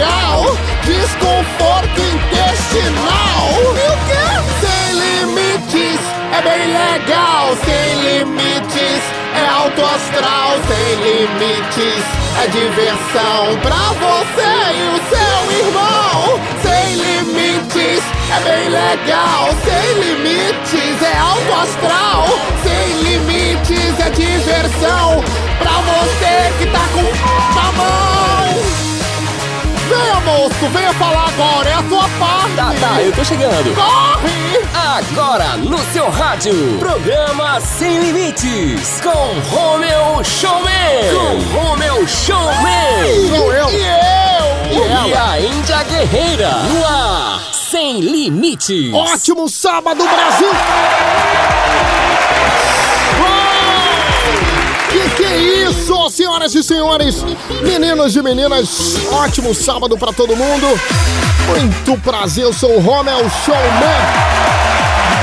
legal. 0.00 0.44
Desconforto 0.84 2.00
intestinal. 2.00 3.48
E 3.60 3.86
o 3.86 3.96
quê? 4.08 4.26
Sem 4.60 4.86
limites 4.98 6.00
é 6.32 6.42
bem 6.42 6.64
legal. 6.72 7.56
Sem 7.64 8.00
limites 8.00 9.02
é 9.34 9.46
alto 9.46 9.84
astral. 9.84 10.56
Sem 10.68 10.94
limites 11.04 12.04
é 12.42 12.46
diversão 12.48 13.58
pra 13.62 13.84
você 14.00 14.52
e 14.72 14.82
o 14.88 15.00
seu 15.10 15.66
irmão. 15.66 16.40
Sem 16.62 16.94
limites 16.96 18.02
é 18.34 18.40
bem 18.40 18.68
legal. 18.70 19.48
Sem 19.64 19.86
limites 20.02 21.02
é 21.02 21.18
alto 21.18 21.52
astral. 21.62 22.26
Sem 22.62 23.02
limites 23.02 24.00
é 24.00 24.10
diversão 24.10 25.22
pra 25.58 25.72
você 25.72 26.52
que 26.58 26.66
tá 26.66 26.84
com 26.94 27.54
na 27.54 27.72
mão. 27.72 28.09
Venha, 30.00 30.20
moço, 30.20 30.68
venha 30.72 30.92
falar 30.94 31.28
agora, 31.28 31.68
é 31.68 31.74
a 31.74 31.88
sua 31.88 32.08
parte. 32.18 32.56
Tá, 32.56 32.72
tá, 32.80 33.02
eu 33.02 33.12
tô 33.12 33.24
chegando. 33.24 33.74
Corre! 33.74 34.60
Agora 34.74 35.56
no 35.56 35.78
seu 35.92 36.08
rádio, 36.10 36.78
programa 36.78 37.60
Sem 37.60 37.98
Limites, 38.00 39.00
com 39.02 39.54
Romeu 39.54 40.22
Showman. 40.24 40.70
Com 41.12 41.58
Romeu 41.58 42.06
Showman. 42.06 43.28
Sou 43.28 43.52
eu. 43.52 43.70
E 43.70 43.76
eu. 43.76 44.70
E 44.70 44.82
ela. 44.90 45.08
E 45.08 45.14
a 45.14 45.40
Índia 45.40 45.82
Guerreira. 45.84 46.50
No 46.50 46.86
ar, 46.86 47.42
Sem 47.52 48.00
Limites. 48.00 48.92
Ótimo 48.94 49.48
sábado, 49.48 50.02
Brasil! 50.02 51.29
Senhoras 56.10 56.54
e 56.54 56.62
senhores, 56.62 57.24
meninos 57.62 58.16
e 58.16 58.22
meninas? 58.22 58.96
Ótimo 59.12 59.54
sábado 59.54 59.96
pra 59.96 60.12
todo 60.12 60.36
mundo. 60.36 60.66
Muito 61.46 61.96
prazer, 62.02 62.44
eu 62.44 62.52
sou 62.52 62.76
o 62.76 62.80
Romel 62.80 63.30
Showman 63.44 64.40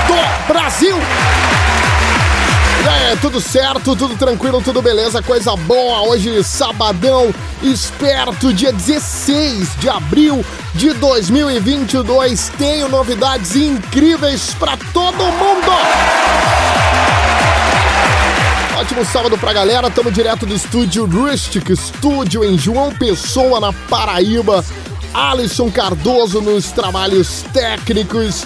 do 0.07 0.53
Brasil. 0.53 0.97
É, 3.09 3.15
tudo 3.17 3.41
certo, 3.41 3.95
tudo 3.95 4.15
tranquilo, 4.15 4.61
tudo 4.61 4.81
beleza, 4.81 5.21
coisa 5.21 5.55
boa. 5.55 6.09
Hoje, 6.09 6.43
sabadão, 6.43 7.33
esperto, 7.61 8.53
dia 8.53 8.71
16 8.71 9.75
de 9.77 9.89
abril 9.89 10.45
de 10.73 10.93
2022. 10.93 12.51
Tenho 12.57 12.87
novidades 12.87 13.55
incríveis 13.55 14.53
pra 14.57 14.77
todo 14.93 15.23
mundo. 15.23 16.56
Ótimo 18.87 19.03
sábado 19.03 19.37
pra 19.37 19.51
galera, 19.51 19.91
tamo 19.91 20.09
direto 20.09 20.45
do 20.45 20.55
estúdio 20.55 21.05
Rustic 21.05 21.75
Studio 21.75 22.41
em 22.41 22.57
João 22.57 22.89
Pessoa, 22.89 23.59
na 23.59 23.73
Paraíba. 23.73 24.63
Alisson 25.13 25.69
Cardoso 25.69 26.39
nos 26.39 26.71
trabalhos 26.71 27.43
técnicos. 27.51 28.45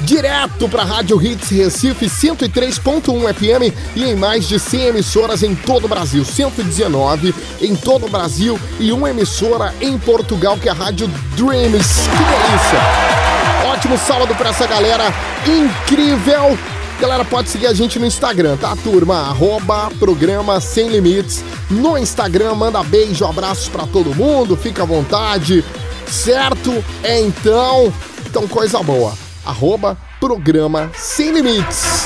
Direto 0.00 0.66
pra 0.66 0.82
Rádio 0.82 1.20
Hits 1.22 1.50
Recife 1.50 2.06
103.1 2.06 3.34
FM 3.34 3.76
e 3.94 4.04
em 4.04 4.16
mais 4.16 4.48
de 4.48 4.58
100 4.58 4.80
emissoras 4.80 5.42
em 5.42 5.54
todo 5.54 5.84
o 5.84 5.88
Brasil. 5.88 6.24
119 6.24 7.34
em 7.60 7.76
todo 7.76 8.06
o 8.06 8.08
Brasil 8.08 8.58
e 8.80 8.92
uma 8.92 9.10
emissora 9.10 9.74
em 9.78 9.98
Portugal 9.98 10.56
que 10.56 10.70
é 10.70 10.72
a 10.72 10.74
Rádio 10.74 11.06
Dreams. 11.36 12.08
Que 12.08 12.24
delícia! 12.24 13.70
Ótimo 13.70 13.98
sábado 13.98 14.34
pra 14.36 14.48
essa 14.48 14.66
galera 14.66 15.12
incrível. 15.46 16.58
Galera, 17.02 17.24
pode 17.24 17.48
seguir 17.48 17.66
a 17.66 17.74
gente 17.74 17.98
no 17.98 18.06
Instagram, 18.06 18.56
tá, 18.56 18.76
turma? 18.76 19.28
Arroba 19.28 19.90
programa 19.98 20.60
Sem 20.60 20.88
Limites. 20.88 21.42
No 21.68 21.98
Instagram, 21.98 22.54
manda 22.54 22.80
beijo, 22.84 23.26
abraços 23.26 23.68
pra 23.68 23.88
todo 23.88 24.14
mundo, 24.14 24.56
fica 24.56 24.84
à 24.84 24.86
vontade. 24.86 25.64
Certo? 26.06 26.72
É 27.02 27.20
então, 27.20 27.92
então 28.24 28.46
coisa 28.46 28.80
boa. 28.84 29.14
Arroba 29.44 29.98
programa 30.20 30.92
Sem 30.94 31.32
Limites. 31.32 32.04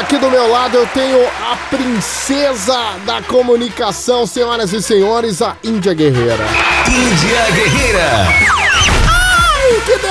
Aqui 0.00 0.18
do 0.18 0.28
meu 0.28 0.50
lado 0.50 0.76
eu 0.76 0.86
tenho 0.88 1.24
a 1.24 1.56
princesa 1.70 2.96
da 3.06 3.22
comunicação, 3.22 4.26
senhoras 4.26 4.72
e 4.72 4.82
senhores, 4.82 5.40
a 5.40 5.56
Índia 5.62 5.94
Guerreira. 5.94 6.44
Índia 6.88 7.44
Guerreira. 7.52 8.61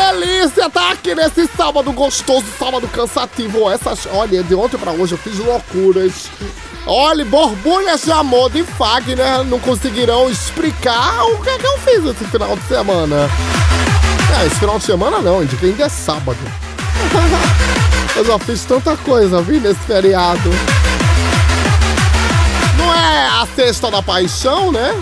Delícia 0.02 0.68
tá 0.68 0.92
aqui 0.92 1.14
nesse 1.14 1.48
sábado 1.56 1.92
gostoso, 1.92 2.46
sábado 2.58 2.88
cansativo. 2.88 3.70
Essas, 3.70 4.08
olha, 4.12 4.42
de 4.42 4.56
ontem 4.56 4.78
pra 4.78 4.92
hoje 4.92 5.14
eu 5.14 5.18
fiz 5.18 5.38
loucuras. 5.38 6.28
Olha, 6.88 7.24
borbulhas 7.24 8.02
de 8.02 8.12
amor 8.12 8.50
de 8.50 8.64
Fagner 8.64 9.44
não 9.44 9.60
conseguirão 9.60 10.28
explicar 10.30 11.24
o 11.26 11.44
que 11.44 11.50
é 11.50 11.58
que 11.60 11.68
eu 11.68 11.78
fiz 11.78 12.04
esse 12.04 12.26
final 12.26 12.56
de 12.58 12.64
semana. 12.64 13.30
É, 14.42 14.48
esse 14.48 14.56
final 14.56 14.80
de 14.80 14.86
semana 14.86 15.20
não, 15.20 15.40
ainda 15.40 15.84
é 15.84 15.90
sábado. 15.90 16.40
eu 18.18 18.26
já 18.26 18.40
fiz 18.40 18.66
tanta 18.66 18.98
coisa, 18.98 19.42
vi, 19.42 19.60
nesse 19.60 19.82
feriado. 19.82 20.50
Não 22.76 22.94
é 22.94 23.28
a 23.28 23.48
sexta 23.56 23.92
da 23.92 24.02
paixão, 24.02 24.72
né? 24.72 25.00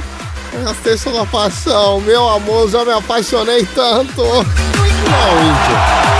É 0.53 0.69
a 0.69 0.75
sexta 0.75 1.11
da 1.11 1.25
paixão, 1.25 2.01
meu 2.01 2.27
amor, 2.27 2.69
já 2.69 2.83
me 2.83 2.91
apaixonei 2.91 3.66
tanto. 3.73 4.23
Não, 5.07 5.41
Índia. 5.41 6.19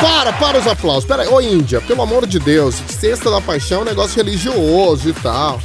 Para, 0.00 0.32
para 0.32 0.58
os 0.58 0.66
aplausos. 0.66 1.04
Pera 1.04 1.22
aí, 1.22 1.28
ô 1.28 1.40
Índia, 1.40 1.80
pelo 1.80 2.02
amor 2.02 2.26
de 2.26 2.38
Deus, 2.38 2.76
sexta 2.88 3.30
da 3.30 3.40
paixão 3.40 3.78
é 3.78 3.82
um 3.82 3.84
negócio 3.84 4.16
religioso 4.16 5.08
e 5.08 5.12
tal. 5.12 5.60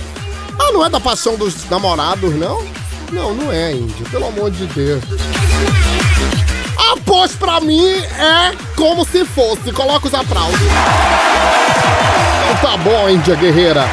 Ah, 0.60 0.72
não 0.72 0.86
é 0.86 0.90
da 0.90 1.00
paixão 1.00 1.36
dos 1.36 1.70
namorados, 1.70 2.34
não? 2.36 2.64
Não, 3.12 3.34
não 3.34 3.52
é, 3.52 3.74
Índia, 3.74 4.06
pelo 4.10 4.28
amor 4.28 4.50
de 4.50 4.66
Deus. 4.68 5.04
Ah, 6.78 6.96
pois 7.06 7.34
pra 7.36 7.60
mim 7.60 7.90
é 7.90 8.54
como 8.76 9.06
se 9.06 9.24
fosse. 9.26 9.72
Coloca 9.72 10.08
os 10.08 10.14
aplausos. 10.14 10.60
Então 12.44 12.72
tá 12.72 12.78
bom, 12.78 13.10
Índia 13.10 13.36
Guerreira. 13.36 13.86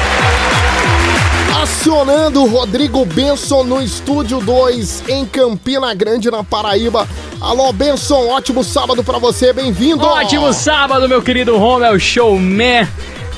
Acionando 1.61 2.41
o 2.41 2.47
Rodrigo 2.47 3.05
Benson 3.05 3.63
no 3.63 3.79
Estúdio 3.79 4.39
2 4.39 5.03
em 5.07 5.27
Campina 5.27 5.93
Grande, 5.93 6.31
na 6.31 6.43
Paraíba. 6.43 7.07
Alô, 7.39 7.71
Benson, 7.71 8.29
ótimo 8.29 8.63
sábado 8.63 9.03
pra 9.03 9.19
você, 9.19 9.53
bem-vindo! 9.53 10.03
Ótimo 10.03 10.51
sábado, 10.53 11.07
meu 11.07 11.21
querido 11.21 11.55
Romel 11.59 11.99
Showman. 11.99 12.87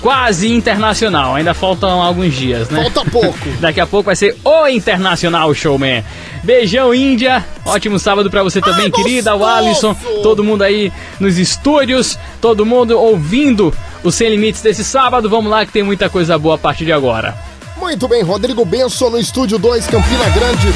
Quase 0.02 0.50
internacional, 0.50 1.36
ainda 1.36 1.54
faltam 1.54 2.02
alguns 2.02 2.34
dias, 2.34 2.70
né? 2.70 2.84
Falta 2.84 3.12
pouco. 3.12 3.50
Daqui 3.60 3.82
a 3.82 3.86
pouco 3.86 4.06
vai 4.06 4.16
ser 4.16 4.38
o 4.42 4.68
Internacional 4.70 5.54
Showman. 5.54 6.02
Beijão, 6.46 6.96
Índia. 6.96 7.46
Ótimo 7.66 8.00
sábado 8.00 8.30
pra 8.30 8.42
você 8.42 8.62
também, 8.62 8.86
Ai, 8.86 8.92
querida. 8.92 9.36
O 9.36 9.40
gostoso. 9.40 9.58
Alisson, 9.58 9.96
todo 10.24 10.46
mundo 10.46 10.62
aí 10.62 10.94
nos 11.20 11.38
estúdios, 11.38 12.18
todo 12.40 12.66
mundo 12.66 12.98
ouvindo 12.98 13.74
o 14.02 14.10
Sem 14.14 14.30
Limites 14.30 14.62
desse 14.62 14.86
sábado. 14.86 15.30
Vamos 15.30 15.52
lá 15.52 15.66
que 15.66 15.74
tem 15.74 15.84
muita 15.84 16.10
coisa 16.10 16.38
boa 16.38 16.56
a 16.56 16.58
partir 16.58 16.86
de 16.86 16.94
agora. 16.94 17.52
Muito 17.84 18.08
bem, 18.08 18.24
Rodrigo 18.24 18.64
Benson 18.64 19.10
no 19.10 19.20
Estúdio 19.20 19.60
2, 19.60 19.88
Campina 19.88 20.30
Grande, 20.30 20.70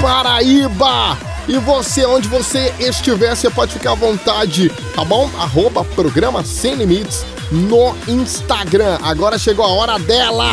Paraíba. 0.00 1.18
E 1.46 1.58
você, 1.58 2.06
onde 2.06 2.28
você 2.28 2.72
estiver, 2.80 3.36
você 3.36 3.50
pode 3.50 3.74
ficar 3.74 3.92
à 3.92 3.94
vontade, 3.94 4.70
tá 4.94 5.04
bom? 5.04 5.30
Arroba 5.38 5.84
Programa 5.84 6.42
Sem 6.42 6.74
Limites 6.74 7.26
no 7.52 7.94
Instagram. 8.08 8.98
Agora 9.02 9.38
chegou 9.38 9.66
a 9.66 9.68
hora 9.68 9.98
dela. 9.98 10.48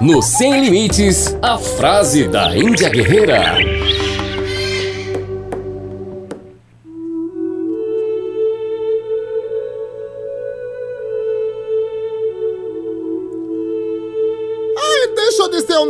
No 0.00 0.20
Sem 0.20 0.64
Limites, 0.64 1.36
a 1.40 1.56
frase 1.56 2.26
da 2.26 2.54
Índia 2.56 2.88
Guerreira. 2.88 3.56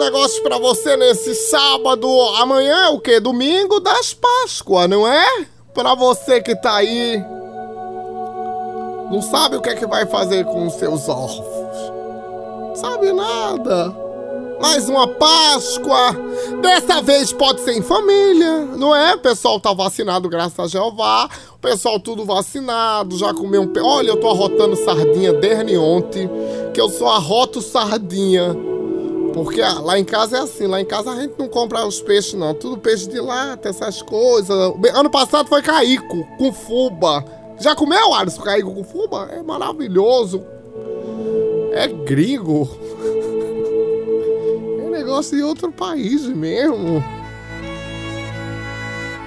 Negócio 0.00 0.42
pra 0.42 0.58
você 0.58 0.96
nesse 0.96 1.34
sábado. 1.34 2.08
Amanhã 2.38 2.86
é 2.86 2.88
o 2.88 2.98
quê? 2.98 3.20
Domingo 3.20 3.78
das 3.80 4.14
Páscoas, 4.14 4.88
não 4.88 5.06
é? 5.06 5.46
Pra 5.74 5.94
você 5.94 6.40
que 6.40 6.56
tá 6.56 6.76
aí. 6.76 7.22
Não 9.10 9.20
sabe 9.20 9.56
o 9.56 9.60
que 9.60 9.68
é 9.68 9.74
que 9.74 9.86
vai 9.86 10.06
fazer 10.06 10.44
com 10.46 10.66
os 10.66 10.74
seus 10.74 11.06
ovos. 11.08 11.44
Sabe 12.74 13.12
nada. 13.12 13.94
Mais 14.60 14.88
uma 14.88 15.06
Páscoa. 15.06 16.16
Dessa 16.62 17.02
vez 17.02 17.30
pode 17.32 17.60
ser 17.60 17.72
em 17.72 17.82
família, 17.82 18.64
não 18.76 18.96
é? 18.96 19.14
O 19.14 19.18
pessoal 19.18 19.60
tá 19.60 19.74
vacinado, 19.74 20.30
graças 20.30 20.58
a 20.58 20.66
Jeová. 20.66 21.28
O 21.54 21.58
pessoal 21.58 22.00
tudo 22.00 22.24
vacinado, 22.24 23.18
já 23.18 23.34
comeu 23.34 23.62
um. 23.62 23.72
Olha, 23.82 24.08
eu 24.08 24.16
tô 24.16 24.28
arrotando 24.28 24.76
sardinha 24.76 25.34
desde 25.34 25.76
ontem, 25.76 26.30
que 26.72 26.80
eu 26.80 26.88
só 26.88 27.08
arroto 27.08 27.60
sardinha. 27.60 28.69
Porque 29.32 29.60
lá 29.60 29.98
em 29.98 30.04
casa 30.04 30.38
é 30.38 30.40
assim, 30.40 30.66
lá 30.66 30.80
em 30.80 30.84
casa 30.84 31.10
a 31.10 31.16
gente 31.16 31.34
não 31.38 31.48
compra 31.48 31.86
os 31.86 32.00
peixes, 32.00 32.34
não. 32.34 32.54
Tudo 32.54 32.78
peixe 32.78 33.08
de 33.08 33.20
lata, 33.20 33.68
essas 33.68 34.02
coisas. 34.02 34.50
Ano 34.94 35.10
passado 35.10 35.48
foi 35.48 35.62
caico, 35.62 36.26
com 36.36 36.52
fuba. 36.52 37.24
Já 37.58 37.74
comeu, 37.74 38.14
Alisson, 38.14 38.42
caico 38.42 38.74
com 38.74 38.84
fuba? 38.84 39.28
É 39.32 39.42
maravilhoso. 39.42 40.42
É 41.72 41.86
gringo. 41.86 42.68
É 44.84 44.90
negócio 44.90 45.36
de 45.36 45.42
outro 45.42 45.72
país 45.72 46.26
mesmo. 46.26 47.02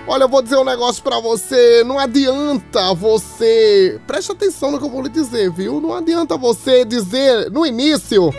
Olha, 0.06 0.26
eu 0.26 0.30
vou 0.30 0.42
dizer 0.42 0.58
um 0.58 0.64
negócio 0.66 1.02
pra 1.02 1.20
você. 1.20 1.84
Não 1.84 1.98
adianta 1.98 2.94
você. 2.94 4.00
Preste 4.06 4.32
atenção 4.32 4.72
no 4.72 4.78
que 4.78 4.86
eu 4.86 4.90
vou 4.90 5.02
lhe 5.02 5.10
dizer, 5.10 5.50
viu? 5.50 5.82
Não 5.82 5.94
adianta 5.94 6.38
você 6.38 6.86
dizer 6.86 7.50
no 7.50 7.66
início 7.66 8.32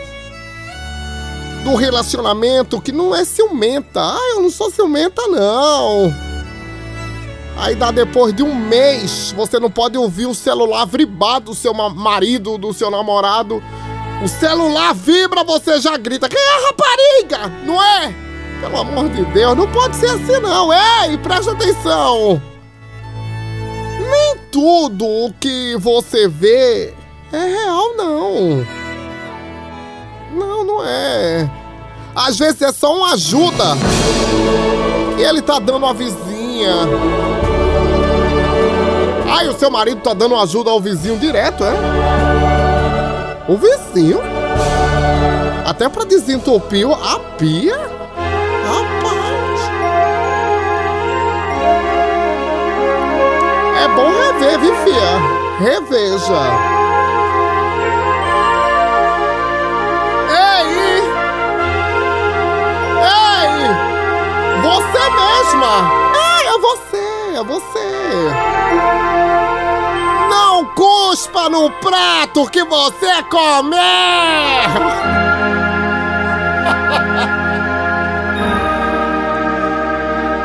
do 1.65 1.73
relacionamento 1.73 2.79
que 2.79 2.91
não 2.91 3.13
é 3.15 3.25
ciumenta. 3.25 3.99
Ah, 3.99 4.33
eu 4.35 4.41
não 4.43 4.51
sou 4.51 4.69
ciumenta, 4.69 5.23
não. 5.27 6.13
Aí 7.57 7.73
dá 7.73 7.89
depois 7.89 8.35
de 8.35 8.43
um 8.43 8.53
mês, 8.53 9.33
você 9.35 9.59
não 9.59 9.71
pode 9.71 9.97
ouvir 9.97 10.27
o 10.27 10.35
celular 10.35 10.85
vibrar 10.85 11.41
do 11.41 11.55
seu 11.55 11.73
marido, 11.73 12.59
do 12.59 12.71
seu 12.71 12.91
namorado. 12.91 13.63
O 14.23 14.27
celular 14.27 14.93
vibra, 14.93 15.43
você 15.43 15.81
já 15.81 15.97
grita: 15.97 16.29
Quem 16.29 16.39
é 16.39 16.53
a 16.53 16.67
rapariga? 16.67 17.65
Não 17.65 17.81
é? 17.81 18.13
Pelo 18.61 18.77
amor 18.77 19.09
de 19.09 19.25
Deus, 19.25 19.57
não 19.57 19.67
pode 19.71 19.95
ser 19.95 20.11
assim, 20.11 20.39
não. 20.41 20.69
Ei, 20.71 21.17
presta 21.17 21.51
atenção. 21.51 22.39
Nem 23.99 24.37
tudo 24.51 25.03
o 25.03 25.33
que 25.39 25.75
você 25.77 26.27
vê 26.27 26.93
é 27.33 27.43
real, 27.43 27.95
não. 27.97 28.84
Não, 30.35 30.63
não 30.65 30.85
é. 30.85 31.49
Às 32.15 32.37
vezes 32.37 32.61
é 32.61 32.71
só 32.71 32.95
uma 32.95 33.13
ajuda. 33.13 33.63
E 35.17 35.21
ele 35.21 35.41
tá 35.41 35.59
dando 35.59 35.85
a 35.85 35.93
vizinha. 35.93 36.73
Ai, 39.29 39.47
o 39.47 39.57
seu 39.57 39.71
marido 39.71 40.01
tá 40.01 40.13
dando 40.13 40.35
ajuda 40.35 40.69
ao 40.69 40.79
vizinho 40.79 41.17
direto, 41.17 41.63
é? 41.63 41.73
O 43.47 43.57
vizinho? 43.57 44.19
Até 45.65 45.89
pra 45.89 46.03
desentupir 46.03 46.87
a 46.89 47.19
pia? 47.37 47.77
Rapaz. 48.67 49.61
É 53.83 53.87
bom 53.95 54.09
rever, 54.11 54.59
viu, 54.59 54.75
fia? 54.83 55.19
Reveja. 55.59 56.74
Mesma! 65.65 66.13
É, 66.15 66.47
é 66.47 66.57
você, 66.59 67.35
é 67.35 67.43
você! 67.43 67.89
Não 70.29 70.65
cuspa 70.73 71.49
no 71.49 71.69
prato 71.71 72.49
que 72.49 72.63
você 72.63 73.21
comer! 73.23 73.75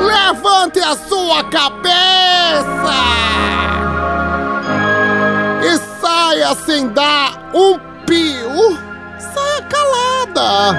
Levante 0.00 0.81
a 0.81 0.96
sua 0.96 1.44
cabeça! 1.44 1.94
E 5.62 5.78
saia 6.00 6.52
sem 6.55 6.88
dar 6.88 7.38
um 7.55 7.78
pio! 8.06 8.76
Saia 9.19 9.62
calada! 9.69 10.75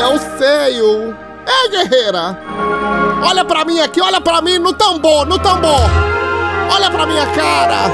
É 0.00 0.06
o 0.06 0.18
seio! 0.38 1.16
Ei, 1.46 1.68
guerreira! 1.70 2.36
Olha 3.22 3.44
pra 3.44 3.64
mim 3.64 3.80
aqui, 3.80 4.00
olha 4.00 4.20
pra 4.20 4.40
mim 4.40 4.58
no 4.58 4.72
tambor, 4.72 5.26
no 5.26 5.38
tambor! 5.38 5.80
Olha 6.72 6.90
pra 6.90 7.06
minha 7.06 7.26
cara! 7.26 7.90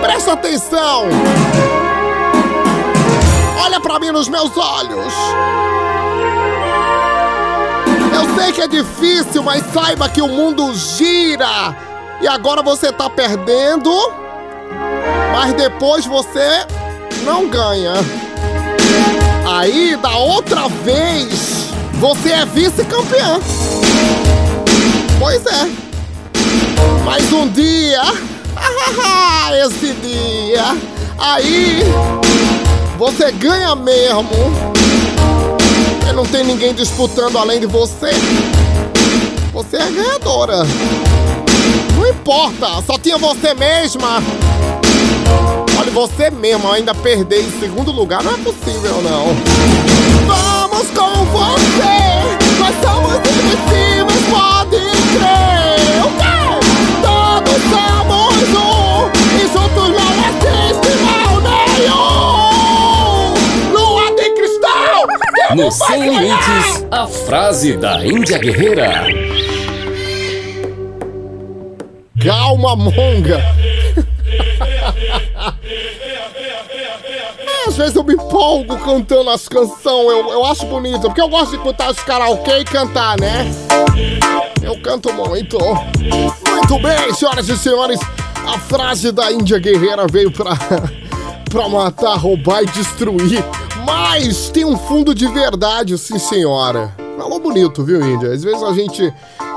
Presta 0.00 0.32
atenção! 0.32 1.04
Olha 3.62 3.80
pra 3.80 3.98
mim 3.98 4.10
nos 4.10 4.28
meus 4.28 4.56
olhos! 4.56 5.12
Eu 8.14 8.34
sei 8.36 8.52
que 8.52 8.62
é 8.62 8.68
difícil, 8.68 9.42
mas 9.42 9.64
saiba 9.72 10.08
que 10.08 10.22
o 10.22 10.28
mundo 10.28 10.74
gira! 10.74 11.74
E 12.20 12.26
agora 12.26 12.62
você 12.62 12.90
tá 12.90 13.10
perdendo, 13.10 13.90
mas 15.32 15.52
depois 15.52 16.06
você 16.06 16.66
não 17.24 17.46
ganha. 17.48 17.92
Aí, 19.46 19.96
da 19.96 20.16
outra 20.16 20.68
vez, 20.68 21.55
você 21.98 22.30
é 22.30 22.44
vice-campeã. 22.44 23.40
Pois 25.18 25.44
é. 25.46 25.68
Mas 27.04 27.32
um 27.32 27.48
dia, 27.48 28.02
esse 29.66 29.92
dia, 29.94 30.76
aí 31.18 31.80
você 32.98 33.32
ganha 33.32 33.74
mesmo. 33.74 34.30
E 36.08 36.12
não 36.12 36.26
tem 36.26 36.44
ninguém 36.44 36.74
disputando 36.74 37.38
além 37.38 37.60
de 37.60 37.66
você. 37.66 38.10
Você 39.52 39.76
é 39.76 39.90
ganhadora. 39.90 40.64
Não 41.96 42.08
importa, 42.08 42.82
só 42.86 42.98
tinha 42.98 43.16
você 43.16 43.54
mesma. 43.54 44.22
Olha, 45.78 45.90
você 45.90 46.30
mesmo 46.30 46.70
ainda 46.70 46.94
perder 46.94 47.42
em 47.42 47.60
segundo 47.60 47.90
lugar 47.90 48.22
não 48.22 48.34
é 48.34 48.36
possível, 48.38 49.00
não. 49.02 49.95
Vamos 50.76 50.90
com 50.90 51.24
você, 51.24 51.96
nós 52.58 52.74
somos 52.84 53.16
invencíveis, 53.16 54.24
pode 54.28 54.76
crer. 55.16 56.04
O 56.04 56.10
quê? 56.18 56.36
Todos 57.00 57.60
somos 57.72 58.44
um, 58.52 59.08
e 59.36 59.48
juntos 59.48 59.88
não 59.88 60.12
existe 60.28 60.92
mal 61.02 61.32
nenhum. 61.40 62.52
Lua 63.72 64.06
de 64.16 64.26
cristal, 64.34 65.06
No 65.56 65.70
Sem 65.70 66.10
Limites, 66.10 66.84
a 66.90 67.06
frase 67.06 67.74
da 67.78 68.04
Índia 68.04 68.36
Guerreira. 68.36 69.06
Calma, 72.22 72.76
monga. 72.76 73.42
Às 77.76 77.78
vezes 77.78 77.96
eu 77.96 78.04
me 78.04 78.14
empolgo 78.14 78.74
cantando 78.78 79.28
as 79.28 79.46
canções, 79.46 80.08
eu, 80.08 80.30
eu 80.30 80.46
acho 80.46 80.64
bonito, 80.64 81.02
porque 81.02 81.20
eu 81.20 81.28
gosto 81.28 81.50
de 81.50 81.56
escutar 81.56 81.90
os 81.90 81.98
karaokê 81.98 82.60
e 82.60 82.64
cantar, 82.64 83.20
né? 83.20 83.44
Eu 84.62 84.80
canto 84.80 85.12
muito. 85.12 85.58
Muito 85.58 86.78
bem, 86.80 87.12
senhoras 87.12 87.46
e 87.50 87.56
senhores, 87.58 88.00
a 88.46 88.58
frase 88.60 89.12
da 89.12 89.30
Índia 89.30 89.58
Guerreira 89.58 90.06
veio 90.10 90.30
pra, 90.30 90.52
pra 91.50 91.68
matar, 91.68 92.14
roubar 92.14 92.62
e 92.62 92.66
destruir. 92.66 93.44
Mas 93.84 94.48
tem 94.48 94.64
um 94.64 94.78
fundo 94.78 95.14
de 95.14 95.28
verdade, 95.28 95.98
sim, 95.98 96.18
senhora. 96.18 96.94
Falou 97.18 97.38
bonito, 97.38 97.84
viu, 97.84 98.00
Índia? 98.00 98.32
Às 98.32 98.42
vezes 98.42 98.62
a 98.62 98.72
gente 98.72 99.12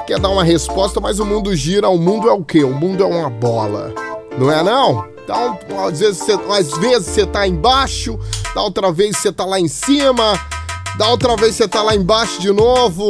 quer 0.06 0.20
dar 0.20 0.28
uma 0.28 0.44
resposta, 0.44 1.00
mas 1.00 1.22
o 1.22 1.26
mundo 1.26 1.56
gira. 1.56 1.88
O 1.88 1.98
mundo 1.98 2.28
é 2.28 2.34
o 2.34 2.44
quê? 2.44 2.66
O 2.66 2.76
mundo 2.76 3.02
é 3.02 3.06
uma 3.06 3.30
bola. 3.30 3.94
Não 4.38 4.52
é 4.52 4.62
não? 4.62 5.08
Então, 5.30 5.86
às 5.86 6.00
vezes 6.00 6.18
você, 6.18 6.32
às 6.32 6.76
vezes 6.80 7.06
você 7.06 7.24
tá 7.24 7.48
embaixo, 7.48 8.20
da 8.56 8.64
outra 8.64 8.92
vez 8.92 9.16
você 9.16 9.32
tá 9.32 9.46
lá 9.46 9.60
em 9.60 9.68
cima, 9.68 10.34
da 10.98 11.08
outra 11.08 11.36
vez 11.36 11.54
você 11.54 11.68
tá 11.68 11.84
lá 11.84 11.94
embaixo 11.94 12.42
de 12.42 12.52
novo. 12.52 13.10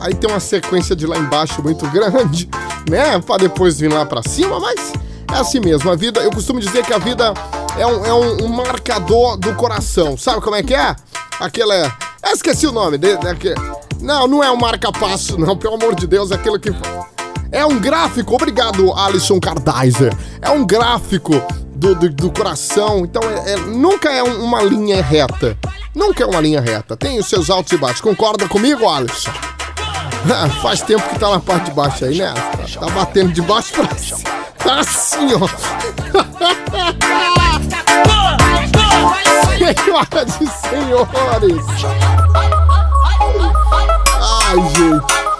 Aí 0.00 0.14
tem 0.14 0.30
uma 0.30 0.40
sequência 0.40 0.96
de 0.96 1.06
lá 1.06 1.18
embaixo 1.18 1.62
muito 1.62 1.86
grande, 1.92 2.48
né? 2.88 3.20
Pra 3.20 3.36
depois 3.36 3.78
vir 3.78 3.92
lá 3.92 4.06
pra 4.06 4.22
cima, 4.22 4.58
mas 4.58 4.94
é 5.34 5.36
assim 5.36 5.60
mesmo. 5.60 5.90
A 5.90 5.94
vida, 5.94 6.20
eu 6.20 6.30
costumo 6.30 6.60
dizer 6.60 6.82
que 6.82 6.94
a 6.94 6.98
vida 6.98 7.34
é 7.76 7.86
um, 7.86 8.06
é 8.06 8.14
um, 8.14 8.44
um 8.46 8.48
marcador 8.48 9.36
do 9.36 9.54
coração. 9.54 10.16
Sabe 10.16 10.40
como 10.40 10.56
é 10.56 10.62
que 10.62 10.74
é? 10.74 10.96
Aquela. 11.38 11.94
Eu 12.24 12.32
esqueci 12.32 12.66
o 12.66 12.72
nome 12.72 12.96
dele. 12.96 13.18
Não, 14.00 14.26
não 14.26 14.42
é 14.42 14.50
um 14.50 14.56
marca-passo, 14.56 15.38
não, 15.38 15.54
pelo 15.54 15.74
amor 15.74 15.94
de 15.94 16.06
Deus, 16.06 16.30
é 16.30 16.36
aquilo 16.36 16.58
que. 16.58 16.70
É 17.52 17.64
um 17.64 17.78
gráfico, 17.78 18.34
obrigado, 18.34 18.92
Alisson 18.92 19.38
Cardaiser. 19.40 20.14
É 20.42 20.50
um 20.50 20.64
gráfico 20.64 21.32
do, 21.74 21.94
do, 21.94 22.10
do 22.10 22.30
coração. 22.30 23.04
Então, 23.04 23.22
é, 23.22 23.52
é, 23.52 23.56
nunca 23.56 24.10
é 24.10 24.22
uma 24.22 24.62
linha 24.62 25.02
reta. 25.02 25.56
Nunca 25.94 26.24
é 26.24 26.26
uma 26.26 26.40
linha 26.40 26.60
reta. 26.60 26.96
Tem 26.96 27.18
os 27.18 27.26
seus 27.26 27.50
altos 27.50 27.72
e 27.72 27.76
baixos. 27.76 28.00
Concorda 28.00 28.48
comigo, 28.48 28.88
Alisson? 28.88 29.30
Faz 30.62 30.80
tempo 30.80 31.06
que 31.08 31.18
tá 31.18 31.30
na 31.30 31.40
parte 31.40 31.66
de 31.66 31.72
baixo 31.72 32.04
aí, 32.04 32.18
né? 32.18 32.32
Tá, 32.32 32.86
tá 32.86 32.92
batendo 32.92 33.32
de 33.32 33.42
baixo 33.42 33.72
pra 33.72 33.94
cima. 33.96 34.20
Tá 34.58 34.80
assim, 34.80 35.28
ó. 35.34 35.46
Senhoras 39.58 40.40
e 40.40 40.46
senhores. 40.46 41.64
Ai, 44.20 44.56
gente. 44.74 45.33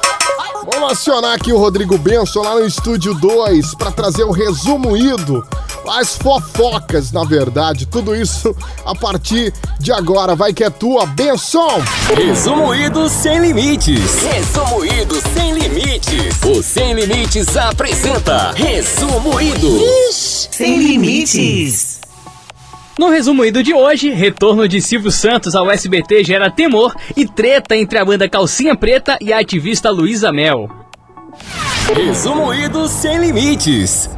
Vamos 0.75 0.91
acionar 0.91 1.35
aqui 1.35 1.53
o 1.53 1.57
Rodrigo 1.57 1.97
Benson 1.97 2.43
lá 2.43 2.57
no 2.57 2.67
estúdio 2.67 3.15
2 3.15 3.77
para 3.77 3.93
trazer 3.93 4.25
o 4.25 4.33
resumo 4.33 4.97
ido, 4.97 5.47
as 5.89 6.17
fofocas, 6.17 7.13
na 7.13 7.23
verdade, 7.23 7.87
tudo 7.87 8.15
isso 8.15 8.55
a 8.85 8.93
partir 8.93 9.55
de 9.79 9.93
agora. 9.93 10.35
Vai 10.35 10.53
que 10.53 10.65
é 10.65 10.71
tua, 10.71 11.07
Benson! 11.07 11.81
Resumo 12.17 12.75
ido 12.75 13.09
sem 13.09 13.39
limites. 13.39 14.01
Resumo 14.25 14.85
ido 14.85 15.15
sem 15.33 15.53
limites. 15.53 16.35
O 16.45 16.61
Sem 16.61 16.93
Limites 16.93 17.57
apresenta 17.57 18.53
Resumo 18.53 19.41
ido. 19.41 19.81
Sem 20.11 20.77
limites. 20.77 21.94
No 22.97 23.09
resumo 23.09 23.45
ido 23.45 23.61
de 23.61 23.75
hoje, 23.75 24.11
retorno 24.11 24.69
de 24.69 24.81
Silvio 24.81 25.11
Santos 25.11 25.57
ao 25.57 25.69
SBT 25.69 26.23
gera 26.23 26.49
temor 26.49 26.95
e 27.17 27.27
treta 27.27 27.77
entre 27.77 27.99
a 27.99 28.05
banda 28.05 28.29
Calcinha 28.29 28.77
Preta 28.77 29.19
e 29.21 29.33
a 29.33 29.41
ativista 29.41 29.91
Luísa 29.91 30.31
Mel. 30.31 30.71
Resumo 31.93 32.55
ido 32.55 32.87
sem 32.87 33.19
limites. 33.19 34.09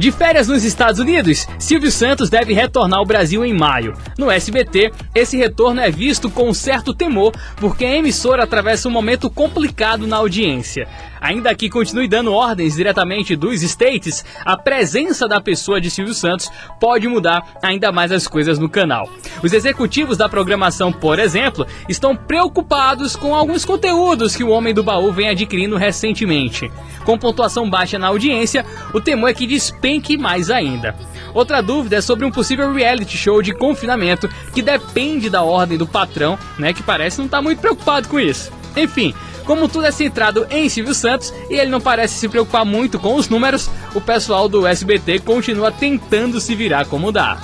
De 0.00 0.10
férias 0.10 0.48
nos 0.48 0.64
Estados 0.64 0.98
Unidos, 0.98 1.46
Silvio 1.58 1.90
Santos 1.90 2.30
deve 2.30 2.54
retornar 2.54 3.00
ao 3.00 3.04
Brasil 3.04 3.44
em 3.44 3.52
maio. 3.52 3.92
No 4.16 4.30
SBT, 4.30 4.90
esse 5.14 5.36
retorno 5.36 5.78
é 5.78 5.90
visto 5.90 6.30
com 6.30 6.48
um 6.48 6.54
certo 6.54 6.94
temor, 6.94 7.34
porque 7.56 7.84
a 7.84 7.96
emissora 7.96 8.44
atravessa 8.44 8.88
um 8.88 8.90
momento 8.90 9.28
complicado 9.28 10.06
na 10.06 10.16
audiência. 10.16 10.88
Ainda 11.20 11.54
que 11.54 11.68
continue 11.68 12.08
dando 12.08 12.32
ordens 12.32 12.76
diretamente 12.76 13.36
dos 13.36 13.62
States, 13.62 14.24
a 14.42 14.56
presença 14.56 15.28
da 15.28 15.38
pessoa 15.38 15.78
de 15.78 15.90
Silvio 15.90 16.14
Santos 16.14 16.50
pode 16.80 17.06
mudar 17.06 17.58
ainda 17.62 17.92
mais 17.92 18.10
as 18.10 18.26
coisas 18.26 18.58
no 18.58 18.70
canal. 18.70 19.06
Os 19.42 19.52
executivos 19.52 20.16
da 20.16 20.30
programação, 20.30 20.90
por 20.90 21.18
exemplo, 21.18 21.66
estão 21.90 22.16
preocupados 22.16 23.16
com 23.16 23.34
alguns 23.34 23.66
conteúdos 23.66 24.34
que 24.34 24.42
o 24.42 24.48
Homem 24.48 24.72
do 24.72 24.82
Baú 24.82 25.12
vem 25.12 25.28
adquirindo 25.28 25.76
recentemente. 25.76 26.72
Com 27.04 27.18
pontuação 27.18 27.68
baixa 27.68 27.98
na 27.98 28.08
audiência, 28.08 28.64
o 28.94 29.00
temor 29.00 29.28
é 29.28 29.34
que 29.34 29.46
despenque 29.90 30.16
mais 30.16 30.50
ainda. 30.50 30.94
Outra 31.34 31.60
dúvida 31.60 31.96
é 31.96 32.00
sobre 32.00 32.24
um 32.24 32.30
possível 32.30 32.72
reality 32.72 33.16
show 33.16 33.42
de 33.42 33.52
confinamento 33.52 34.28
que 34.52 34.62
depende 34.62 35.28
da 35.28 35.42
ordem 35.42 35.76
do 35.76 35.86
patrão, 35.86 36.38
né, 36.58 36.72
que 36.72 36.82
parece 36.82 37.18
não 37.18 37.26
estar 37.26 37.38
tá 37.38 37.42
muito 37.42 37.60
preocupado 37.60 38.08
com 38.08 38.20
isso. 38.20 38.52
Enfim, 38.76 39.14
como 39.44 39.68
tudo 39.68 39.86
é 39.86 39.90
centrado 39.90 40.46
em 40.50 40.68
Silvio 40.68 40.94
Santos 40.94 41.34
e 41.48 41.54
ele 41.54 41.70
não 41.70 41.80
parece 41.80 42.14
se 42.14 42.28
preocupar 42.28 42.64
muito 42.64 42.98
com 42.98 43.16
os 43.16 43.28
números, 43.28 43.68
o 43.94 44.00
pessoal 44.00 44.48
do 44.48 44.66
SBT 44.66 45.20
continua 45.20 45.72
tentando 45.72 46.40
se 46.40 46.54
virar 46.54 46.86
como 46.86 47.10
dá. 47.10 47.38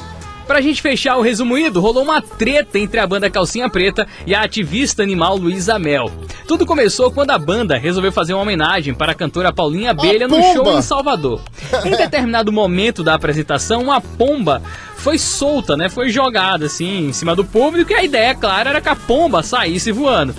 Pra 0.47 0.61
gente 0.61 0.81
fechar 0.81 1.17
o 1.17 1.23
resumido, 1.23 1.81
rolou 1.81 2.05
uma 2.05 2.23
treta 2.23 2.79
entre 2.79 3.01
a 3.01 3.07
banda 3.07 3.29
Calcinha 3.29 3.69
Preta 3.69 4.07
e 4.25 4.35
a 4.35 4.43
ativista 4.43 5.03
animal 5.03 5.37
Luísa 5.37 5.77
Mel. 5.79 6.11
Tudo 6.47 6.65
começou 6.65 7.11
quando 7.11 7.33
a 7.33 7.39
banda 7.39 7.77
resolveu 7.77 8.13
fazer 8.13 8.33
uma 8.33 8.43
homenagem 8.43 8.95
para 8.95 9.11
a 9.11 9.15
cantora 9.15 9.53
Paulinha 9.53 9.91
Abelha 9.91 10.29
no 10.29 10.41
show 10.53 10.79
em 10.79 10.83
Salvador. 10.83 11.41
Em 11.85 11.91
determinado 11.91 12.53
momento 12.53 13.03
da 13.03 13.15
apresentação, 13.15 13.83
uma 13.83 14.01
pomba 14.01 14.63
foi 14.97 15.19
solta, 15.19 15.77
né? 15.77 15.89
Foi 15.89 16.11
jogada 16.11 16.67
assim 16.67 17.09
em 17.09 17.13
cima 17.13 17.35
do 17.35 17.45
público 17.45 17.91
e 17.91 17.95
a 17.95 18.05
ideia, 18.05 18.35
claro, 18.35 18.69
era 18.69 18.81
que 18.81 18.89
a 18.89 18.97
pomba 18.97 19.43
saísse 19.43 19.91
voando. 19.91 20.35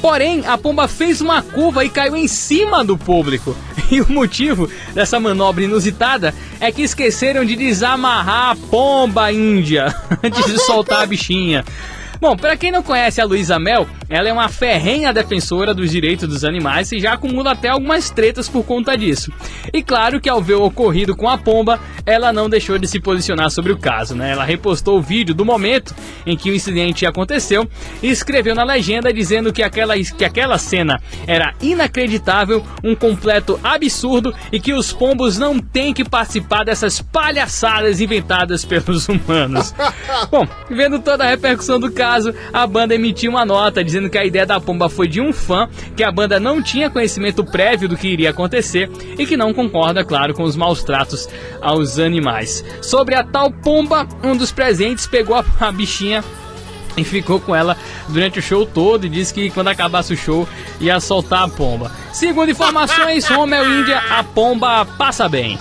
Porém, 0.00 0.46
a 0.46 0.56
pomba 0.56 0.86
fez 0.86 1.20
uma 1.20 1.42
curva 1.42 1.84
e 1.84 1.88
caiu 1.88 2.16
em 2.16 2.28
cima 2.28 2.84
do 2.84 2.96
público. 2.96 3.56
E 3.90 4.02
o 4.02 4.12
motivo 4.12 4.68
dessa 4.92 5.18
manobra 5.18 5.64
inusitada 5.64 6.34
é 6.60 6.70
que 6.70 6.82
esqueceram 6.82 7.42
de 7.42 7.56
desamarrar 7.56 8.50
a 8.50 8.56
pomba 8.70 9.32
índia 9.32 9.86
antes 10.22 10.44
de 10.44 10.58
soltar 10.58 11.04
a 11.04 11.06
bichinha. 11.06 11.64
Bom, 12.20 12.36
para 12.36 12.56
quem 12.56 12.72
não 12.72 12.82
conhece 12.82 13.20
a 13.20 13.24
Luísa 13.24 13.60
Mel, 13.60 13.86
ela 14.08 14.28
é 14.28 14.32
uma 14.32 14.48
ferrenha 14.48 15.12
defensora 15.12 15.72
dos 15.72 15.90
direitos 15.90 16.28
dos 16.28 16.44
animais 16.44 16.90
e 16.90 16.98
já 16.98 17.12
acumula 17.12 17.52
até 17.52 17.68
algumas 17.68 18.10
tretas 18.10 18.48
por 18.48 18.64
conta 18.64 18.96
disso. 18.96 19.30
E 19.72 19.82
claro 19.82 20.20
que 20.20 20.28
ao 20.28 20.42
ver 20.42 20.54
o 20.54 20.64
ocorrido 20.64 21.14
com 21.14 21.28
a 21.28 21.38
pomba, 21.38 21.78
ela 22.04 22.32
não 22.32 22.48
deixou 22.48 22.76
de 22.76 22.88
se 22.88 22.98
posicionar 22.98 23.50
sobre 23.50 23.70
o 23.70 23.78
caso, 23.78 24.16
né? 24.16 24.32
Ela 24.32 24.44
repostou 24.44 24.98
o 24.98 25.02
vídeo 25.02 25.34
do 25.34 25.44
momento 25.44 25.94
em 26.26 26.36
que 26.36 26.50
o 26.50 26.54
incidente 26.54 27.06
aconteceu 27.06 27.68
e 28.02 28.08
escreveu 28.08 28.54
na 28.54 28.64
legenda 28.64 29.12
dizendo 29.12 29.52
que 29.52 29.62
aquela, 29.62 29.94
que 29.96 30.24
aquela 30.24 30.58
cena 30.58 31.00
era 31.26 31.54
inacreditável, 31.60 32.64
um 32.82 32.96
completo 32.96 33.60
absurdo 33.62 34.34
e 34.50 34.58
que 34.58 34.72
os 34.72 34.92
pombos 34.92 35.38
não 35.38 35.60
têm 35.60 35.94
que 35.94 36.04
participar 36.04 36.64
dessas 36.64 37.00
palhaçadas 37.00 38.00
inventadas 38.00 38.64
pelos 38.64 39.08
humanos. 39.08 39.72
Bom, 40.30 40.48
vendo 40.68 40.98
toda 40.98 41.24
a 41.24 41.28
repercussão 41.28 41.78
do 41.78 41.92
caso, 41.92 42.07
caso, 42.08 42.34
a 42.54 42.66
banda 42.66 42.94
emitiu 42.94 43.30
uma 43.30 43.44
nota 43.44 43.84
dizendo 43.84 44.08
que 44.08 44.16
a 44.16 44.24
ideia 44.24 44.46
da 44.46 44.58
pomba 44.58 44.88
foi 44.88 45.06
de 45.06 45.20
um 45.20 45.30
fã, 45.30 45.68
que 45.94 46.02
a 46.02 46.10
banda 46.10 46.40
não 46.40 46.62
tinha 46.62 46.88
conhecimento 46.88 47.44
prévio 47.44 47.86
do 47.86 47.98
que 47.98 48.08
iria 48.08 48.30
acontecer 48.30 48.90
e 49.18 49.26
que 49.26 49.36
não 49.36 49.52
concorda, 49.52 50.02
claro, 50.02 50.32
com 50.32 50.42
os 50.42 50.56
maus 50.56 50.82
tratos 50.82 51.28
aos 51.60 51.98
animais. 51.98 52.64
Sobre 52.80 53.14
a 53.14 53.22
tal 53.22 53.52
pomba, 53.52 54.08
um 54.24 54.34
dos 54.34 54.50
presentes 54.50 55.06
pegou 55.06 55.36
a, 55.36 55.70
bichinha 55.70 56.24
e 56.96 57.04
ficou 57.04 57.38
com 57.38 57.54
ela 57.54 57.76
durante 58.08 58.38
o 58.38 58.42
show 58.42 58.64
todo 58.64 59.04
e 59.04 59.10
disse 59.10 59.34
que 59.34 59.50
quando 59.50 59.68
acabasse 59.68 60.14
o 60.14 60.16
show 60.16 60.48
ia 60.80 60.98
soltar 61.00 61.44
a 61.44 61.48
pomba. 61.48 61.92
Segundo 62.10 62.50
informações, 62.50 63.28
Romeo 63.28 63.80
Índia, 63.80 63.98
a 63.98 64.24
pomba 64.24 64.86
passa 64.96 65.28
bem. 65.28 65.58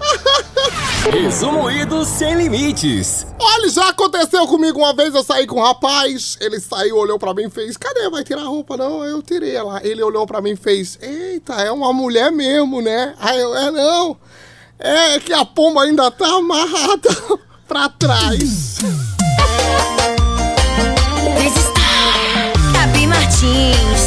Resumo 1.10 1.70
ido 1.70 2.04
sem 2.04 2.34
limites. 2.34 3.26
Olha, 3.38 3.68
já 3.70 3.88
aconteceu 3.88 4.46
comigo 4.46 4.78
uma 4.78 4.94
vez, 4.94 5.14
eu 5.14 5.24
saí 5.24 5.46
com 5.46 5.58
um 5.58 5.62
rapaz, 5.62 6.36
ele 6.40 6.60
saiu, 6.60 6.96
olhou 6.96 7.18
pra 7.18 7.32
mim 7.32 7.44
e 7.46 7.50
fez, 7.50 7.76
cadê, 7.76 8.10
vai 8.10 8.22
tirar 8.22 8.42
a 8.42 8.46
roupa? 8.46 8.76
Não, 8.76 9.04
eu 9.04 9.22
tirei 9.22 9.56
ela. 9.56 9.80
Ele 9.82 10.02
olhou 10.02 10.26
pra 10.26 10.42
mim 10.42 10.50
e 10.50 10.56
fez, 10.56 10.98
eita, 11.00 11.54
é 11.54 11.70
uma 11.72 11.92
mulher 11.92 12.30
mesmo, 12.30 12.82
né? 12.82 13.14
Aí 13.18 13.40
eu, 13.40 13.56
é 13.56 13.70
não, 13.70 14.18
é 14.78 15.18
que 15.18 15.32
a 15.32 15.44
pomba 15.44 15.82
ainda 15.82 16.10
tá 16.10 16.26
amarrada 16.26 17.10
pra 17.66 17.88
trás. 17.88 18.78
Gabi 22.72 23.06
Martins 23.06 23.97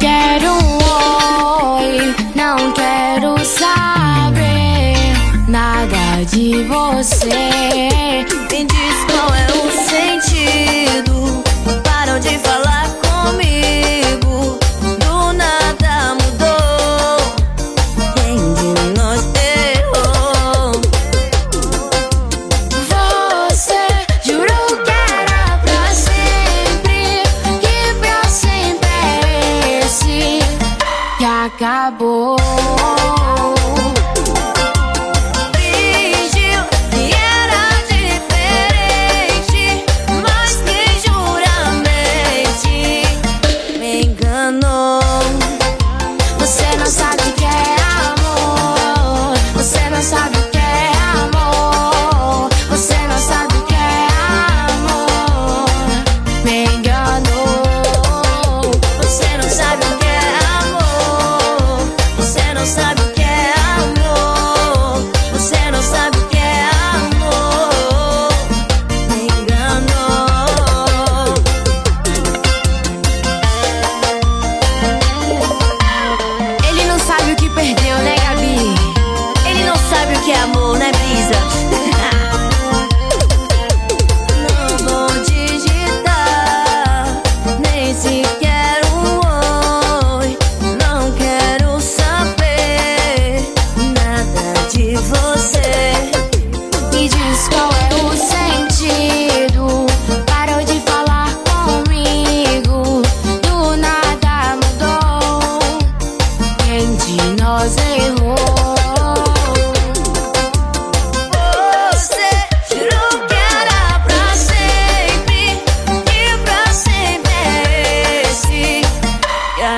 quero 0.00 0.59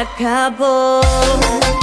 acabou. 0.02 1.81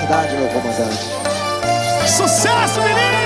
verdade, 0.00 0.34
meu 0.36 0.48
comandante. 0.48 0.98
Sucesso, 2.06 2.80
menino! 2.80 3.20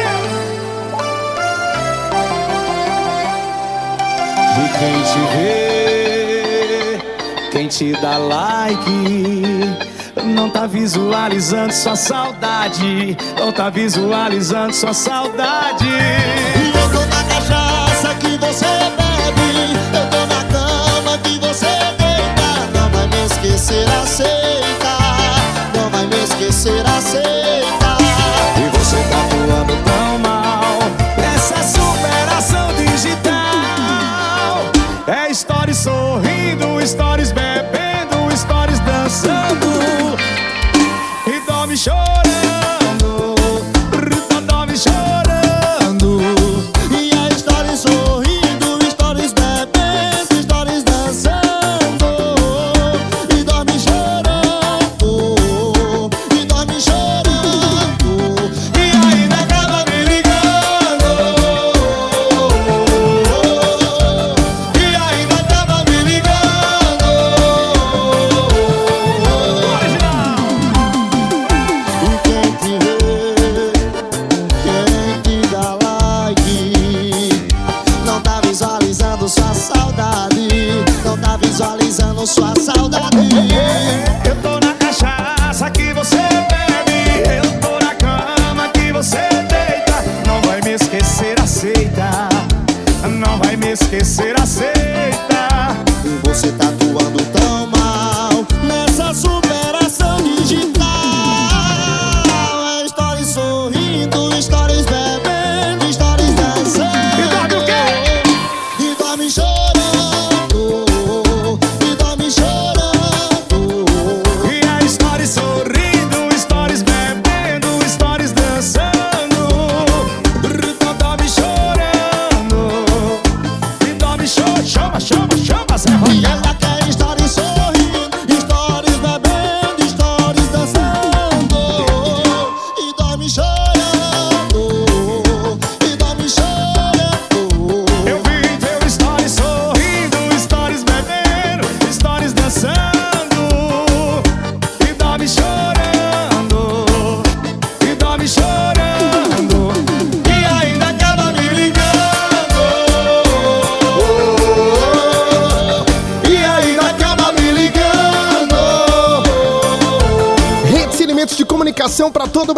E 4.57 4.69
quem 4.79 5.03
te 5.03 5.19
vê, 5.37 6.99
quem 7.51 7.69
te 7.69 7.93
dá 8.01 8.19
like, 8.19 8.91
não 10.25 10.51
tá 10.51 10.67
visualizando 10.67 11.73
sua 11.73 11.97
saudade, 11.97 13.17
não 13.39 13.53
tá 13.53 13.71
visualizando 13.71 14.73
sua 14.73 14.93
saudade. 14.95 15.89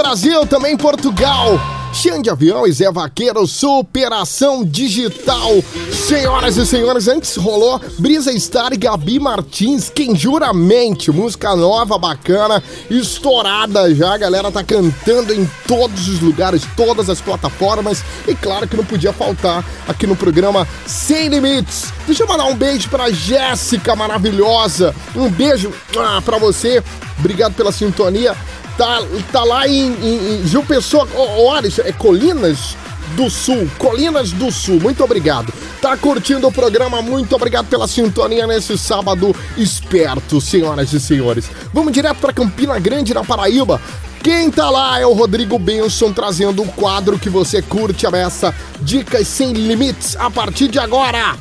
Brasil, 0.06 0.46
também 0.46 0.76
Portugal. 0.76 1.58
Xande 1.92 2.30
Avião 2.30 2.64
e 2.64 2.70
Zé 2.70 2.92
Vaqueiro, 2.92 3.44
superação 3.44 4.64
digital. 4.64 5.50
Senhoras 5.92 6.56
e 6.56 6.64
senhores, 6.64 7.08
antes 7.08 7.34
rolou 7.34 7.80
Brisa 7.98 8.30
Star 8.38 8.72
e 8.72 8.76
Gabi 8.76 9.18
Martins, 9.18 9.90
quem 9.90 10.14
juramente, 10.14 11.10
música 11.10 11.56
nova, 11.56 11.98
bacana, 11.98 12.62
estourada 12.88 13.92
já, 13.92 14.14
a 14.14 14.18
galera 14.18 14.52
tá 14.52 14.62
cantando 14.62 15.34
em 15.34 15.44
todos 15.66 16.06
os 16.06 16.20
lugares, 16.20 16.62
todas 16.76 17.10
as 17.10 17.20
plataformas, 17.20 18.04
e 18.28 18.34
claro 18.36 18.68
que 18.68 18.76
não 18.76 18.84
podia 18.84 19.12
faltar 19.12 19.64
aqui 19.88 20.06
no 20.06 20.14
programa 20.14 20.68
Sem 20.86 21.26
Limites. 21.26 21.92
Deixa 22.06 22.22
eu 22.22 22.28
mandar 22.28 22.44
um 22.44 22.54
beijo 22.54 22.88
pra 22.88 23.10
Jéssica 23.10 23.96
maravilhosa, 23.96 24.94
um 25.16 25.28
beijo 25.28 25.72
ah, 25.98 26.22
pra 26.24 26.38
você, 26.38 26.80
obrigado 27.18 27.54
pela 27.54 27.72
sintonia. 27.72 28.36
Tá, 28.76 29.02
tá 29.32 29.42
lá 29.42 29.66
em, 29.66 29.92
em, 29.92 30.40
em 30.42 30.46
Gil 30.46 30.62
Pessoa, 30.62 31.08
olha, 31.14 31.68
é 31.84 31.92
Colinas 31.92 32.76
do 33.14 33.30
Sul, 33.30 33.68
Colinas 33.78 34.32
do 34.32 34.52
Sul, 34.52 34.78
muito 34.80 35.02
obrigado. 35.02 35.52
Tá 35.80 35.96
curtindo 35.96 36.46
o 36.46 36.52
programa? 36.52 37.00
Muito 37.00 37.34
obrigado 37.34 37.66
pela 37.68 37.86
sintonia 37.86 38.46
nesse 38.46 38.76
sábado 38.76 39.34
esperto, 39.56 40.40
senhoras 40.40 40.92
e 40.92 41.00
senhores. 41.00 41.48
Vamos 41.72 41.92
direto 41.92 42.18
para 42.18 42.32
Campina 42.32 42.78
Grande, 42.78 43.14
na 43.14 43.24
Paraíba. 43.24 43.80
Quem 44.22 44.50
tá 44.50 44.68
lá 44.68 44.98
é 44.98 45.06
o 45.06 45.12
Rodrigo 45.12 45.58
Benson 45.58 46.12
trazendo 46.12 46.62
o 46.62 46.72
quadro 46.72 47.18
que 47.18 47.30
você 47.30 47.62
curte 47.62 48.06
a 48.06 48.10
beça, 48.10 48.52
Dicas 48.80 49.28
Sem 49.28 49.52
Limites, 49.52 50.16
a 50.16 50.28
partir 50.28 50.68
de 50.68 50.78
agora. 50.78 51.36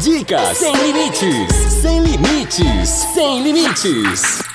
Dicas. 0.00 0.56
Sem 0.56 0.74
limites, 0.76 1.72
sem 1.82 2.02
limites, 2.02 2.88
sem 3.12 3.42
limites. 3.42 4.49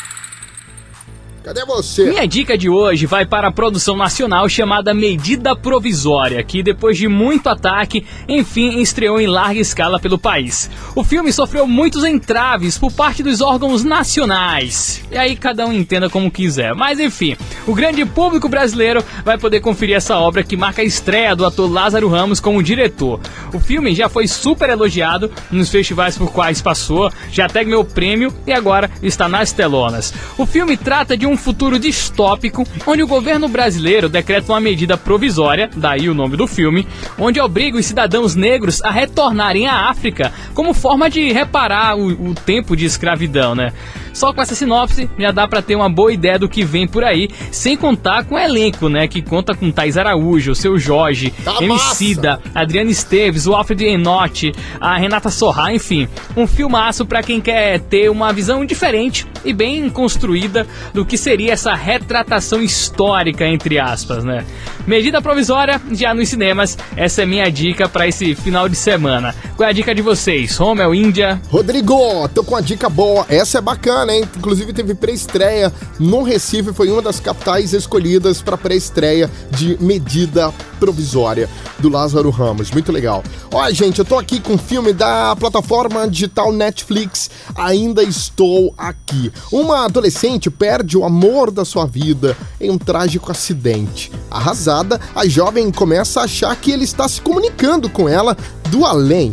Cadê 1.46 1.64
você? 1.64 2.06
Minha 2.10 2.28
dica 2.28 2.58
de 2.58 2.68
hoje 2.68 3.06
vai 3.06 3.24
para 3.24 3.50
a 3.50 3.52
produção 3.52 3.96
nacional 3.96 4.50
chamada 4.50 4.96
Medida 4.96 5.56
Provisória, 5.56 6.42
que 6.42 6.64
depois 6.64 6.98
de 6.98 7.08
muito 7.08 7.48
ataque, 7.48 8.04
enfim 8.28 8.80
estreou 8.80 9.22
em 9.22 9.28
larga 9.28 9.60
escala 9.60 10.00
pelo 10.00 10.18
país. 10.18 10.72
O 10.96 11.04
filme 11.04 11.32
sofreu 11.32 11.68
muitos 11.68 12.04
entraves 12.04 12.80
por 12.80 12.92
parte 12.92 13.22
dos 13.22 13.42
órgãos 13.42 13.84
nacionais. 13.84 15.04
E 15.12 15.20
aí 15.20 15.36
cada 15.36 15.68
um 15.68 15.72
entenda 15.72 16.10
como 16.10 16.32
quiser. 16.32 16.74
Mas 16.74 17.00
enfim, 17.00 17.38
o 17.68 17.76
grande 17.76 18.04
público 18.06 18.50
brasileiro 18.50 19.04
vai 19.24 19.38
poder 19.38 19.60
conferir 19.60 19.98
essa 19.98 20.18
obra 20.18 20.44
que 20.44 20.58
marca 20.58 20.82
a 20.82 20.86
estreia 20.86 21.36
do 21.36 21.46
ator 21.46 21.72
Lázaro 21.72 22.10
Ramos 22.10 22.40
como 22.40 22.64
diretor. 22.64 23.20
O 23.54 23.60
filme 23.60 23.94
já 23.94 24.10
foi 24.10 24.28
super 24.28 24.68
elogiado 24.68 25.32
nos 25.52 25.70
festivais 25.70 26.18
por 26.18 26.32
quais 26.32 26.60
passou, 26.60 27.12
já 27.32 27.46
até 27.46 27.64
ganhou 27.64 27.86
prêmio 27.86 28.34
e 28.48 28.52
agora 28.52 28.90
está 29.04 29.30
nas 29.30 29.52
telonas. 29.52 30.12
O 30.40 30.48
filme 30.48 30.76
trata 30.76 31.16
de 31.16 31.28
um 31.28 31.35
futuro 31.38 31.80
distópico 31.80 32.64
onde 32.86 33.04
o 33.04 33.08
governo 33.08 33.48
brasileiro 33.48 34.10
decreta 34.10 34.52
uma 34.52 34.60
medida 34.60 34.98
provisória, 34.98 35.70
daí 35.76 36.10
o 36.10 36.14
nome 36.14 36.38
do 36.38 36.48
filme, 36.48 36.88
onde 37.18 37.40
obriga 37.40 37.78
os 37.78 37.86
cidadãos 37.86 38.36
negros 38.36 38.82
a 38.84 38.92
retornarem 38.92 39.68
à 39.68 39.90
África 39.90 40.32
como 40.54 40.74
forma 40.74 41.10
de 41.10 41.32
reparar 41.32 41.98
o, 41.98 42.30
o 42.30 42.34
tempo 42.34 42.76
de 42.76 42.86
escravidão, 42.86 43.56
né? 43.56 43.74
Só 44.16 44.32
com 44.32 44.42
essa 44.42 44.56
sinopse 44.56 45.10
já 45.20 45.30
dá 45.30 45.46
para 45.46 45.62
ter 45.62 45.76
uma 45.76 45.90
boa 45.90 46.12
ideia 46.12 46.40
do 46.40 46.48
que 46.48 46.64
vem 46.64 46.88
por 46.88 47.04
aí, 47.04 47.30
sem 47.52 47.76
contar 47.76 48.24
com 48.24 48.36
o 48.36 48.40
elenco, 48.40 48.88
né? 48.88 49.10
Que 49.10 49.22
conta 49.22 49.54
com 49.54 49.70
Thais 49.70 49.98
Araújo, 49.98 50.54
o 50.54 50.56
seu 50.56 50.80
Jorge, 50.80 51.34
Tá 51.44 51.58
Emicida, 51.60 52.40
Adriana 52.56 52.90
Esteves, 52.90 53.46
o 53.46 53.54
Alfred 53.54 53.84
Enotti, 53.84 54.54
a 54.80 54.96
Renata 54.96 55.30
Sorra, 55.30 55.74
enfim. 55.74 56.08
Um 56.36 56.48
filmaço 56.48 57.06
para 57.06 57.22
quem 57.22 57.42
quer 57.42 57.78
ter 57.82 58.10
uma 58.10 58.32
visão 58.32 58.66
diferente 58.66 59.28
e 59.44 59.52
bem 59.52 59.90
construída 59.90 60.66
do 60.94 61.06
que 61.06 61.18
seria 61.18 61.52
essa 61.52 61.74
retratação 61.74 62.62
histórica, 62.62 63.46
entre 63.46 63.78
aspas, 63.78 64.24
né? 64.24 64.46
Medida 64.88 65.22
provisória 65.22 65.82
já 65.92 66.14
nos 66.14 66.30
cinemas, 66.30 66.78
essa 66.96 67.24
é 67.24 67.26
minha 67.26 67.52
dica 67.52 67.90
para 67.90 68.08
esse 68.08 68.34
final 68.36 68.70
de 68.70 68.76
semana. 68.76 69.36
Qual 69.58 69.68
é 69.68 69.72
a 69.72 69.74
dica 69.74 69.94
de 69.94 70.02
vocês? 70.02 70.56
Romel, 70.58 70.94
Índia? 70.94 71.42
Rodrigo, 71.50 72.30
tô 72.30 72.44
com 72.44 72.54
uma 72.54 72.62
dica 72.62 72.88
boa. 72.88 73.26
Essa 73.28 73.58
é 73.58 73.62
bacana, 73.62 74.05
hein? 74.14 74.24
Inclusive 74.38 74.74
teve 74.74 74.94
pré-estreia 74.94 75.72
no 76.00 76.24
Recife, 76.24 76.74
foi 76.74 76.90
uma 76.92 77.02
das 77.02 77.20
capitais 77.20 77.74
escolhidas 77.74 78.42
para 78.42 78.58
pré-estreia 78.58 79.30
de 79.52 79.78
medida 79.82 80.54
provisória 80.80 81.50
do 81.80 81.90
Lázaro 81.90 82.30
Ramos. 82.30 82.72
Muito 82.72 82.92
legal. 82.92 83.24
Olha, 83.52 83.74
gente, 83.74 84.00
eu 84.00 84.06
tô 84.06 84.18
aqui 84.18 84.40
com 84.40 84.56
o 84.56 84.58
filme 84.58 84.94
da 84.94 85.36
plataforma 85.36 86.08
digital 86.08 86.52
Netflix. 86.52 87.30
Ainda 87.56 88.04
estou 88.04 88.74
aqui. 88.78 89.32
Uma 89.52 89.86
adolescente 89.86 90.50
perde 90.50 90.98
o 90.98 91.06
amor 91.06 91.52
da 91.52 91.66
sua 91.66 91.86
vida 91.86 92.38
em 92.60 92.70
um 92.70 92.78
trágico 92.78 93.32
acidente. 93.32 94.12
Arrasada, 94.30 95.00
a 95.16 95.26
jovem 95.28 95.72
começa 95.72 96.22
a 96.22 96.26
achar 96.26 96.56
que 96.56 96.72
ele 96.72 96.84
está 96.84 97.08
se 97.08 97.22
comunicando 97.22 97.90
com 97.90 98.08
ela 98.08 98.38
do 98.70 98.86
além. 98.86 99.32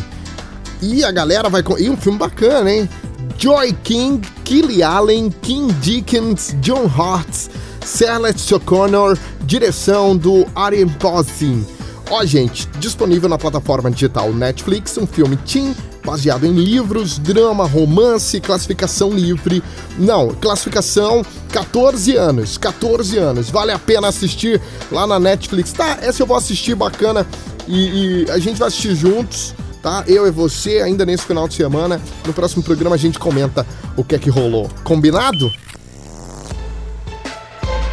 E 0.81 1.05
a 1.05 1.13
galera 1.13 1.49
vai. 1.49 1.63
E 1.79 1.89
um 1.89 1.97
filme 1.97 2.19
bacana, 2.19 2.71
hein? 2.71 2.89
Joy 3.39 3.73
King, 3.85 4.21
Kelly 4.45 4.83
Allen, 4.83 5.31
Kim 5.43 5.69
Dickens, 5.81 6.55
John 6.61 6.87
Hart, 6.87 7.49
Celeste 7.85 8.55
O'Connor, 8.55 9.19
direção 9.45 10.17
do 10.17 10.47
Arian 10.55 10.89
Possin. 10.89 11.65
Ó, 12.11 12.25
gente, 12.25 12.69
disponível 12.79 13.29
na 13.29 13.39
plataforma 13.39 13.91
digital 13.91 14.33
Netflix, 14.33 14.99
um 14.99 15.07
filme 15.07 15.37
teen 15.37 15.75
baseado 16.05 16.45
em 16.45 16.53
livros, 16.53 17.19
drama, 17.19 17.65
romance, 17.65 18.41
classificação 18.41 19.11
livre. 19.11 19.63
Não, 19.99 20.29
classificação 20.29 21.25
14 21.51 22.17
anos, 22.17 22.59
14 22.59 23.19
anos. 23.19 23.51
Vale 23.51 23.73
a 23.73 23.79
pena 23.79 24.09
assistir 24.09 24.61
lá 24.91 25.07
na 25.07 25.19
Netflix. 25.19 25.73
Tá, 25.73 25.99
essa 26.03 26.23
eu 26.23 26.27
vou 26.27 26.37
assistir 26.37 26.75
bacana 26.75 27.27
e, 27.67 28.25
e 28.25 28.31
a 28.31 28.39
gente 28.39 28.59
vai 28.59 28.69
assistir 28.69 28.95
juntos 28.95 29.55
tá? 29.83 30.05
Eu 30.07 30.27
e 30.27 30.31
você, 30.31 30.81
ainda 30.81 31.05
nesse 31.05 31.25
final 31.25 31.49
de 31.49 31.55
semana. 31.55 32.01
No 32.27 32.33
próximo 32.33 32.63
programa 32.63 32.95
a 32.95 32.99
gente 32.99 33.19
comenta 33.19 33.67
o 33.97 34.05
que 34.05 34.15
é 34.15 34.19
que 34.19 34.31
rolou. 34.31 34.71
Combinado? 34.85 35.51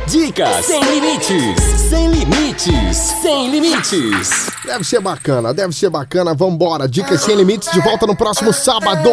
Dicas 0.07 0.65
sem 0.65 0.81
limites, 0.83 1.63
sem 1.89 2.11
limites, 2.11 2.97
sem 3.21 3.51
limites. 3.51 4.49
Deve 4.65 4.83
ser 4.83 4.99
bacana, 4.99 5.53
deve 5.53 5.73
ser 5.73 5.89
bacana. 5.89 6.33
Vambora, 6.33 6.87
Dicas 6.87 7.21
Sem 7.21 7.35
Limites 7.35 7.71
de 7.71 7.79
volta 7.81 8.07
no 8.07 8.15
próximo 8.15 8.51
sábado. 8.51 9.09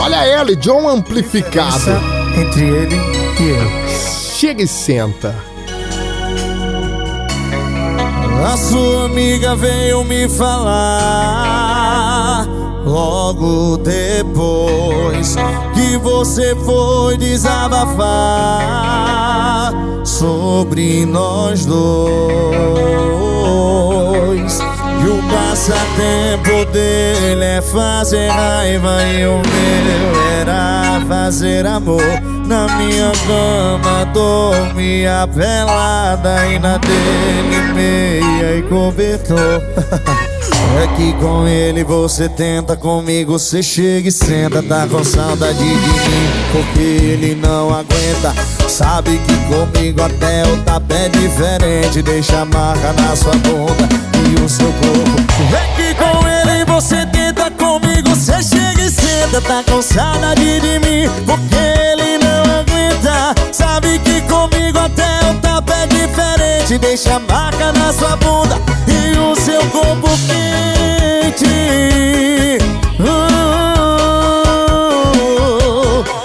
Olha 0.00 0.26
ele, 0.40 0.54
John 0.56 0.88
Amplificado. 0.88 1.90
Entre 2.36 2.64
ele 2.64 2.96
e 3.40 3.48
eu. 3.48 3.88
Chega 4.36 4.62
e 4.62 4.68
senta. 4.68 5.53
A 8.42 8.56
sua 8.56 9.04
amiga 9.06 9.54
veio 9.54 10.02
me 10.04 10.28
falar 10.28 11.74
logo 12.84 13.76
depois 13.78 15.36
que 15.74 15.96
você 15.98 16.54
foi 16.56 17.16
desabafar 17.16 18.04
sobre 20.04 21.04
nós 21.06 21.64
dois. 21.64 22.14
E 25.04 25.06
o 25.06 25.22
passatempo 25.28 26.64
dele 26.72 27.44
é 27.44 27.60
fazer 27.60 28.28
raiva 28.28 29.02
e 29.02 29.26
o 29.26 29.36
meu 29.36 30.40
era 30.40 30.98
fazer 31.06 31.66
amor. 31.66 32.00
Na 32.46 32.66
minha 32.78 33.12
cama 33.26 34.06
dormia 34.14 35.28
pelada 35.34 36.46
e 36.46 36.58
na 36.58 36.78
dele 36.78 37.72
meia 37.74 38.56
e 38.56 38.62
cobertor. 38.62 39.62
É 40.82 40.86
que 40.96 41.12
com 41.14 41.46
ele 41.46 41.84
você 41.84 42.28
tenta, 42.28 42.76
comigo 42.76 43.38
você 43.38 43.62
chega 43.62 44.08
e 44.08 44.12
senta. 44.12 44.62
Tá 44.62 44.86
com 44.86 45.04
saudade 45.04 45.58
de 45.58 45.64
mim, 45.64 46.30
porque 46.52 46.80
ele 46.80 47.34
não 47.34 47.70
aguenta. 47.70 48.34
Sabe 48.68 49.18
que 49.18 49.36
comigo 49.46 50.02
até 50.02 50.42
o 50.44 50.56
tapa 50.62 50.94
é 50.94 51.08
diferente. 51.08 52.02
Deixa 52.02 52.40
a 52.40 52.44
marca 52.44 52.92
na 52.94 53.14
sua 53.14 53.32
bunda 53.32 53.88
e 54.30 54.44
o 54.44 54.48
seu 54.48 54.66
corpo. 54.66 55.24
É 55.54 55.76
que 55.76 55.94
com 55.94 56.26
ele 56.26 56.64
você 56.64 57.06
tenta, 57.06 57.50
comigo 57.52 58.10
você 58.10 58.42
chega 58.42 58.82
e 58.82 58.90
senta. 58.90 59.40
Tá 59.40 59.62
com 59.70 59.80
saudade 59.80 60.60
de 60.60 60.78
mim, 60.80 61.08
porque 61.24 61.93
Sabe 63.52 63.98
que 64.00 64.20
comigo 64.22 64.78
até 64.78 65.30
o 65.30 65.34
tapa 65.40 65.72
é 65.74 65.86
diferente. 65.86 66.76
Deixa 66.78 67.14
a 67.16 67.18
marca 67.18 67.72
na 67.72 67.92
sua 67.92 68.16
bunda 68.16 68.60
e 68.86 69.16
o 69.18 69.34
seu 69.36 69.60
corpo 69.70 70.08
quente. 70.26 71.46
Uh, 72.98 73.04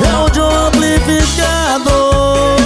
é 0.03 0.13
o 0.17 0.23
um 0.41 0.67
amplificador. 0.67 2.57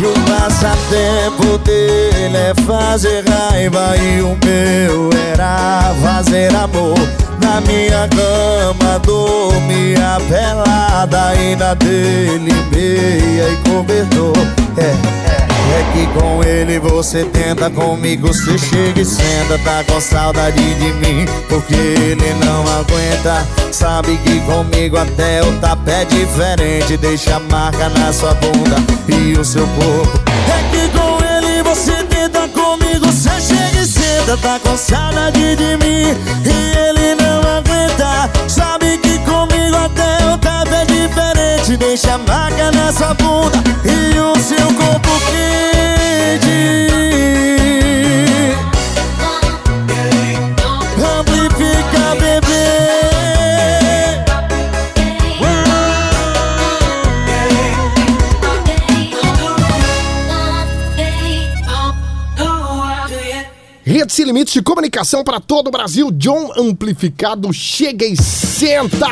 E 0.00 0.06
o 0.06 0.14
passatempo 0.26 1.58
dele 1.58 2.36
é 2.36 2.54
fazer 2.66 3.24
raiva 3.28 3.96
E 3.96 4.22
o 4.22 4.36
meu 4.44 5.10
era 5.30 5.94
fazer 6.02 6.54
amor 6.56 7.23
Na 7.54 7.60
minha 7.60 8.08
cama 8.08 8.98
dormia 8.98 10.18
pelada 10.28 11.32
na 11.56 11.74
dele 11.74 12.52
meia 12.72 13.48
e 13.48 13.56
cobertor 13.68 14.32
É, 14.76 14.90
é 14.90 15.92
que 15.92 16.04
com 16.18 16.42
ele 16.42 16.80
você 16.80 17.24
tenta 17.26 17.70
Comigo 17.70 18.26
você 18.26 18.58
chega 18.58 19.00
e 19.00 19.04
senta. 19.04 19.56
Tá 19.62 19.84
com 19.84 20.00
saudade 20.00 20.74
de 20.74 20.92
mim 20.94 21.26
Porque 21.48 21.76
ele 21.76 22.34
não 22.44 22.62
aguenta. 22.62 23.46
Sabe 23.70 24.16
que 24.24 24.40
comigo 24.40 24.96
até 24.96 25.40
o 25.40 25.52
tapa 25.60 25.92
é 25.92 26.04
diferente. 26.06 26.96
Deixa 26.96 27.38
marca 27.38 27.88
na 27.88 28.12
sua 28.12 28.34
bunda 28.34 28.78
e 29.06 29.38
o 29.38 29.44
seu 29.44 29.68
corpo. 29.68 30.20
É 30.26 30.70
que 30.72 30.88
com 30.88 31.24
ele 31.24 31.62
você 31.62 32.02
tenta 32.02 32.48
Comigo 32.48 33.06
você 33.06 33.30
chega 33.40 33.80
e 33.80 33.86
senta. 33.86 34.36
Tá 34.38 34.58
com 34.58 34.76
saudade 34.76 35.54
de 35.54 35.76
mim 35.76 36.16
E 36.44 36.78
ele 36.78 36.93
Sabe 38.48 38.98
que 38.98 39.18
comigo 39.20 39.76
até 39.76 40.24
o 40.32 40.38
tapa 40.38 40.74
é 40.76 40.84
diferente. 40.84 41.76
Deixa 41.76 42.14
a 42.14 42.18
marca 42.18 42.70
na 42.72 42.92
sua 42.92 43.14
bunda 43.14 43.58
E 43.84 44.18
o 44.18 44.34
seu 44.36 44.66
corpo 44.74 45.10
quente 45.30 46.44
Rede 64.04 64.12
Sem 64.12 64.26
Limites 64.26 64.52
de 64.52 64.60
Comunicação 64.60 65.24
para 65.24 65.40
todo 65.40 65.68
o 65.68 65.70
Brasil. 65.70 66.10
John 66.10 66.52
Amplificado, 66.58 67.50
chega 67.54 68.04
e 68.04 68.14
senta! 68.14 69.08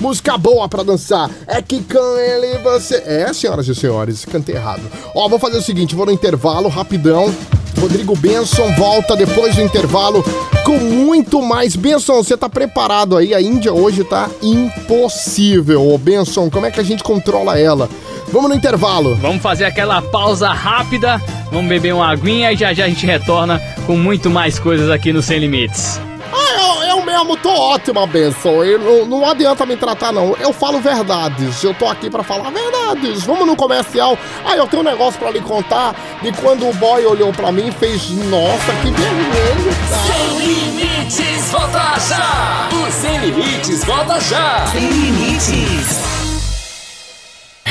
Música 0.00 0.38
boa 0.38 0.68
para 0.68 0.84
dançar. 0.84 1.28
É 1.44 1.60
que 1.60 1.82
com 1.82 2.16
ele 2.16 2.58
você. 2.58 3.02
É, 3.04 3.32
senhoras 3.32 3.66
e 3.66 3.74
senhores, 3.74 4.24
cantei 4.24 4.54
errado. 4.54 4.82
Ó, 5.12 5.28
vou 5.28 5.40
fazer 5.40 5.58
o 5.58 5.62
seguinte: 5.62 5.96
vou 5.96 6.06
no 6.06 6.12
intervalo 6.12 6.68
rapidão. 6.68 7.34
Rodrigo 7.80 8.14
Benson 8.16 8.72
volta 8.76 9.16
depois 9.16 9.56
do 9.56 9.62
intervalo 9.62 10.24
com 10.64 10.78
muito 10.78 11.42
mais. 11.42 11.74
Benson, 11.74 12.22
você 12.22 12.36
tá 12.36 12.48
preparado 12.48 13.16
aí? 13.16 13.34
A 13.34 13.42
Índia 13.42 13.72
hoje 13.72 14.04
tá 14.04 14.30
impossível. 14.40 15.84
Ô, 15.84 15.98
Benson, 15.98 16.48
como 16.48 16.66
é 16.66 16.70
que 16.70 16.78
a 16.78 16.84
gente 16.84 17.02
controla 17.02 17.58
ela? 17.58 17.90
Vamos 18.32 18.50
no 18.50 18.56
intervalo. 18.56 19.14
Vamos 19.16 19.42
fazer 19.42 19.64
aquela 19.64 20.02
pausa 20.02 20.50
rápida, 20.52 21.20
vamos 21.50 21.68
beber 21.68 21.94
uma 21.94 22.10
aguinha 22.10 22.52
e 22.52 22.56
já 22.56 22.72
já 22.72 22.84
a 22.84 22.88
gente 22.88 23.06
retorna 23.06 23.60
com 23.86 23.96
muito 23.96 24.28
mais 24.30 24.58
coisas 24.58 24.90
aqui 24.90 25.12
no 25.12 25.22
Sem 25.22 25.38
Limites. 25.38 26.00
Ah, 26.32 26.84
eu, 26.86 26.98
eu 26.98 27.04
mesmo 27.04 27.36
tô 27.38 27.48
ótima, 27.50 28.06
Benson. 28.06 28.62
Eu, 28.64 28.78
não, 28.78 29.06
não 29.06 29.30
adianta 29.30 29.64
me 29.64 29.76
tratar, 29.76 30.12
não. 30.12 30.36
Eu 30.38 30.52
falo 30.52 30.78
verdades. 30.78 31.62
Eu 31.64 31.72
tô 31.72 31.86
aqui 31.86 32.10
pra 32.10 32.22
falar 32.22 32.50
verdades. 32.50 33.24
Vamos 33.24 33.46
no 33.46 33.56
comercial. 33.56 34.18
Ah, 34.44 34.56
eu 34.56 34.66
tenho 34.66 34.82
um 34.82 34.84
negócio 34.84 35.18
pra 35.18 35.30
lhe 35.30 35.40
contar 35.40 35.94
de 36.22 36.30
quando 36.32 36.68
o 36.68 36.74
boy 36.74 37.04
olhou 37.06 37.32
pra 37.32 37.50
mim 37.50 37.68
e 37.68 37.72
fez, 37.72 38.10
nossa, 38.10 38.72
que 38.82 38.90
vermelho. 38.90 39.74
Tá? 39.88 39.96
Sem 40.06 40.38
limites, 40.38 41.50
volta 41.50 41.94
já! 42.08 42.68
O 42.72 42.92
Sem 42.92 43.18
Limites, 43.18 43.84
volta 43.84 44.20
já! 44.20 44.66
Sem 44.66 44.88
limites. 44.90 46.17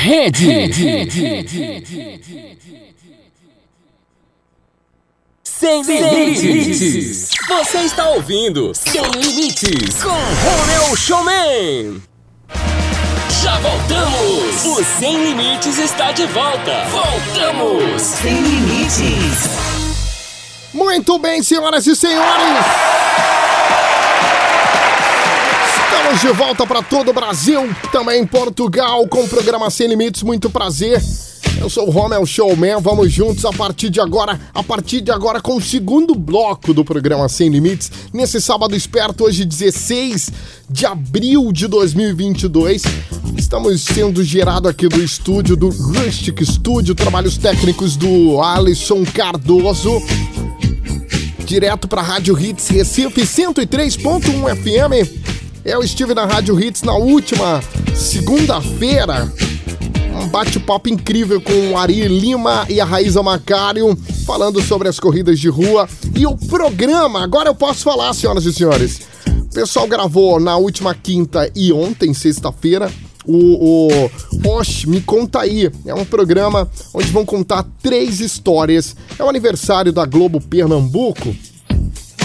Rede. 0.00 0.46
Sem 5.42 5.82
limites. 5.82 7.30
Você 7.48 7.78
está 7.78 8.08
ouvindo 8.10 8.72
Sem 8.76 9.02
Limites 9.02 10.00
com 10.00 10.10
Romeu 10.10 10.96
Showman. 10.96 12.00
Já 13.42 13.58
voltamos. 13.58 14.64
O 14.66 14.84
Sem 15.00 15.16
Limites 15.24 15.78
está 15.78 16.12
de 16.12 16.26
volta. 16.26 16.84
Voltamos. 16.90 18.00
Sem 18.00 18.40
limites. 18.40 19.48
Muito 20.72 21.18
bem, 21.18 21.42
senhoras 21.42 21.84
e 21.88 21.96
senhores. 21.96 22.64
Estamos 25.90 26.20
de 26.20 26.32
volta 26.32 26.66
para 26.66 26.82
todo 26.82 27.10
o 27.10 27.14
Brasil, 27.14 27.62
também 27.90 28.20
em 28.20 28.26
Portugal, 28.26 29.08
com 29.08 29.24
o 29.24 29.28
programa 29.28 29.70
Sem 29.70 29.88
Limites. 29.88 30.22
Muito 30.22 30.50
prazer. 30.50 31.02
Eu 31.58 31.70
sou 31.70 31.88
o 31.88 31.90
Romel 31.90 32.26
Showman, 32.26 32.78
vamos 32.78 33.10
juntos 33.10 33.42
a 33.46 33.52
partir 33.52 33.88
de 33.88 33.98
agora, 33.98 34.38
a 34.52 34.62
partir 34.62 35.00
de 35.00 35.10
agora 35.10 35.40
com 35.40 35.56
o 35.56 35.62
segundo 35.62 36.14
bloco 36.14 36.74
do 36.74 36.84
programa 36.84 37.26
Sem 37.26 37.48
Limites, 37.48 37.90
nesse 38.12 38.38
sábado 38.38 38.76
esperto, 38.76 39.24
hoje 39.24 39.46
16 39.46 40.30
de 40.68 40.84
abril 40.84 41.50
de 41.52 41.66
2022. 41.66 42.82
Estamos 43.38 43.80
sendo 43.80 44.22
gerado 44.22 44.68
aqui 44.68 44.88
do 44.88 45.02
estúdio 45.02 45.56
do 45.56 45.70
Rustic 45.70 46.42
Studio, 46.44 46.94
trabalhos 46.94 47.38
técnicos 47.38 47.96
do 47.96 48.42
Alisson 48.42 49.04
Cardoso, 49.06 50.02
direto 51.46 51.88
para 51.88 52.02
Rádio 52.02 52.38
Hits 52.38 52.68
Recife 52.68 53.22
103.1 53.22 54.54
FM. 54.54 55.37
Eu 55.64 55.82
estive 55.82 56.14
na 56.14 56.24
Rádio 56.24 56.58
Hits 56.58 56.82
na 56.82 56.94
última 56.94 57.62
segunda-feira. 57.94 59.30
Um 60.20 60.28
bate-papo 60.28 60.88
incrível 60.88 61.40
com 61.40 61.72
o 61.72 61.76
Ari 61.78 62.08
Lima 62.08 62.66
e 62.68 62.80
a 62.80 62.84
Raíza 62.84 63.22
Macário, 63.22 63.96
falando 64.26 64.62
sobre 64.62 64.88
as 64.88 64.98
corridas 64.98 65.38
de 65.38 65.48
rua. 65.48 65.88
E 66.14 66.26
o 66.26 66.36
programa, 66.36 67.22
agora 67.22 67.48
eu 67.48 67.54
posso 67.54 67.82
falar, 67.84 68.12
senhoras 68.14 68.44
e 68.44 68.52
senhores. 68.52 69.00
O 69.26 69.54
pessoal 69.54 69.86
gravou 69.86 70.40
na 70.40 70.56
última 70.56 70.94
quinta 70.94 71.50
e 71.54 71.72
ontem, 71.72 72.12
sexta-feira, 72.14 72.90
o, 73.24 73.88
o 73.88 74.48
Oxe, 74.48 74.88
Me 74.88 75.00
Conta 75.00 75.40
Aí. 75.40 75.70
É 75.84 75.94
um 75.94 76.04
programa 76.04 76.68
onde 76.94 77.10
vão 77.10 77.24
contar 77.24 77.64
três 77.82 78.20
histórias. 78.20 78.96
É 79.18 79.24
o 79.24 79.28
aniversário 79.28 79.92
da 79.92 80.04
Globo 80.04 80.40
Pernambuco. 80.40 81.34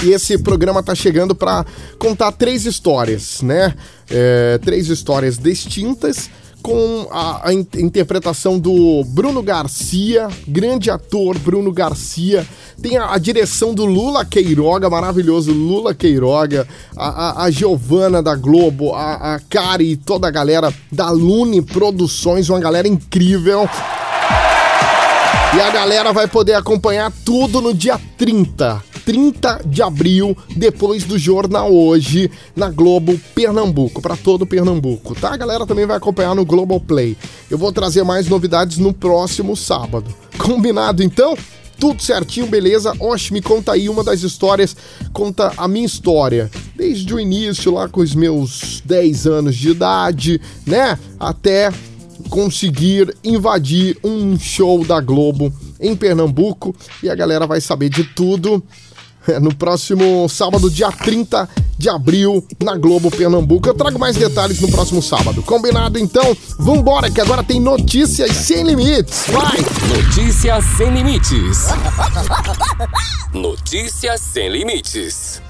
E 0.04 0.12
esse 0.12 0.38
programa 0.38 0.84
tá 0.84 0.94
chegando 0.94 1.34
para 1.34 1.66
contar 1.98 2.32
três 2.34 2.66
histórias, 2.66 3.42
né? 3.42 3.74
É, 4.10 4.60
três 4.62 4.90
histórias 4.90 5.38
distintas 5.38 6.30
com 6.62 7.08
a, 7.12 7.48
a 7.50 7.54
in- 7.54 7.68
interpretação 7.78 8.58
do 8.60 9.04
Bruno 9.06 9.42
Garcia, 9.42 10.28
grande 10.48 10.90
ator 10.90 11.38
Bruno 11.40 11.72
Garcia. 11.72 12.46
Tem 12.82 12.98
a, 12.98 13.14
a 13.14 13.18
direção 13.18 13.74
do 13.74 13.86
Lula 13.86 14.26
Queiroga, 14.26 14.90
maravilhoso 14.90 15.52
Lula 15.54 15.94
Queiroga, 15.94 16.68
a, 16.98 17.44
a, 17.44 17.44
a 17.46 17.52
Giovana 17.52 18.22
da 18.22 18.36
Globo, 18.36 18.94
a, 18.94 19.36
a 19.36 19.40
Kari 19.40 19.92
e 19.92 19.98
toda 19.98 20.28
a 20.28 20.32
galera 20.32 20.74
da 20.92 21.10
Lune 21.12 21.62
Produções, 21.62 22.50
uma 22.50 22.60
galera 22.60 22.88
incrível. 22.88 23.70
E 25.56 25.62
a 25.62 25.70
galera 25.70 26.12
vai 26.12 26.28
poder 26.28 26.56
acompanhar 26.56 27.12
tudo 27.24 27.62
no 27.62 27.74
dia 27.74 28.00
30. 28.18 28.84
30 29.06 29.62
de 29.66 29.82
abril, 29.82 30.38
depois 30.56 31.04
do 31.04 31.18
Jornal 31.18 31.74
Hoje, 31.74 32.32
na 32.56 32.70
Globo 32.70 33.20
Pernambuco, 33.36 34.02
para 34.02 34.16
todo 34.16 34.46
Pernambuco, 34.46 35.16
tá? 35.16 35.34
A 35.34 35.38
galera 35.38 35.66
também 35.66 35.86
vai 35.86 35.98
acompanhar 35.98 36.36
no 36.36 36.46
Globoplay. 36.46 37.18
Eu 37.50 37.58
vou 37.58 37.72
trazer 37.72 38.04
mais 38.04 38.28
novidades 38.28 38.78
no 38.78 38.94
próximo 38.94 39.56
sábado. 39.56 40.14
Combinado 40.38 41.04
então? 41.04 41.38
Tudo 41.80 42.02
certinho, 42.02 42.48
beleza? 42.48 42.94
Oxe, 43.00 43.34
me 43.34 43.42
conta 43.42 43.74
aí 43.74 43.90
uma 43.90 44.04
das 44.04 44.22
histórias, 44.22 44.76
conta 45.12 45.52
a 45.58 45.68
minha 45.68 45.86
história. 45.86 46.50
Desde 46.76 47.14
o 47.14 47.20
início, 47.20 47.74
lá 47.74 47.90
com 47.90 48.02
os 48.02 48.16
meus 48.16 48.82
10 48.86 49.28
anos 49.28 49.56
de 49.56 49.72
idade, 49.72 50.40
né? 50.66 50.98
Até 51.20 51.72
conseguir 52.30 53.16
invadir 53.24 53.98
um 54.04 54.40
show 54.40 54.86
da 54.86 55.02
Globo 55.02 55.52
em 55.80 55.96
Pernambuco 55.96 56.74
e 57.02 57.10
a 57.10 57.16
galera 57.16 57.46
vai 57.46 57.60
saber 57.60 57.90
de 57.90 58.04
tudo 58.04 58.64
no 59.42 59.54
próximo 59.54 60.28
sábado, 60.30 60.70
dia 60.70 60.92
30 60.92 61.48
de 61.78 61.90
abril, 61.90 62.46
na 62.62 62.76
Globo 62.76 63.12
Pernambuco. 63.12 63.68
Eu 63.68 63.74
trago 63.74 64.00
mais 64.00 64.16
detalhes 64.16 64.60
no 64.62 64.70
próximo 64.70 65.02
sábado. 65.02 65.44
Combinado 65.44 66.00
então? 66.00 66.36
Vambora 66.58 67.12
que 67.12 67.20
agora 67.20 67.44
tem 67.44 67.60
notícias 67.60 68.32
sem 68.32 68.64
limites. 68.64 69.26
Vai! 69.30 69.60
Notícias 69.90 70.64
sem 70.78 70.94
limites. 70.94 71.68
Notícias 73.34 74.22
sem 74.22 74.50
limites. 74.50 75.42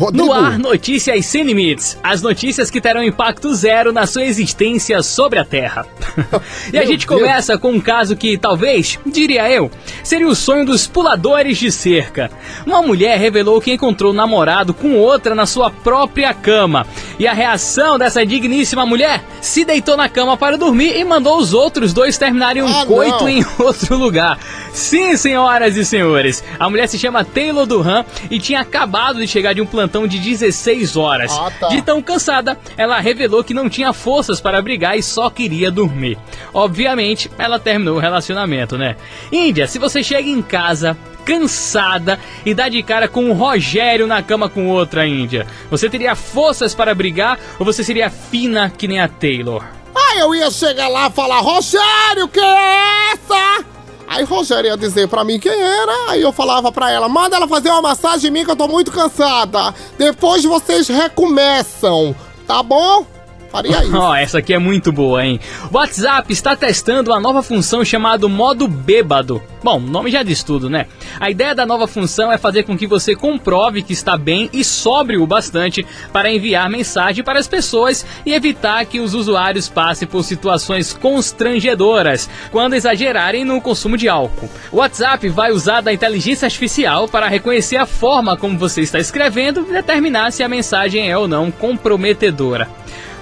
Rodrigo, 0.00 0.24
No 0.28 0.32
ar, 0.32 0.58
notícias 0.58 1.26
sem 1.26 1.42
limites. 1.42 1.98
As 2.02 2.22
notícias 2.22 2.70
que 2.70 2.80
terão 2.80 3.04
impacto 3.04 3.54
zero 3.54 3.92
na 3.92 4.06
sua 4.06 4.24
existência 4.24 5.02
sobre 5.02 5.38
a 5.38 5.44
Terra. 5.44 5.84
e 6.72 6.78
a 6.78 6.86
gente 6.86 7.06
começa 7.06 7.58
com 7.58 7.72
um 7.72 7.80
caso 7.80 8.16
que 8.16 8.38
talvez, 8.38 8.98
diria 9.04 9.50
eu, 9.50 9.70
seria 10.02 10.26
o 10.26 10.34
sonho 10.34 10.64
dos 10.64 10.86
puladores 10.86 11.58
de 11.58 11.70
cerca. 11.70 12.30
Uma 12.66 12.80
mulher 12.80 13.18
revelou 13.18 13.60
que 13.60 13.74
encontrou 13.74 14.12
um 14.12 14.16
namorado 14.16 14.72
com 14.72 14.94
outra 14.96 15.34
na 15.34 15.44
sua 15.44 15.70
própria 15.70 16.32
cama. 16.32 16.86
E 17.18 17.26
a 17.26 17.34
reação 17.34 17.98
dessa 17.98 18.24
digníssima 18.24 18.86
mulher 18.86 19.22
se 19.42 19.66
deitou 19.66 19.98
na 19.98 20.08
cama 20.08 20.34
para 20.34 20.56
dormir 20.56 20.96
e 20.96 21.04
mandou 21.04 21.36
os 21.36 21.52
outros 21.52 21.92
dois 21.92 22.16
terminarem 22.16 22.62
um 22.62 22.80
Ah, 22.80 22.86
coito 22.86 23.24
não. 23.24 23.28
em 23.28 23.44
outro 23.60 23.98
lugar. 23.98 24.38
Sim, 24.72 25.14
senhoras 25.18 25.76
e 25.76 25.84
senhores, 25.84 26.42
a 26.58 26.70
mulher 26.70 26.86
se 26.86 26.98
chama 26.98 27.22
Taylor 27.22 27.66
Duran 27.66 28.02
e 28.30 28.38
tinha 28.38 28.60
acabado 28.60 29.18
de 29.18 29.26
chegar 29.26 29.52
de 29.52 29.60
um 29.60 29.66
plantão 29.66 29.89
de 30.06 30.18
16 30.18 30.96
horas. 30.96 31.32
Ah, 31.32 31.50
tá. 31.58 31.68
De 31.68 31.82
tão 31.82 32.00
cansada, 32.02 32.58
ela 32.76 32.98
revelou 33.00 33.44
que 33.44 33.54
não 33.54 33.68
tinha 33.68 33.92
forças 33.92 34.40
para 34.40 34.62
brigar 34.62 34.98
e 34.98 35.02
só 35.02 35.28
queria 35.30 35.70
dormir. 35.70 36.18
Obviamente, 36.54 37.30
ela 37.38 37.58
terminou 37.58 37.96
o 37.96 38.00
relacionamento, 38.00 38.78
né? 38.78 38.96
Índia, 39.30 39.66
se 39.66 39.78
você 39.78 40.02
chega 40.02 40.28
em 40.28 40.42
casa 40.42 40.96
cansada 41.24 42.18
e 42.44 42.54
dá 42.54 42.68
de 42.68 42.82
cara 42.82 43.06
com 43.06 43.30
o 43.30 43.34
Rogério 43.34 44.06
na 44.06 44.22
cama 44.22 44.48
com 44.48 44.68
outra 44.68 45.06
Índia, 45.06 45.46
você 45.70 45.88
teria 45.88 46.14
forças 46.14 46.74
para 46.74 46.94
brigar 46.94 47.38
ou 47.58 47.64
você 47.64 47.84
seria 47.84 48.10
fina 48.10 48.70
que 48.70 48.88
nem 48.88 49.00
a 49.00 49.08
Taylor? 49.08 49.64
Aí 49.94 50.18
eu 50.18 50.34
ia 50.34 50.50
chegar 50.50 50.88
lá 50.88 51.08
e 51.08 51.12
falar, 51.12 51.40
Rogério, 51.40 52.28
quem 52.28 52.42
é 52.42 53.12
essa? 53.12 53.64
Aí 54.10 54.24
Rogério 54.24 54.66
ia 54.68 54.76
dizer 54.76 55.06
pra 55.06 55.22
mim 55.22 55.38
quem 55.38 55.52
era, 55.52 56.10
aí 56.10 56.20
eu 56.20 56.32
falava 56.32 56.72
pra 56.72 56.90
ela, 56.90 57.08
manda 57.08 57.36
ela 57.36 57.46
fazer 57.46 57.68
uma 57.68 57.80
massagem 57.80 58.28
em 58.28 58.32
mim 58.32 58.44
que 58.44 58.50
eu 58.50 58.56
tô 58.56 58.66
muito 58.66 58.90
cansada. 58.90 59.72
Depois 59.96 60.42
vocês 60.42 60.88
recomeçam, 60.88 62.12
tá 62.44 62.60
bom? 62.60 63.06
Faria 63.50 63.82
isso. 63.82 63.96
Ó, 63.96 64.14
essa 64.14 64.38
aqui 64.38 64.54
é 64.54 64.58
muito 64.58 64.92
boa, 64.92 65.24
hein? 65.24 65.40
WhatsApp 65.72 66.32
está 66.32 66.54
testando 66.54 67.10
uma 67.10 67.20
nova 67.20 67.42
função 67.42 67.84
chamada 67.84 68.28
modo 68.28 68.68
bêbado. 68.68 69.42
Bom, 69.62 69.76
o 69.76 69.80
nome 69.80 70.10
já 70.10 70.22
diz 70.22 70.42
tudo, 70.42 70.70
né? 70.70 70.86
A 71.18 71.30
ideia 71.30 71.54
da 71.54 71.66
nova 71.66 71.86
função 71.86 72.32
é 72.32 72.38
fazer 72.38 72.62
com 72.62 72.78
que 72.78 72.86
você 72.86 73.14
comprove 73.14 73.82
que 73.82 73.92
está 73.92 74.16
bem 74.16 74.48
e 74.52 74.64
sóbrio 74.64 75.22
o 75.22 75.26
bastante 75.26 75.84
para 76.12 76.32
enviar 76.32 76.70
mensagem 76.70 77.22
para 77.22 77.38
as 77.38 77.48
pessoas 77.48 78.06
e 78.24 78.32
evitar 78.32 78.86
que 78.86 79.00
os 79.00 79.14
usuários 79.14 79.68
passem 79.68 80.08
por 80.08 80.22
situações 80.22 80.94
constrangedoras 80.94 82.30
quando 82.50 82.74
exagerarem 82.74 83.44
no 83.44 83.60
consumo 83.60 83.98
de 83.98 84.08
álcool. 84.08 84.48
O 84.72 84.76
WhatsApp 84.76 85.28
vai 85.28 85.50
usar 85.52 85.80
da 85.80 85.92
inteligência 85.92 86.46
artificial 86.46 87.08
para 87.08 87.28
reconhecer 87.28 87.76
a 87.76 87.86
forma 87.86 88.36
como 88.36 88.56
você 88.56 88.80
está 88.80 88.98
escrevendo 88.98 89.66
e 89.68 89.72
determinar 89.72 90.30
se 90.30 90.42
a 90.42 90.48
mensagem 90.48 91.10
é 91.10 91.18
ou 91.18 91.28
não 91.28 91.50
comprometedora. 91.50 92.68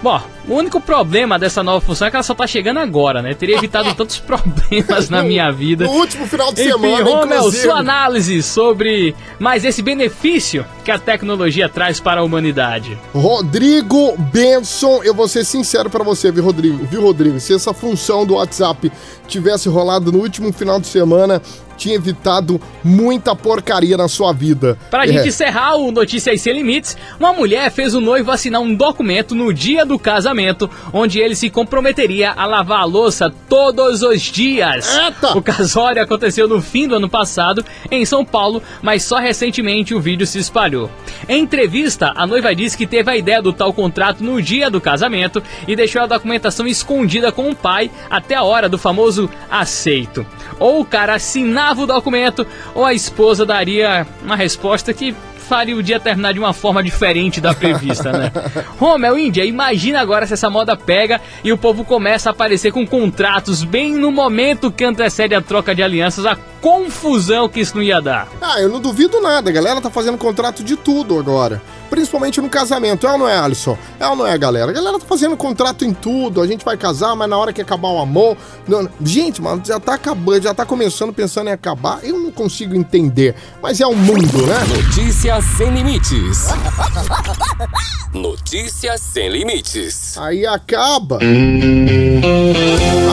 Bom, 0.00 0.20
o 0.48 0.54
único 0.54 0.80
problema 0.80 1.38
dessa 1.38 1.62
nova 1.62 1.80
função 1.84 2.06
é 2.06 2.11
que 2.11 2.16
ela 2.16 2.22
só 2.22 2.34
tá 2.34 2.46
chegando 2.46 2.78
agora, 2.78 3.20
né? 3.20 3.34
Teria 3.34 3.56
evitado 3.56 3.92
tantos 3.96 4.18
problemas 4.18 5.11
na 5.11 5.22
minha 5.22 5.50
vida. 5.50 5.84
No 5.84 5.90
último 5.90 6.26
final 6.26 6.52
de 6.52 6.62
Enfim, 6.62 6.70
semana, 6.72 7.04
Romel, 7.04 7.38
inclusive. 7.38 7.62
sua 7.64 7.78
análise 7.78 8.42
sobre 8.42 9.14
mais 9.38 9.64
esse 9.64 9.82
benefício 9.82 10.64
que 10.84 10.90
a 10.90 10.98
tecnologia 10.98 11.68
traz 11.68 11.98
para 11.98 12.20
a 12.20 12.24
humanidade. 12.24 12.96
Rodrigo 13.12 14.16
Benson, 14.32 15.02
eu 15.02 15.12
vou 15.12 15.26
ser 15.26 15.44
sincero 15.44 15.90
pra 15.90 16.04
você, 16.04 16.30
viu, 16.30 16.44
Rodrigo? 16.44 16.87
Viu, 16.87 17.02
Rodrigo? 17.02 17.40
Se 17.40 17.52
essa 17.54 17.74
função 17.74 18.24
do 18.24 18.34
WhatsApp 18.34 18.92
tivesse 19.26 19.68
rolado 19.68 20.12
no 20.12 20.18
último 20.20 20.52
final 20.52 20.80
de 20.80 20.87
semana, 20.87 21.42
tinha 21.79 21.95
evitado 21.95 22.61
muita 22.85 23.35
porcaria 23.35 23.97
na 23.97 24.09
sua 24.09 24.33
vida. 24.33 24.77
Pra 24.91 25.05
É. 25.05 25.09
gente 25.09 25.29
encerrar 25.29 25.77
o 25.77 25.91
Notícias 25.91 26.41
Sem 26.41 26.53
Limites, 26.53 26.97
uma 27.19 27.33
mulher 27.33 27.71
fez 27.71 27.95
o 27.95 28.01
noivo 28.01 28.31
assinar 28.31 28.61
um 28.61 28.75
documento 28.75 29.35
no 29.35 29.53
dia 29.55 29.87
do 29.87 29.99
casamento, 29.99 30.69
onde 30.93 31.19
ele 31.21 31.35
se 31.35 31.49
comprometeria 31.49 32.33
a 32.33 32.45
lavar 32.45 32.81
a 32.81 32.85
louça 32.85 33.33
todos 33.49 34.03
os 34.03 34.21
dias. 34.21 34.95
Eita! 34.97 35.38
O 35.38 35.43
casório 35.43 36.03
aconteceu 36.03 36.49
no 36.49 36.61
fim 36.61 36.88
do 36.88 36.97
ano 36.97 37.09
passado, 37.09 37.64
em 37.91 38.05
São 38.05 38.25
Paulo, 38.25 38.62
mas 38.83 39.05
só 39.05 39.17
recentemente 39.19 39.95
o 39.95 40.01
vídeo 40.01 40.27
se 40.27 40.38
espalhou. 40.38 40.91
Em 41.29 41.43
entrevista, 41.43 42.12
a 42.17 42.27
noiva 42.27 42.55
disse 42.55 42.77
que 42.77 42.87
teve 42.87 43.11
a 43.11 43.17
ideia 43.17 43.41
do 43.41 43.53
tal 43.53 43.73
contrato 43.73 44.23
no 44.25 44.43
dia 44.43 44.69
do 44.71 44.81
casamento 44.81 45.43
e 45.67 45.77
deixou 45.77 46.03
a 46.03 46.07
documentação 46.07 46.67
escondida 46.67 47.31
com 47.31 47.49
o 47.51 47.55
pai 47.55 47.91
até 48.11 48.35
a 48.35 48.43
hora 48.43 48.69
do 48.69 48.77
famoso 48.79 49.31
aceito. 49.51 50.27
Ou 50.59 50.81
o 50.81 50.85
cara 50.85 51.19
assinava 51.68 51.83
o 51.83 51.87
documento, 51.87 52.46
ou 52.74 52.85
a 52.85 52.94
esposa 52.94 53.44
daria 53.44 54.07
uma 54.22 54.37
resposta 54.37 54.92
que 54.94 55.14
faria 55.48 55.74
o 55.74 55.83
dia 55.83 55.98
terminar 55.98 56.35
de 56.35 56.38
uma 56.38 56.52
forma 56.52 56.83
diferente 56.83 57.40
da 57.40 57.54
prevista, 57.54 58.12
né? 58.12 58.31
Romel 58.78 59.18
Índia, 59.18 59.44
imagina 59.46 59.98
agora 59.98 60.26
se 60.26 60.35
essa 60.35 60.50
moda 60.50 60.76
pega 60.76 61.20
e 61.42 61.50
o 61.50 61.57
povo 61.57 61.85
começa 61.85 62.28
a 62.28 62.33
aparecer 62.33 62.70
com 62.70 62.87
contratos 62.87 63.64
bem 63.64 63.94
no 63.94 64.12
momento 64.12 64.70
que 64.70 64.85
antecede 64.85 65.35
a 65.35 65.40
troca 65.40 65.74
de 65.74 65.83
alianças, 65.83 66.26
a 66.26 66.37
confusão 66.61 67.48
que 67.48 67.61
isso 67.61 67.76
não 67.76 67.83
ia 67.83 68.00
dar. 68.00 68.28
Ah, 68.42 68.61
eu 68.61 68.68
não 68.68 68.78
duvido 68.78 69.22
nada, 69.22 69.48
a 69.48 69.52
galera 69.52 69.81
tá 69.81 69.88
fazendo 69.88 70.18
contrato 70.18 70.62
de 70.62 70.76
tudo 70.76 71.18
agora. 71.18 71.62
Principalmente 71.90 72.40
no 72.40 72.48
casamento, 72.48 73.07
é 73.07 73.12
ou 73.12 73.18
não 73.18 73.29
é, 73.29 73.38
Alisson? 73.38 73.77
É 73.98 74.07
ou 74.07 74.14
não 74.16 74.27
é, 74.27 74.37
galera? 74.37 74.70
A 74.70 74.74
galera 74.74 74.98
tá 74.98 75.07
fazendo 75.07 75.37
contrato 75.37 75.85
em 75.85 75.92
tudo, 75.92 76.40
a 76.42 76.46
gente 76.46 76.64
vai 76.64 76.77
casar, 76.77 77.14
mas 77.16 77.29
na 77.29 77.37
hora 77.37 77.53
que 77.53 77.61
acabar 77.62 77.88
o 77.88 77.98
amor... 77.98 78.37
não- 78.66 78.88
gente, 79.05 79.40
mano, 79.42 79.62
já 79.64 79.81
tá 79.81 79.94
acabando, 79.94 80.42
já 80.42 80.53
tá 80.55 80.64
começando 80.66 81.12
pensando 81.12 81.48
em 81.48 81.53
acabar, 81.53 82.01
eu 82.03 82.18
não 82.18 82.31
consigo 82.31 82.74
entender. 82.74 83.35
Mas 83.62 83.81
é 83.81 83.87
o 83.87 83.94
mundo, 83.94 84.46
né? 84.46 84.59
Notícias 84.77 85.44
sem 85.57 85.70
limites. 85.70 86.48
Notícias 88.12 89.01
sem 89.01 89.29
limites. 89.31 90.16
Aí 90.18 90.46
acaba. 90.46 91.18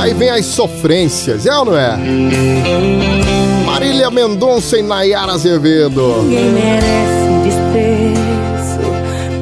Aí 0.01 0.13
vem 0.13 0.29
as 0.29 0.45
sofrências, 0.45 1.45
é 1.45 1.55
ou 1.57 1.65
não 1.65 1.77
é? 1.77 1.97
Marília 3.65 4.09
Mendonça 4.09 4.77
e 4.77 4.81
Nayara 4.81 5.33
Azevedo. 5.33 6.21
Ninguém 6.23 6.51
merece 6.51 7.24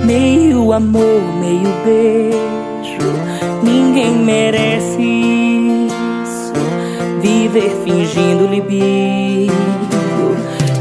meio 0.04 0.74
amor, 0.74 1.22
meio 1.40 1.70
beijo. 1.84 3.14
Ninguém 3.64 4.18
merece 4.18 5.02
isso, 5.02 6.54
viver 7.22 7.72
fingindo 7.84 8.48
libido. 8.48 9.54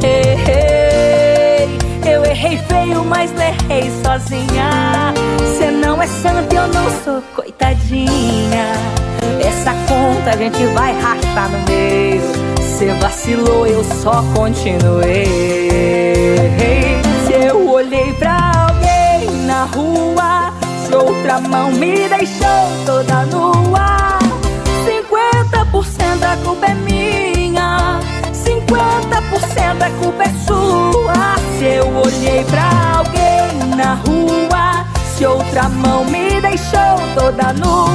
Errei, 0.03 1.69
eu 2.13 2.25
errei 2.25 2.59
feio, 2.69 3.05
mas 3.05 3.33
não 3.33 3.43
errei 3.43 3.91
sozinha. 4.05 5.15
Cê 5.59 5.71
não 5.71 6.03
é 6.03 6.07
santa, 6.07 6.55
eu 6.55 6.69
não 6.69 6.91
sou 7.05 7.23
coitadinha. 7.35 8.73
Essa 9.41 9.73
conta 9.89 10.31
a 10.31 10.37
gente 10.37 10.65
vai 10.75 10.93
rachar 11.01 11.51
no 11.51 11.59
meio. 11.69 12.23
Cê 12.79 12.87
vacilou, 13.01 13.67
eu 13.67 13.85
só 13.85 14.25
continuei. 14.35 15.63
Rua, 19.75 20.53
se 20.87 20.95
outra 20.95 21.41
mão 21.41 21.71
me 21.73 22.09
deixou 22.09 22.69
toda 22.85 23.27
nua, 23.27 24.19
50% 24.85 26.23
a 26.23 26.37
culpa 26.45 26.67
é 26.67 26.75
minha, 26.75 28.01
50% 28.33 29.83
a 29.83 29.91
culpa 30.03 30.23
é 30.25 30.33
sua. 30.47 31.37
Se 31.59 31.65
eu 31.65 31.87
olhei 31.97 32.45
pra 32.45 32.99
alguém 32.99 33.77
na 33.77 33.95
rua, 33.95 34.85
se 35.17 35.25
outra 35.27 35.69
mão 35.69 36.05
me 36.05 36.41
deixou 36.41 36.99
toda 37.15 37.53
nua, 37.53 37.92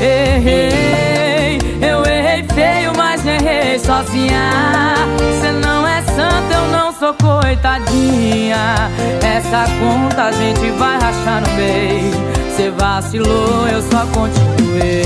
Errei, 0.00 1.58
eu 1.80 2.04
errei 2.04 2.44
feio, 2.54 2.92
mas 2.96 3.24
errei 3.26 3.78
sozinha. 3.78 4.94
Cê 5.40 5.50
não 5.52 5.86
é 5.86 6.02
santa, 6.02 6.54
eu 6.54 6.66
não 6.68 6.92
sou 6.92 7.14
coitadinha. 7.14 8.90
Essa 9.22 9.64
conta 9.80 10.24
a 10.24 10.32
gente 10.32 10.70
vai 10.72 10.98
rachar 10.98 11.40
no 11.40 11.54
meio. 11.54 12.12
Cê 12.56 12.70
vacilou, 12.70 13.66
eu 13.68 13.82
só 13.82 14.06
continuei. 14.12 15.04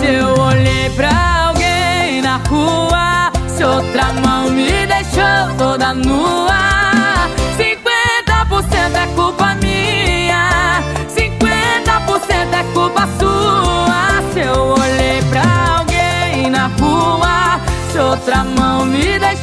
Se 0.00 0.06
eu 0.06 0.34
olhei 0.40 0.90
pra 0.90 1.48
alguém 1.48 2.20
na 2.20 2.36
rua, 2.48 3.30
se 3.46 3.64
outra 3.64 4.12
mão 4.24 4.50
me 4.50 4.86
deixou 5.18 5.56
toda 5.56 5.94
nua, 5.94 7.28
50% 7.56 8.94
é 8.94 9.06
culpa 9.16 9.54
minha, 9.56 10.82
50% 11.08 12.52
é 12.52 12.62
culpa 12.72 13.08
sua. 13.18 14.22
Se 14.32 14.40
eu 14.40 14.74
olhei 14.78 15.20
pra 15.28 15.78
alguém 15.78 16.50
na 16.50 16.68
rua, 16.80 17.60
se 17.90 17.98
outra 17.98 18.44
mão 18.44 18.84
me 18.84 19.18
deixou 19.18 19.37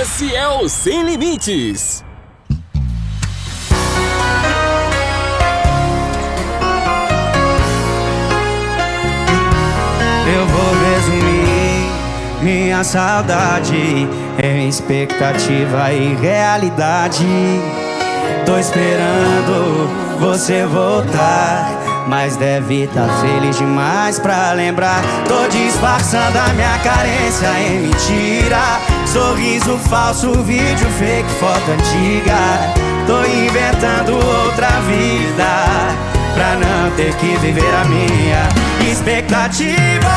Esse 0.00 0.34
é 0.34 0.48
o 0.48 0.68
Sem 0.68 1.04
Limites. 1.04 2.02
Eu 10.26 10.46
vou 10.48 10.74
resumir 10.90 12.42
minha 12.42 12.82
saudade 12.82 14.08
em 14.42 14.68
expectativa 14.68 15.92
e 15.92 16.16
realidade. 16.16 17.24
Tô 18.44 18.58
esperando 18.58 20.18
você 20.18 20.66
voltar. 20.66 21.84
Mas 22.08 22.36
deve 22.36 22.86
tá 22.88 23.06
feliz 23.22 23.56
demais 23.56 24.18
pra 24.18 24.52
lembrar 24.52 25.00
Tô 25.26 25.48
disfarçando 25.48 26.38
a 26.38 26.52
minha 26.52 26.78
carência 26.80 27.48
em 27.60 27.80
mentira 27.80 28.58
Sorriso 29.14 29.78
falso, 29.78 30.32
vídeo 30.42 30.90
fake, 30.98 31.30
foto 31.38 31.70
antiga. 31.70 32.34
Tô 33.06 33.24
inventando 33.24 34.12
outra 34.16 34.66
vida 34.88 35.46
pra 36.34 36.56
não 36.56 36.90
ter 36.96 37.14
que 37.14 37.36
viver 37.36 37.72
a 37.80 37.84
minha 37.84 38.48
expectativa. 38.90 40.10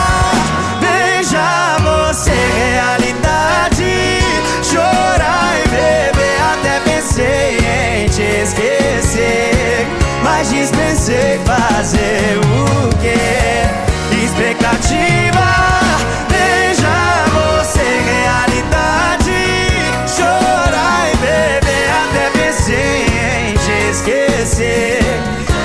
Veja 0.82 1.78
você, 1.78 2.32
realidade. 2.32 4.20
Chorar 4.64 5.54
e 5.64 5.70
beber, 5.70 6.42
até 6.54 6.80
pensei 6.80 7.60
em 8.04 8.10
te 8.10 8.24
esquecer. 8.42 9.86
Mas 10.24 10.50
dispensei 10.50 11.40
fazer 11.46 12.40
o 12.40 12.90
quê? 12.98 13.14
Expectativa. 14.26 15.28
Chorar 20.08 21.12
e 21.12 21.18
beber, 21.18 21.90
até 22.04 22.30
pensei 22.40 23.06
em 23.50 23.54
te 23.54 23.92
esquecer. 23.92 25.00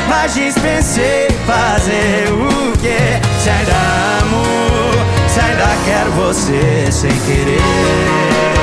Mas 0.08 0.34
dispensei 0.34 1.28
fazer 1.46 2.30
o 2.32 2.72
quê? 2.78 3.20
Se 3.40 3.50
ainda 3.50 3.72
amo, 4.20 4.44
se 5.28 5.40
ainda 5.40 5.68
quero 5.84 6.10
você 6.12 6.90
sem 6.90 7.10
querer. 7.20 8.61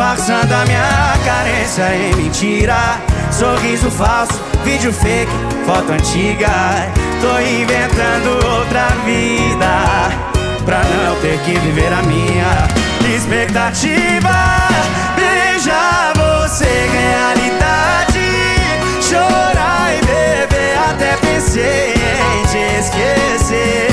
Disfarçando 0.00 0.54
a 0.54 0.64
minha 0.64 1.14
carência 1.26 1.94
em 1.94 2.14
mentira. 2.16 2.98
Sorriso 3.30 3.90
falso, 3.90 4.40
vídeo 4.64 4.90
fake, 4.94 5.30
foto 5.66 5.92
antiga. 5.92 6.48
Tô 7.20 7.38
inventando 7.38 8.30
outra 8.46 8.88
vida 9.04 10.08
Pra 10.64 10.78
não 10.84 11.20
ter 11.20 11.38
que 11.40 11.58
viver 11.58 11.92
a 11.92 12.02
minha 12.02 12.66
expectativa. 13.14 14.30
Veja 15.16 16.12
você, 16.16 16.88
realidade. 16.92 18.24
Chorar 19.02 19.92
e 19.94 20.00
beber, 20.00 20.78
até 20.88 21.16
pensei 21.18 21.92
em 21.92 22.46
te 22.46 22.78
esquecer. 22.78 23.90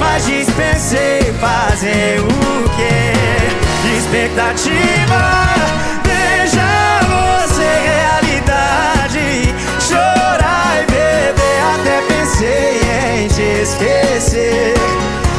Mas 0.00 0.26
dispensei 0.26 1.32
fazer 1.40 2.20
o 2.22 2.27
Expectativa 4.38 5.48
Veja 6.04 7.00
você, 7.08 7.68
realidade 7.88 9.52
Chorar 9.80 10.80
e 10.80 10.86
beber, 10.86 11.60
até 11.74 12.00
pensei 12.06 13.24
em 13.24 13.26
te 13.26 13.62
esquecer 13.62 14.74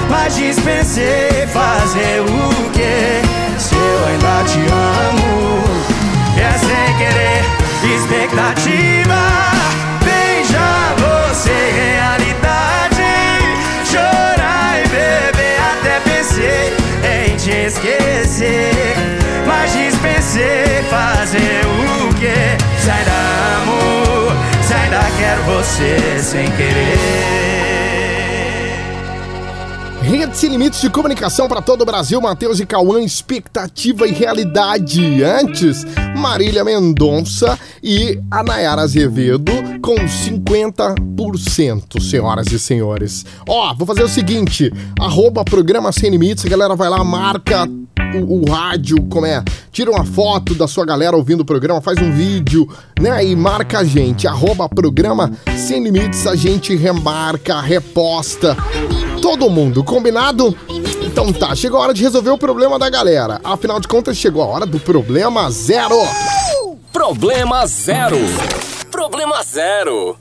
Mas 0.09 0.35
dispensei 0.35 1.47
fazer 1.47 2.19
o 2.23 2.69
quê? 2.71 3.21
Se 3.57 3.73
eu 3.73 4.05
ainda 4.05 4.43
te 4.43 4.59
amo 4.69 5.63
É 6.37 6.57
sem 6.57 6.97
querer 6.97 7.41
Expectativa 7.95 9.58
esquecer 17.69 18.95
Mas 19.45 19.71
dispensei 19.71 20.83
fazer 20.89 21.61
o 21.65 22.13
quê? 22.15 22.57
Se 22.79 22.89
ainda 22.89 23.11
amo, 23.61 24.31
se 24.63 24.73
ainda 24.73 24.99
quero 25.17 25.43
você 25.43 26.19
sem 26.19 26.45
querer 26.51 27.68
Rede 30.09 30.35
Sem 30.35 30.49
Limites 30.49 30.81
de 30.81 30.89
Comunicação 30.89 31.47
para 31.47 31.61
todo 31.61 31.83
o 31.83 31.85
Brasil, 31.85 32.19
Matheus 32.19 32.59
e 32.59 32.65
Cauã, 32.65 32.99
expectativa 32.99 34.07
e 34.07 34.11
realidade. 34.11 35.23
Antes, 35.23 35.85
Marília 36.17 36.63
Mendonça 36.63 37.59
e 37.83 38.19
a 38.31 38.41
Nayara 38.41 38.81
Azevedo 38.81 39.51
com 39.83 39.97
50%, 39.97 42.01
senhoras 42.01 42.51
e 42.51 42.57
senhores. 42.57 43.23
Ó, 43.47 43.71
vou 43.75 43.85
fazer 43.85 44.01
o 44.01 44.09
seguinte, 44.09 44.73
arroba 44.99 45.45
programa 45.45 45.91
Sem 45.91 46.09
Limites, 46.09 46.43
a 46.43 46.49
galera 46.49 46.75
vai 46.75 46.89
lá, 46.89 47.03
marca 47.03 47.69
o, 48.15 48.39
o 48.39 48.51
rádio, 48.51 48.97
como 49.11 49.27
é, 49.27 49.43
tira 49.71 49.91
uma 49.91 50.03
foto 50.03 50.55
da 50.55 50.67
sua 50.67 50.85
galera 50.85 51.15
ouvindo 51.15 51.41
o 51.41 51.45
programa, 51.45 51.81
faz 51.81 52.01
um 52.01 52.11
vídeo, 52.11 52.67
né, 52.99 53.23
e 53.23 53.35
marca 53.35 53.77
a 53.79 53.83
gente, 53.83 54.27
arroba 54.27 54.67
programa 54.67 55.31
Sem 55.55 55.83
Limites, 55.83 56.25
a 56.25 56.35
gente 56.35 56.75
remarca, 56.75 57.61
reposta, 57.61 58.57
todo 59.37 59.47
mundo, 59.47 59.83
combinado? 59.83 60.57
Então 61.03 61.31
tá, 61.31 61.53
chegou 61.55 61.79
a 61.79 61.83
hora 61.83 61.93
de 61.93 62.01
resolver 62.01 62.31
o 62.31 62.37
problema 62.37 62.79
da 62.79 62.89
galera. 62.89 63.39
Afinal 63.43 63.79
de 63.79 63.87
contas, 63.87 64.17
chegou 64.17 64.41
a 64.41 64.45
hora 64.47 64.65
do 64.65 64.79
problema 64.79 65.51
zero. 65.51 65.95
Problema 66.91 67.63
zero. 67.67 68.17
Problema 68.89 69.43
zero. 69.43 70.17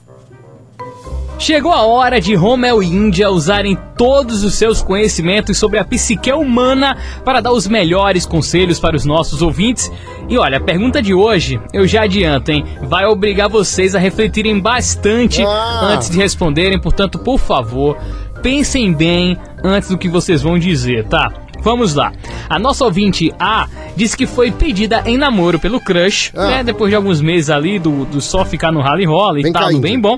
Chegou 1.39 1.71
a 1.71 1.83
hora 1.83 2.19
de 2.21 2.35
Romel 2.35 2.83
e 2.83 2.87
Índia 2.87 3.31
usarem 3.31 3.75
todos 3.97 4.43
os 4.43 4.55
seus 4.55 4.81
conhecimentos 4.81 5.57
sobre 5.57 5.79
a 5.79 5.85
psique 5.85 6.31
humana 6.33 6.97
para 7.23 7.39
dar 7.39 7.51
os 7.53 7.65
melhores 7.65 8.25
conselhos 8.25 8.77
para 8.77 8.95
os 8.95 9.05
nossos 9.05 9.41
ouvintes. 9.41 9.89
E 10.27 10.37
olha, 10.37 10.57
a 10.57 10.61
pergunta 10.61 11.01
de 11.01 11.13
hoje, 11.13 11.59
eu 11.73 11.87
já 11.87 12.03
adianto, 12.03 12.51
hein? 12.51 12.65
Vai 12.83 13.05
obrigar 13.05 13.49
vocês 13.49 13.95
a 13.95 13.99
refletirem 13.99 14.59
bastante 14.59 15.41
Ah. 15.43 15.93
antes 15.93 16.09
de 16.09 16.17
responderem, 16.17 16.79
portanto, 16.79 17.17
por 17.17 17.39
favor, 17.39 17.97
pensem 18.41 18.93
bem 18.93 19.37
antes 19.63 19.89
do 19.89 19.97
que 19.97 20.09
vocês 20.09 20.41
vão 20.41 20.57
dizer, 20.57 21.05
tá? 21.05 21.31
Vamos 21.61 21.93
lá. 21.93 22.13
A 22.49 22.57
nossa 22.57 22.85
ouvinte 22.85 23.33
A 23.37 23.67
disse 23.95 24.15
que 24.15 24.25
foi 24.25 24.49
pedida 24.49 25.03
em 25.05 25.17
namoro 25.17 25.59
pelo 25.59 25.79
crush, 25.81 26.31
Ah. 26.35 26.47
né? 26.47 26.63
Depois 26.63 26.89
de 26.89 26.95
alguns 26.95 27.21
meses 27.21 27.49
ali 27.49 27.77
do, 27.77 28.05
do 28.05 28.21
só 28.21 28.45
ficar 28.45 28.71
no 28.71 28.79
rally 28.81 29.05
rola 29.05 29.39
e 29.39 29.51
tal, 29.51 29.77
bem 29.79 29.99
bom. 29.99 30.17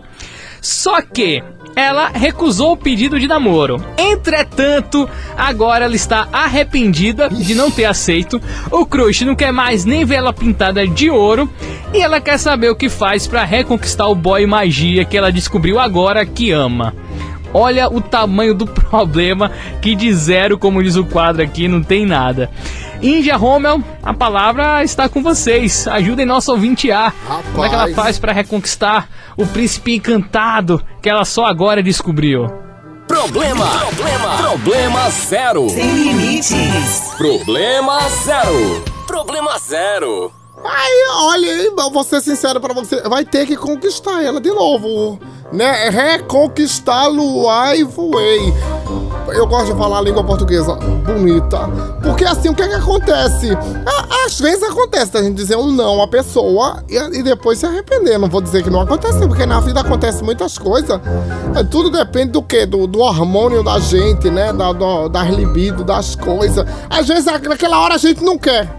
Só 0.62 1.02
que 1.02 1.42
ela 1.76 2.10
recusou 2.10 2.74
o 2.74 2.78
pedido 2.78 3.20
de 3.20 3.28
namoro. 3.28 3.84
Entretanto, 3.98 5.10
agora 5.36 5.86
ela 5.86 5.96
está 5.96 6.28
arrependida 6.32 7.28
de 7.28 7.56
não 7.56 7.72
ter 7.72 7.86
aceito. 7.86 8.40
O 8.70 8.86
crush 8.86 9.22
não 9.26 9.34
quer 9.36 9.52
mais 9.52 9.84
nem 9.84 10.06
ver 10.06 10.16
ela 10.16 10.32
pintada 10.32 10.86
de 10.88 11.10
ouro 11.10 11.50
e 11.92 12.00
ela 12.02 12.22
quer 12.22 12.38
saber 12.38 12.70
o 12.70 12.76
que 12.76 12.88
faz 12.90 13.26
para 13.26 13.44
reconquistar 13.44 14.08
o 14.08 14.14
boy 14.14 14.46
magia 14.46 15.04
que 15.06 15.18
ela 15.18 15.32
descobriu 15.32 15.80
agora 15.80 16.24
que 16.24 16.52
ama. 16.52 16.94
Olha 17.54 17.90
o 17.90 18.02
tamanho 18.02 18.54
do 18.54 18.66
problema 18.68 19.52
que 19.82 19.96
de 19.96 20.14
zero, 20.14 20.58
como 20.58 20.84
diz 20.84 20.96
o 20.96 21.06
quadro 21.06 21.42
aqui, 21.42 21.68
não 21.68 21.84
tem 21.84 22.06
nada. 22.06 22.50
Índia 23.02 23.36
Rommel, 23.36 23.84
a 24.04 24.14
palavra 24.14 24.84
está 24.84 25.10
com 25.10 25.24
vocês. 25.24 25.88
Ajudem 25.88 26.26
nosso 26.26 26.52
ouvinte 26.52 26.92
A. 26.92 27.12
Como 27.52 27.66
é 27.66 27.70
que 27.70 27.76
ela 27.76 27.84
Rapaz. 27.86 27.96
faz 27.96 28.20
para 28.20 28.32
reconquistar 28.32 29.10
o 29.36 29.46
príncipe 29.46 29.96
encantado 29.96 30.82
que 31.02 31.10
ela 31.10 31.26
só 31.26 31.46
agora 31.46 31.82
descobriu? 31.82 32.48
Problema. 33.08 33.66
Problema. 33.68 34.38
Problema 34.38 35.10
zero. 35.10 35.70
Sem 35.70 35.92
limites. 35.92 37.14
Problema 37.18 38.00
zero. 38.24 38.84
Problema 39.08 39.58
zero. 39.60 40.32
Aí, 40.64 41.06
olha, 41.16 41.72
vou 41.92 42.04
ser 42.04 42.22
sincero 42.22 42.62
pra 42.62 42.74
você, 42.74 43.02
vai 43.10 43.26
ter 43.26 43.48
que 43.48 43.58
conquistar 43.58 44.24
ela 44.24 44.40
de 44.40 44.52
novo, 44.52 45.20
né? 45.52 45.90
Reconquistá-lo, 45.90 47.50
ai, 47.50 47.84
voei. 47.84 48.54
Eu 49.30 49.48
gosto 49.48 49.72
de 49.72 49.78
falar 49.78 50.00
a 50.00 50.02
língua 50.02 50.24
portuguesa 50.24 50.76
bonita, 50.76 51.60
porque 52.04 52.26
assim, 52.26 52.50
o 52.50 52.56
que 52.56 52.64
é 52.64 52.68
que 52.68 52.76
acontece? 52.76 53.50
Às 54.26 54.40
vezes 54.40 54.64
acontece 54.64 55.18
a 55.18 55.24
gente 55.24 55.36
dizer 55.36 55.56
um 55.56 55.72
não 55.72 56.02
à 56.02 56.08
pessoa 56.08 56.84
e, 56.90 56.96
e 56.96 57.24
depois 57.24 57.58
se 57.58 57.66
arrepender. 57.66 58.18
Não 58.18 58.28
vou 58.28 58.42
dizer 58.42 58.64
que 58.64 58.70
não 58.70 58.82
acontece, 58.82 59.26
porque 59.28 59.46
na 59.46 59.60
vida 59.60 59.80
acontece 59.80 60.24
muitas 60.24 60.58
coisas. 60.58 61.00
É, 61.56 61.64
tudo 61.64 61.90
depende 61.90 62.32
do 62.32 62.42
que? 62.42 62.66
Do, 62.66 62.88
do 62.88 63.00
hormônio 63.00 63.64
da 63.64 63.80
gente, 63.80 64.30
né? 64.30 64.52
Da, 64.52 64.74
do, 64.74 65.10
das 65.10 65.30
libido, 65.30 65.84
das 65.84 66.16
coisas. 66.16 66.66
Às 66.90 67.08
vezes, 67.08 67.26
naquela 67.26 67.80
hora 67.80 67.96
a 67.96 67.98
gente 67.98 68.24
não 68.24 68.38
quer. 68.38 68.70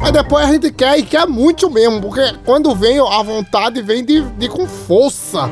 Mas 0.00 0.12
depois 0.12 0.44
a 0.44 0.52
gente 0.52 0.70
quer 0.72 0.98
e 0.98 1.02
quer 1.02 1.26
muito 1.26 1.70
mesmo, 1.70 2.00
porque 2.00 2.34
quando 2.44 2.74
vem 2.74 2.98
a 2.98 3.22
vontade, 3.22 3.80
vem 3.80 4.04
de, 4.04 4.20
de 4.20 4.48
com 4.48 4.66
força. 4.66 5.48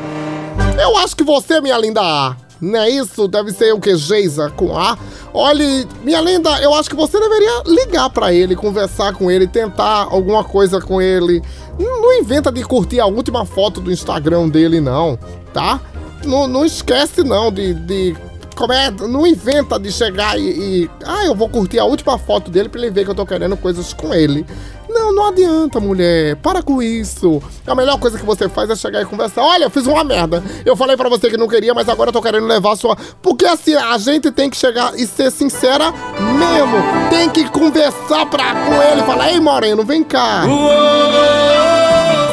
Eu 0.81 0.97
acho 0.99 1.17
que 1.17 1.25
você, 1.25 1.61
minha 1.61 1.79
linda 1.79 2.01
A, 2.01 2.37
Não 2.61 2.79
é 2.79 2.91
isso? 2.91 3.29
Deve 3.29 3.53
ser 3.53 3.73
o 3.73 3.81
que? 3.81 3.95
Geisa 3.97 4.51
com 4.51 4.77
A. 4.77 4.99
Olhe, 5.33 5.87
minha 6.03 6.21
linda, 6.21 6.51
eu 6.61 6.75
acho 6.75 6.91
que 6.91 6.97
você 6.97 7.19
deveria 7.21 7.63
ligar 7.67 8.11
pra 8.11 8.33
ele, 8.33 8.57
conversar 8.57 9.13
com 9.15 9.31
ele, 9.31 9.47
tentar 9.47 10.09
alguma 10.11 10.43
coisa 10.43 10.81
com 10.81 11.01
ele. 11.01 11.43
Não, 11.79 12.03
não 12.03 12.13
inventa 12.19 12.51
de 12.51 12.63
curtir 12.65 13.01
a 13.01 13.07
última 13.07 13.47
foto 13.47 13.81
do 13.81 13.93
Instagram 13.93 14.49
dele, 14.49 14.81
não, 14.81 15.19
tá? 15.55 15.81
Não, 16.25 16.47
não 16.47 16.67
esquece, 16.67 17.23
não, 17.23 17.51
de, 17.51 17.73
de 17.75 18.17
como 18.57 18.73
é, 18.75 18.91
não 18.91 19.27
inventa 19.27 19.79
de 19.79 19.91
chegar 19.91 20.39
e, 20.39 20.43
e, 20.83 20.91
Ah, 21.05 21.25
eu 21.25 21.35
vou 21.35 21.49
curtir 21.49 21.79
a 21.79 21.85
última 21.85 22.19
foto 22.19 22.51
dele 22.51 22.69
pra 22.69 22.79
ele 22.81 22.91
ver 22.91 23.05
que 23.05 23.11
eu 23.11 23.15
tô 23.15 23.25
querendo 23.25 23.57
coisas 23.57 23.95
com 23.95 24.13
ele. 24.13 24.45
Não, 24.93 25.15
não 25.15 25.29
adianta, 25.29 25.79
mulher. 25.79 26.37
Para 26.37 26.63
com 26.63 26.83
isso. 26.83 27.43
A 27.67 27.75
melhor 27.75 27.99
coisa 27.99 28.19
que 28.19 28.25
você 28.25 28.49
faz 28.49 28.69
é 28.71 28.77
chegar 28.77 29.01
e 29.03 29.07
conversar. 29.07 29.43
Olha, 29.43 29.65
eu 29.65 29.71
fiz 29.71 29.87
uma 29.87 30.03
merda. 30.03 30.43
Eu 30.65 30.77
falei 30.77 30.97
pra 30.97 31.09
você 31.09 31.31
que 31.31 31.37
não 31.37 31.49
queria, 31.49 31.73
mas 31.73 31.89
agora 31.89 32.09
eu 32.09 32.13
tô 32.13 32.21
querendo 32.21 32.47
levar 32.47 32.73
a 32.73 32.77
sua. 32.77 32.97
Porque 33.23 33.47
assim, 33.47 33.75
a 33.75 33.97
gente 33.99 34.31
tem 34.31 34.51
que 34.51 34.57
chegar 34.57 34.93
e 34.99 35.07
ser 35.07 35.31
sincera 35.31 35.93
mesmo. 35.93 36.77
Tem 37.09 37.29
que 37.31 37.49
conversar 37.51 38.27
pra, 38.27 38.55
com 38.67 38.83
ele 38.83 39.03
falar: 39.03 39.33
Ei, 39.33 39.41
Moreno, 39.41 39.85
vem 39.85 40.03
cá. 40.03 40.43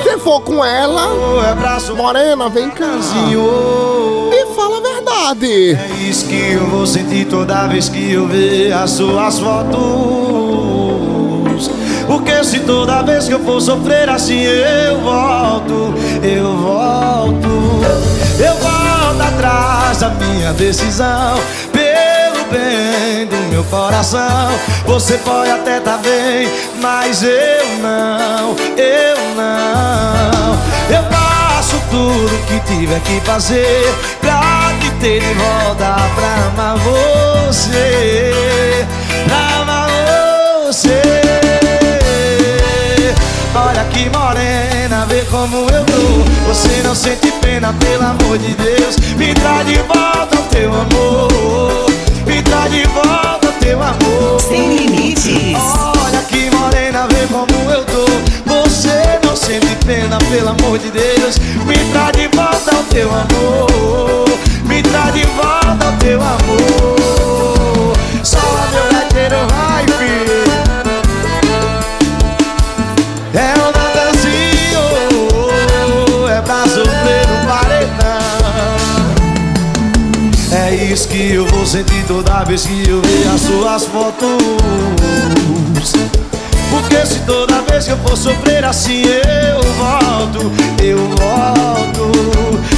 Se 0.03 0.17
for 0.19 0.41
com 0.41 0.63
ela, 0.63 1.07
Morena, 1.95 2.49
vem 2.49 2.69
cá. 2.69 2.97
E 4.31 4.45
fala 4.55 4.77
a 4.77 4.81
verdade. 4.81 5.73
É 5.73 6.09
isso 6.09 6.25
que 6.27 6.53
eu 6.53 6.65
vou 6.67 6.85
sentir 6.87 7.25
toda 7.27 7.67
vez 7.67 7.89
que 7.89 8.13
eu 8.13 8.27
ver 8.27 8.71
as 8.73 8.91
suas 8.91 9.39
fotos. 9.39 10.66
Porque 12.07 12.41
se 12.45 12.61
toda 12.61 13.03
vez 13.03 13.27
que 13.27 13.33
eu 13.33 13.39
for 13.41 13.59
sofrer 13.59 14.09
assim 14.09 14.41
eu 14.41 15.01
volto, 15.01 15.93
eu 16.23 16.57
volto, 16.57 17.83
eu 18.39 18.55
volto 18.55 19.21
atrás 19.21 19.97
da 19.99 20.09
minha 20.11 20.53
decisão. 20.53 21.37
Pelo 21.73 22.45
bem 22.49 23.27
do 23.27 23.35
meu 23.49 23.63
coração, 23.65 24.49
você 24.85 25.17
pode 25.17 25.51
até 25.51 25.81
tá 25.81 25.97
bem, 25.97 26.49
mas 26.81 27.23
eu 27.23 27.65
não, 27.81 28.55
eu 28.77 29.17
não. 29.35 30.57
Eu 30.89 31.03
faço 31.11 31.75
tudo 31.91 32.45
que 32.47 32.59
tiver 32.61 33.01
que 33.01 33.19
fazer 33.25 33.93
pra 34.21 34.71
te 34.79 34.89
ter 35.01 35.19
de 35.19 35.33
volta 35.33 35.95
pra 36.15 36.63
amar 36.63 36.77
você, 36.77 38.31
pra 39.27 39.61
amar 39.61 39.89
você. 40.65 41.66
Olha 43.55 43.83
que 43.85 44.09
morena, 44.09 45.05
vê 45.07 45.21
como 45.29 45.57
eu 45.69 45.83
tô. 45.85 46.47
Você 46.47 46.81
não 46.83 46.93
sente 46.95 47.31
pena, 47.41 47.73
pelo 47.73 48.03
amor 48.03 48.37
de 48.37 48.53
Deus. 48.53 48.97
Me 49.17 49.33
traz 49.33 49.65
de 49.67 49.75
volta 49.75 50.39
o 50.39 50.43
teu 50.43 50.71
amor. 50.73 51.85
Me 52.25 52.41
traz 52.43 52.71
de 52.71 52.83
volta 52.87 53.47
o 53.47 53.51
teu 53.59 53.81
amor. 53.81 54.41
Sem 54.41 54.77
limites. 54.77 55.59
Olha 56.05 56.21
que 56.23 56.49
morena, 56.55 57.07
vê 57.07 57.27
como 57.27 57.71
eu 57.71 57.83
tô. 57.85 58.05
Você 58.45 59.19
não 59.23 59.35
sente 59.35 59.75
pena, 59.85 60.17
pelo 60.29 60.49
amor 60.49 60.77
de 60.77 60.91
Deus. 60.91 61.37
Me 61.65 61.77
traz 61.91 62.11
de 62.11 62.27
volta 62.35 62.75
o 62.75 62.83
teu 62.83 63.09
amor. 63.09 64.25
Me 64.65 64.83
traz 64.83 65.13
de 65.13 65.23
volta 65.23 65.87
o 65.87 65.97
teu 65.97 66.21
amor. 66.21 66.96
Que 81.17 81.33
eu 81.33 81.47
vou 81.47 81.65
sentir 81.65 82.03
toda 82.07 82.43
vez 82.43 82.67
que 82.67 82.87
eu 82.87 83.01
ver 83.01 83.27
as 83.33 83.41
suas 83.41 83.85
fotos. 83.85 84.37
Porque 86.69 87.05
se 87.07 87.19
toda 87.21 87.59
vez 87.63 87.85
que 87.85 87.91
eu 87.91 87.97
for 87.97 88.15
sofrer 88.15 88.63
assim 88.63 89.01
eu 89.01 89.59
volto, 89.73 90.51
eu 90.79 90.97
volto, 90.97 92.11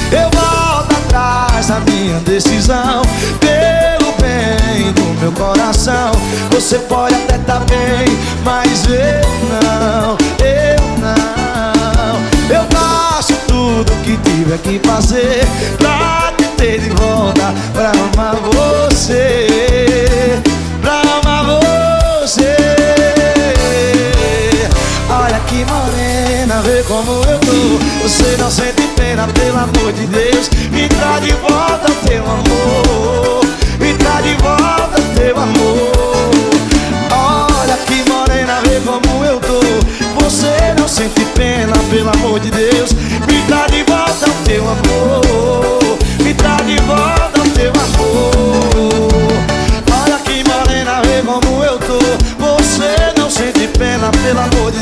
eu 0.10 0.30
volto 0.32 0.96
atrás 0.96 1.68
da 1.68 1.82
minha 1.82 2.18
decisão. 2.20 3.02
Pelo 3.42 4.14
bem 4.22 4.94
do 4.94 5.20
meu 5.20 5.34
coração, 5.34 6.12
você 6.50 6.80
pode 6.80 7.16
até 7.16 7.38
tá 7.40 7.60
bem, 7.60 8.08
mas 8.46 8.86
eu 8.86 9.30
não, 9.50 10.18
eu 10.40 10.98
não. 11.00 12.56
Eu 12.56 12.66
faço 12.72 13.34
tudo 13.48 13.92
que 14.06 14.16
tiver 14.18 14.58
que 14.60 14.80
fazer 14.88 15.46
pra 15.78 16.39
ter 16.60 16.78
de 16.82 16.90
volta, 16.90 17.54
pra 17.72 17.90
amar 17.92 18.36
você, 18.36 19.48
pra 20.82 21.00
amar 21.00 21.46
você. 21.46 22.58
Olha 25.10 25.40
que 25.48 25.64
morena, 25.64 26.62
vê 26.62 26.84
como 26.84 27.12
eu 27.24 27.40
tô. 27.40 28.04
Você 28.04 28.36
não 28.38 28.52
sente 28.52 28.86
pena, 28.98 29.26
pelo 29.28 29.58
amor 29.58 29.94
de 29.94 30.06
Deus. 30.08 30.50
Me 30.72 30.90
traz 30.90 31.24
de 31.24 31.32
volta 31.32 31.90
teu 32.06 32.24
amor. 32.26 33.46
Me 33.80 33.94
traz 33.94 34.26
de 34.26 34.34
volta 34.36 35.02
teu 35.16 35.38
amor. 35.38 36.32
Olha 37.10 37.78
que 37.88 38.04
morena, 38.10 38.60
vê 38.66 38.82
como 38.86 39.24
eu 39.24 39.40
tô. 39.40 39.62
Você 40.26 40.76
não 40.78 40.90
sente 40.90 41.24
pena, 41.36 41.74
pelo 41.90 42.10
amor 42.10 42.38
de 42.42 42.52
Deus. 42.52 42.92
Me 42.92 43.42
traz 43.48 43.72
de 43.72 43.82
volta 43.84 44.30
teu 44.44 44.64
amor. 44.64 45.29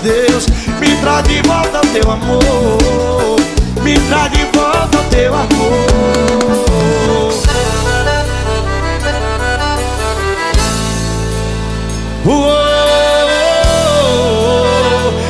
Deus. 0.07 0.47
Me 0.79 0.95
traz 1.01 1.27
de 1.27 1.41
volta 1.41 1.79
o 1.79 1.87
teu 1.87 2.09
amor. 2.09 3.35
Me 3.83 3.99
traz 4.07 4.31
de 4.31 4.45
volta 4.57 4.97
o 4.97 5.03
teu 5.09 5.35
amor. 5.35 5.87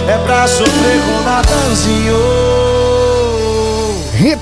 É 0.07 0.17
pra 0.25 0.47
sofrer 0.47 1.01
com 1.05 1.23
Natanzinho. 1.23 2.36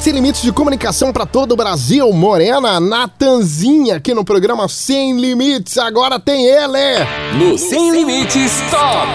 Sem 0.06 0.14
Limites 0.14 0.44
de 0.44 0.52
Comunicação 0.52 1.12
para 1.12 1.26
todo 1.26 1.54
o 1.54 1.56
Brasil. 1.56 2.14
Morena, 2.14 2.80
Natanzinha, 2.80 3.96
aqui 3.96 4.14
no 4.14 4.24
programa 4.24 4.70
Sem 4.70 5.20
Limites. 5.20 5.80
Agora 5.80 6.20
tem 6.20 6.46
ele. 6.46 7.04
No 7.40 7.58
Sem 7.58 7.90
Limites 7.90 8.52
Top 8.70 9.08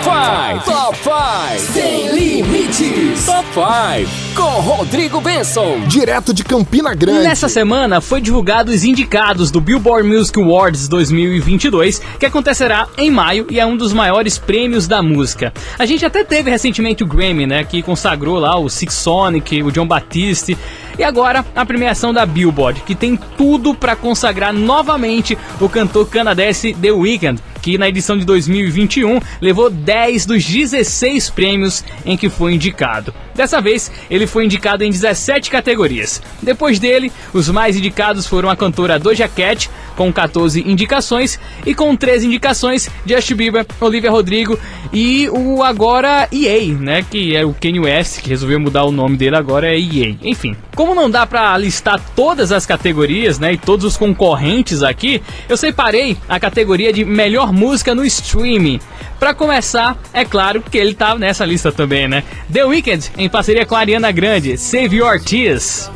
5. 0.65 0.65
Top 0.65 0.99
5. 0.99 1.73
Sem 1.73 2.09
Limites 2.09 3.25
Top 3.25 3.47
5. 3.55 4.30
Com 4.41 4.59
Rodrigo 4.63 5.21
Benson. 5.21 5.81
Direto 5.87 6.33
de 6.33 6.43
Campina 6.43 6.93
E 6.93 6.97
Grande. 6.97 7.25
nessa 7.25 7.47
semana 7.47 8.01
foi 8.01 8.23
divulgado 8.23 8.73
os 8.73 8.85
indicados 8.85 9.51
do 9.51 9.61
Billboard 9.61 10.09
Music 10.09 10.41
Awards 10.41 10.89
2022, 10.89 12.01
que 12.19 12.25
acontecerá 12.25 12.89
em 12.97 13.11
maio 13.11 13.47
e 13.51 13.61
é 13.61 13.67
um 13.67 13.77
dos 13.77 13.93
maiores 13.93 14.39
prêmios 14.39 14.89
da 14.89 15.03
música. 15.03 15.53
A 15.79 15.85
gente 15.85 16.07
até 16.07 16.25
teve 16.25 16.51
recentemente 16.51 17.05
o 17.05 17.07
Grammy, 17.07 17.47
né, 17.47 17.65
que 17.65 17.83
consagrou 17.83 18.39
lá 18.39 18.59
o 18.59 18.71
Six 18.71 18.95
Sonic, 18.95 19.63
o 19.63 19.71
John 19.71 19.87
Batiste, 19.87 20.57
e 21.01 21.03
agora 21.03 21.47
a 21.57 21.65
premiação 21.65 22.13
da 22.13 22.27
Billboard, 22.27 22.83
que 22.83 22.95
tem 22.95 23.17
tudo 23.17 23.75
para 23.75 23.97
consagrar 23.97 24.53
novamente 24.53 25.37
o 25.59 25.67
cantor 25.67 26.07
canadense 26.11 26.75
The 26.75 26.93
Weeknd, 26.93 27.41
que 27.63 27.79
na 27.79 27.89
edição 27.89 28.19
de 28.19 28.25
2021 28.27 29.19
levou 29.41 29.71
10 29.71 30.27
dos 30.27 30.45
16 30.45 31.31
prêmios 31.31 31.83
em 32.05 32.19
que 32.19 32.29
foi 32.29 32.55
indicado. 32.55 33.15
Dessa 33.35 33.61
vez, 33.61 33.91
ele 34.11 34.27
foi 34.27 34.45
indicado 34.45 34.85
em 34.85 34.91
17 34.91 35.51
categorias. 35.51 36.21
Depois 36.43 36.79
dele, 36.79 37.11
os 37.33 37.49
mais 37.49 37.77
indicados 37.77 38.27
foram 38.27 38.51
a 38.51 38.57
cantora 38.57 38.99
Doja 38.99 39.29
Cat, 39.29 39.71
com 39.97 40.13
14 40.13 40.61
indicações, 40.61 41.39
e 41.65 41.75
com 41.75 41.95
13 41.97 42.27
indicações, 42.27 42.91
Justin 43.07 43.35
Bieber, 43.35 43.67
Olivia 43.81 44.11
Rodrigo 44.11 44.59
e 44.93 45.29
o 45.31 45.63
agora 45.63 46.29
EA, 46.33 46.75
né, 46.75 47.05
que 47.09 47.35
é 47.37 47.45
o 47.45 47.55
Kanye 47.55 47.81
West, 47.81 48.21
que 48.21 48.29
resolveu 48.29 48.61
mudar 48.61 48.85
o 48.85 48.93
nome 48.93 49.17
dele 49.17 49.37
agora 49.37 49.69
é 49.69 49.79
EA. 49.79 50.17
Enfim, 50.23 50.57
como 50.75 50.90
não 50.95 51.11
dá 51.11 51.27
pra 51.27 51.57
listar 51.57 52.01
todas 52.15 52.53
as 52.53 52.67
categorias, 52.67 53.39
né, 53.39 53.53
e 53.53 53.57
todos 53.57 53.85
os 53.85 53.97
concorrentes 53.97 54.83
aqui, 54.83 55.23
eu 55.49 55.57
separei 55.57 56.17
a 56.29 56.39
categoria 56.39 56.93
de 56.93 57.05
melhor 57.05 57.53
música 57.53 57.95
no 57.95 58.05
streaming. 58.05 58.81
Pra 59.19 59.35
começar, 59.35 59.99
é 60.13 60.25
claro 60.25 60.63
que 60.63 60.79
ele 60.79 60.95
tá 60.95 61.15
nessa 61.15 61.45
lista 61.45 61.71
também, 61.71 62.09
né? 62.09 62.25
The 62.51 62.65
Weeknd, 62.65 63.11
em 63.19 63.29
parceria 63.29 63.67
com 63.67 63.75
a 63.75 63.81
Ariana 63.81 64.11
Grande, 64.11 64.57
Save 64.57 64.97
Your 64.97 65.21
Tears. 65.21 65.91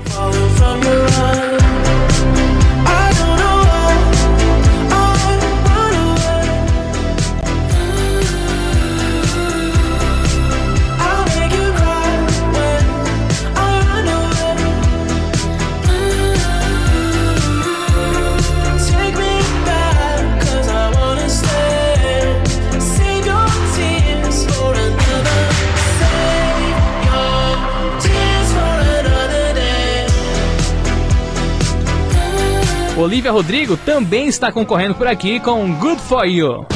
Olivia 33.05 33.31
Rodrigo, 33.31 33.77
também 33.77 34.27
está 34.27 34.51
concorrendo 34.51 34.95
por 34.95 35.07
aqui 35.07 35.39
com 35.39 35.75
Good 35.75 36.01
For 36.01 36.25
You. 36.25 36.67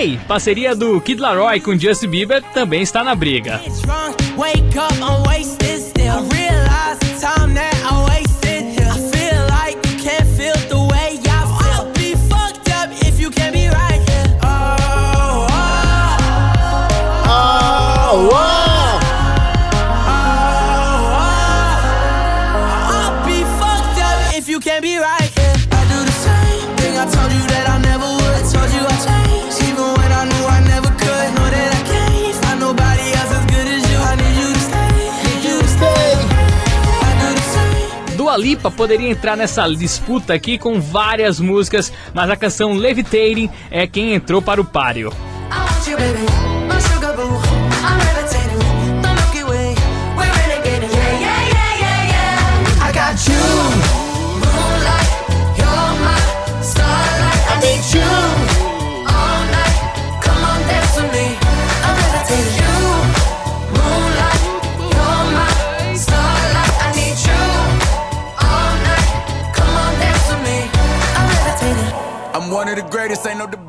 Stay, 0.00 0.18
parceria 0.26 0.74
do 0.74 0.98
Kid 0.98 1.20
Laroi 1.20 1.60
com 1.60 1.78
Justin 1.78 2.08
Bieber, 2.08 2.42
também 2.54 2.80
está 2.80 3.04
na 3.04 3.14
briga. 3.14 3.60
Wake 4.34 4.78
up, 4.78 4.89
Lipa 38.60 38.70
poderia 38.70 39.08
entrar 39.08 39.38
nessa 39.38 39.66
disputa 39.68 40.34
aqui 40.34 40.58
com 40.58 40.78
várias 40.78 41.40
músicas, 41.40 41.90
mas 42.12 42.28
a 42.28 42.36
canção 42.36 42.74
Levitating 42.74 43.48
é 43.70 43.86
quem 43.86 44.12
entrou 44.12 44.42
para 44.42 44.60
o 44.60 44.64
páreo. 44.64 45.10
I 45.50 45.56
want 45.56 45.86
you, 45.86 45.96
baby. 45.96 46.39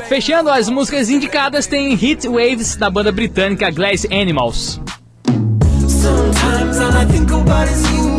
Fechando 0.08 0.49
as 0.49 0.70
músicas 0.70 1.10
indicadas 1.10 1.66
tem 1.68 1.95
Hit 1.95 2.28
Waves 2.28 2.76
da 2.76 2.89
banda 2.89 3.12
britânica 3.12 3.72
Glass 3.72 4.06
Animals. 4.12 4.80
Sometimes 5.88 6.80
all 6.80 6.91
I 6.95 7.06
think 7.06 7.32
about 7.32 7.68
is 7.70 7.84
you. 7.91 8.12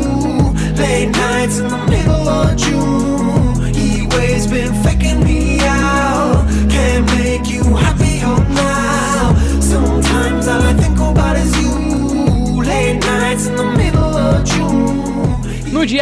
Late 0.77 1.11
nights 1.11 1.59
in 1.59 1.69
the 1.69 1.92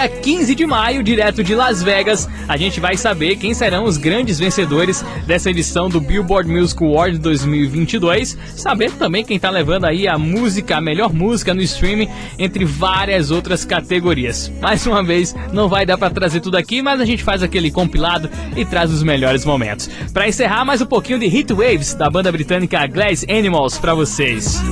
dia 0.01 0.09
15 0.09 0.55
de 0.55 0.67
maio, 0.67 1.03
direto 1.03 1.45
de 1.45 1.55
Las 1.55 1.83
Vegas, 1.83 2.27
a 2.49 2.57
gente 2.57 2.81
vai 2.81 2.97
saber 2.97 3.37
quem 3.37 3.53
serão 3.53 3.85
os 3.85 3.99
grandes 3.99 4.39
vencedores 4.39 5.05
dessa 5.27 5.51
edição 5.51 5.91
do 5.91 6.01
Billboard 6.01 6.51
Music 6.51 6.83
Award 6.83 7.19
2022. 7.19 8.39
Saber 8.57 8.91
também 8.93 9.23
quem 9.23 9.39
tá 9.39 9.51
levando 9.51 9.85
aí 9.85 10.09
a 10.09 10.17
música, 10.17 10.79
a 10.79 10.81
melhor 10.81 11.13
música 11.13 11.53
no 11.53 11.61
streaming, 11.61 12.09
entre 12.39 12.65
várias 12.65 13.31
outras 13.31 13.63
categorias. 13.67 14.51
Mais 14.59 14.87
uma 14.87 15.03
vez, 15.03 15.37
não 15.53 15.69
vai 15.69 15.85
dar 15.85 15.99
para 15.99 16.09
trazer 16.09 16.41
tudo 16.41 16.57
aqui, 16.57 16.81
mas 16.81 16.99
a 16.99 17.05
gente 17.05 17.23
faz 17.23 17.43
aquele 17.43 17.71
compilado 17.71 18.31
e 18.57 18.65
traz 18.65 18.91
os 18.91 19.03
melhores 19.03 19.45
momentos. 19.45 19.91
Para 20.15 20.27
encerrar, 20.27 20.65
mais 20.65 20.81
um 20.81 20.87
pouquinho 20.87 21.19
de 21.19 21.27
Hit 21.27 21.53
Waves 21.53 21.93
da 21.93 22.09
banda 22.09 22.33
britânica 22.33 22.87
Glass 22.87 23.27
Animals 23.29 23.77
para 23.77 23.95
vocês. 23.95 24.63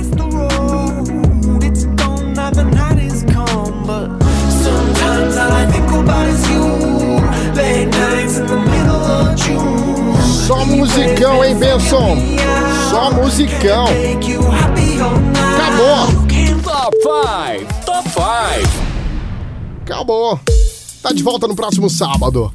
The 2.51 2.98
Só 10.47 10.65
musicão, 10.65 11.45
hein, 11.45 11.55
Benson? 11.55 12.17
Só 12.89 13.11
musicão. 13.11 13.85
Acabou. 15.55 16.07
Top 16.63 16.97
5, 17.01 17.85
Top 17.85 18.09
5. 18.09 18.23
Acabou. 19.83 20.39
Tá 21.01 21.13
de 21.13 21.23
volta 21.23 21.47
no 21.47 21.55
próximo 21.55 21.89
sábado. 21.89 22.51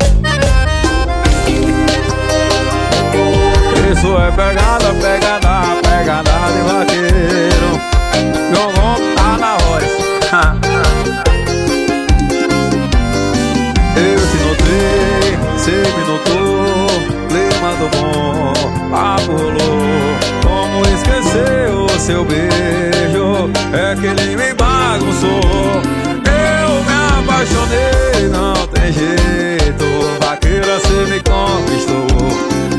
Isso 3.92 4.16
é 4.16 4.30
pegada, 4.32 4.92
pegada, 5.00 5.80
pegada 5.82 6.30
de 6.52 6.60
vaqueiro. 6.62 7.80
Meu 8.50 8.72
nome 8.72 9.14
tá 9.14 9.38
na 9.38 9.56
voz. 9.56 9.84
me 15.72 16.04
notou. 16.06 16.86
Clima 17.28 17.70
do 17.76 17.88
bom, 17.96 18.52
papo 18.90 19.32
rolou. 19.32 20.14
Como 20.42 20.82
esquecer 20.94 21.70
o 21.70 21.88
seu 21.98 22.24
beijo? 22.24 23.50
É 23.72 23.94
que 23.96 24.06
ele 24.06 24.36
me 24.36 24.54
bagunçou. 24.54 25.82
Eu 26.26 26.68
me 26.84 26.94
apaixonei, 27.20 28.28
não 28.30 28.66
tem 28.68 28.92
jeito. 28.92 29.84
Vaqueira, 30.20 30.78
cê 30.80 31.10
me 31.10 31.20
conquistou. 31.22 32.06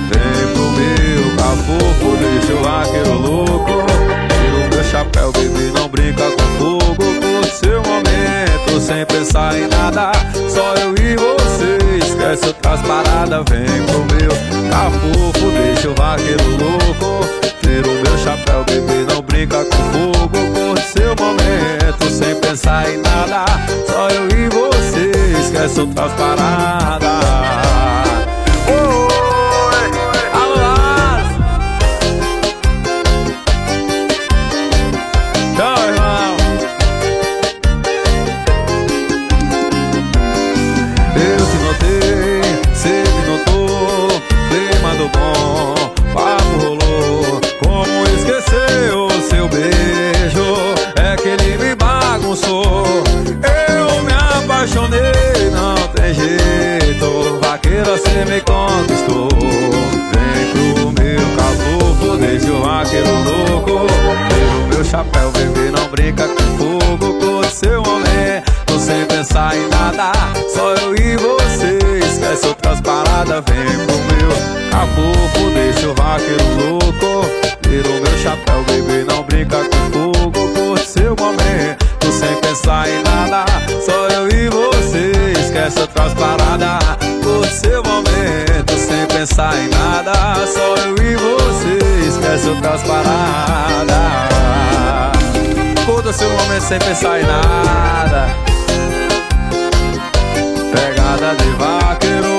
Vem 0.09 0.53
pro 0.53 0.65
meu 0.71 1.23
cafofo, 1.37 2.17
deixa 2.17 2.53
o 2.53 2.63
vaqueiro 2.63 3.13
louco. 3.13 3.85
Tira 4.29 4.65
o 4.65 4.69
meu 4.69 4.83
chapéu, 4.83 5.31
bebê, 5.31 5.71
não 5.77 5.87
brinca 5.89 6.23
com 6.31 6.45
fogo. 6.59 6.95
Curte 6.95 7.57
seu 7.57 7.81
momento, 7.81 8.79
sem 8.79 9.05
pensar 9.05 9.57
em 9.57 9.67
nada. 9.67 10.11
Só 10.49 10.73
eu 10.75 10.93
e 10.95 11.15
você, 11.15 11.77
esquece 12.25 12.47
outras 12.47 12.81
paradas. 12.81 13.43
Vem 13.49 13.85
pro 13.85 13.99
meu 14.15 14.31
cafofo, 14.71 15.51
deixa 15.51 15.89
o 15.89 15.95
vaqueiro 15.95 16.43
louco. 16.57 17.25
Tira 17.61 17.87
o 17.87 17.93
meu 17.93 18.17
chapéu, 18.17 18.63
bebê, 18.65 19.05
não 19.13 19.21
brinca 19.21 19.63
com 19.65 19.77
fogo. 19.91 20.29
Curte 20.53 20.87
seu 20.87 21.15
momento, 21.15 22.09
sem 22.09 22.35
pensar 22.35 22.89
em 22.89 22.97
nada. 22.97 23.45
Só 23.87 24.09
eu 24.09 24.27
e 24.29 24.49
você, 24.49 25.11
esquece 25.39 25.81
outras 25.81 26.11
paradas. 26.13 27.74
pelada, 73.25 73.41
vem 73.41 73.85
pro 73.85 73.97
meu. 73.97 74.69
Caboclo 74.71 75.51
Deixa 75.53 75.89
o 75.89 75.93
vaqueiro 75.95 76.69
louco. 76.69 77.27
Tira 77.61 77.89
o 77.89 78.01
meu 78.01 78.17
chapéu, 78.19 78.63
bebê, 78.63 79.03
não 79.03 79.23
brinca 79.23 79.57
com 79.57 79.91
fogo. 79.91 80.49
Curte 80.53 80.87
seu 80.87 81.15
momento, 81.15 82.11
sem 82.11 82.35
pensar 82.41 82.87
em 82.87 83.01
nada. 83.03 83.45
Só 83.85 84.07
eu 84.09 84.27
e 84.29 84.49
você, 84.49 85.11
esquece 85.39 85.79
outras 85.79 86.13
paradas. 86.13 86.79
Curte 87.23 87.53
seu 87.53 87.83
momento, 87.83 88.77
sem 88.77 89.05
pensar 89.07 89.57
em 89.57 89.69
nada. 89.69 90.13
Só 90.45 90.75
eu 90.85 90.95
e 90.95 91.15
você, 91.15 92.07
esquece 92.07 92.49
outras 92.49 92.83
paradas. 92.83 93.95
Por 95.85 96.13
seu 96.13 96.29
momento 96.29 96.61
sem 96.61 96.79
pensar 96.79 97.19
em 97.19 97.25
nada. 97.25 98.29
Pegada 100.71 101.35
de 101.35 101.49
vaqueiro. 101.51 102.34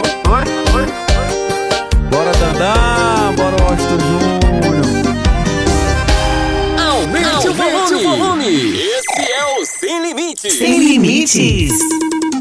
Bora 2.26 2.38
Dandá, 2.38 3.32
bora 3.36 3.56
Washington 3.62 3.98
Júnior. 4.00 4.84
Aumente, 6.76 7.48
o 7.48 7.54
volume. 7.54 8.80
Esse 8.80 9.30
é 9.30 9.60
o 9.60 9.64
Sem 9.64 10.02
Limites. 10.02 10.58
Sem 10.58 10.78
limites. 10.88 11.70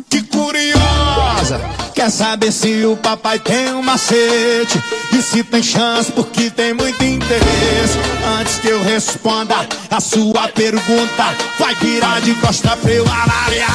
Que 0.09 0.23
curiosa! 0.23 1.61
Quer 1.93 2.09
saber 2.09 2.51
se 2.51 2.83
o 2.83 2.97
papai 2.97 3.37
tem 3.37 3.75
um 3.75 3.83
macete? 3.83 4.81
E 5.13 5.21
se 5.21 5.43
tem 5.43 5.61
chance, 5.61 6.11
porque 6.11 6.49
tem 6.49 6.73
muito 6.73 7.03
interesse. 7.03 7.99
Antes 8.39 8.57
que 8.57 8.69
eu 8.69 8.81
responda 8.81 9.67
a 9.91 10.01
sua 10.01 10.47
pergunta, 10.47 11.35
vai 11.59 11.75
virar 11.75 12.21
de 12.21 12.33
costa 12.35 12.75
pra 12.75 12.91
eu 12.91 13.03
avaliar. 13.03 13.69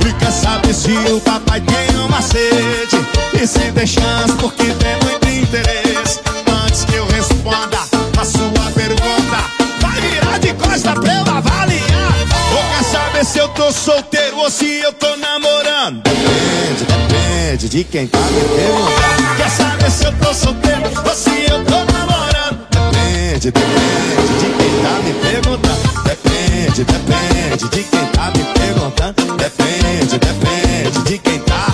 E 0.00 0.12
quer 0.14 0.32
saber 0.32 0.72
se 0.72 0.92
o 0.92 1.20
papai 1.20 1.60
tem 1.60 1.98
um 1.98 2.08
macete? 2.08 3.21
Se 3.44 3.58
tem 3.72 3.84
chance, 3.84 4.32
porque 4.38 4.62
tem 4.62 4.96
muito 5.02 5.28
interesse. 5.28 6.20
Antes 6.64 6.84
que 6.84 6.94
eu 6.94 7.04
responda 7.08 7.76
a 8.16 8.24
sua 8.24 8.70
pergunta, 8.72 9.36
vai 9.80 10.00
virar 10.00 10.38
de 10.38 10.54
costa 10.54 10.92
pra 10.92 11.12
eu 11.12 11.22
avaliar. 11.22 12.14
Ou 12.52 12.62
quer 12.70 12.84
saber 12.84 13.24
se 13.24 13.38
eu 13.40 13.48
tô 13.48 13.72
solteiro 13.72 14.36
ou 14.36 14.48
se 14.48 14.78
eu 14.78 14.92
tô 14.92 15.16
namorando? 15.16 16.02
Depende, 16.02 16.84
depende 16.84 17.68
de 17.68 17.82
quem 17.82 18.06
tá 18.06 18.20
me 18.20 18.40
perguntando. 18.42 19.36
Quer 19.36 19.50
saber 19.50 19.90
se 19.90 20.04
eu 20.04 20.12
tô 20.12 20.34
solteiro 20.34 20.82
ou 21.04 21.14
se 21.14 21.50
eu 21.50 21.64
tô 21.64 21.92
namorando? 21.92 22.66
Depende, 22.70 23.50
depende 23.50 24.34
de 24.38 24.50
quem 24.56 24.82
tá 24.82 25.00
me 25.02 25.14
perguntando. 25.14 26.02
Depende, 26.04 26.84
depende 26.84 27.68
de 27.68 27.82
quem 27.82 28.06
tá 28.06 28.30
me 28.36 28.44
perguntando. 28.54 29.36
Depende, 29.36 30.18
depende 30.18 31.02
de 31.10 31.18
quem 31.18 31.40
tá. 31.40 31.71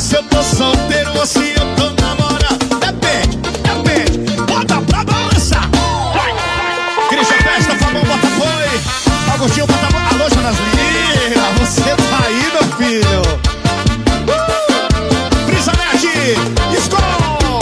Se 0.00 0.14
eu 0.14 0.22
tô 0.22 0.40
solteiro 0.44 1.10
ou 1.18 1.26
se 1.26 1.40
eu 1.40 1.74
tô 1.74 1.90
namorando? 2.00 2.78
Depende, 2.78 3.36
depende. 3.36 4.30
Bota 4.42 4.80
pra 4.82 5.02
balançar. 5.02 5.68
Vai. 6.14 6.32
Christian 7.08 7.38
Festa, 7.38 7.74
Fabão 7.74 8.04
Botafogo. 8.04 8.48
Agostinho 9.34 9.66
Botafogo. 9.66 9.98
Alô, 10.14 10.28
Jonas 10.32 10.56
Lira. 10.76 11.42
Você 11.58 11.82
tá 11.82 12.26
aí, 12.26 12.52
meu 12.52 12.64
filho? 12.76 13.22
Uh! 14.28 15.46
Brisa 15.46 15.72
Nerd. 15.72 16.06
Skol. 16.78 17.58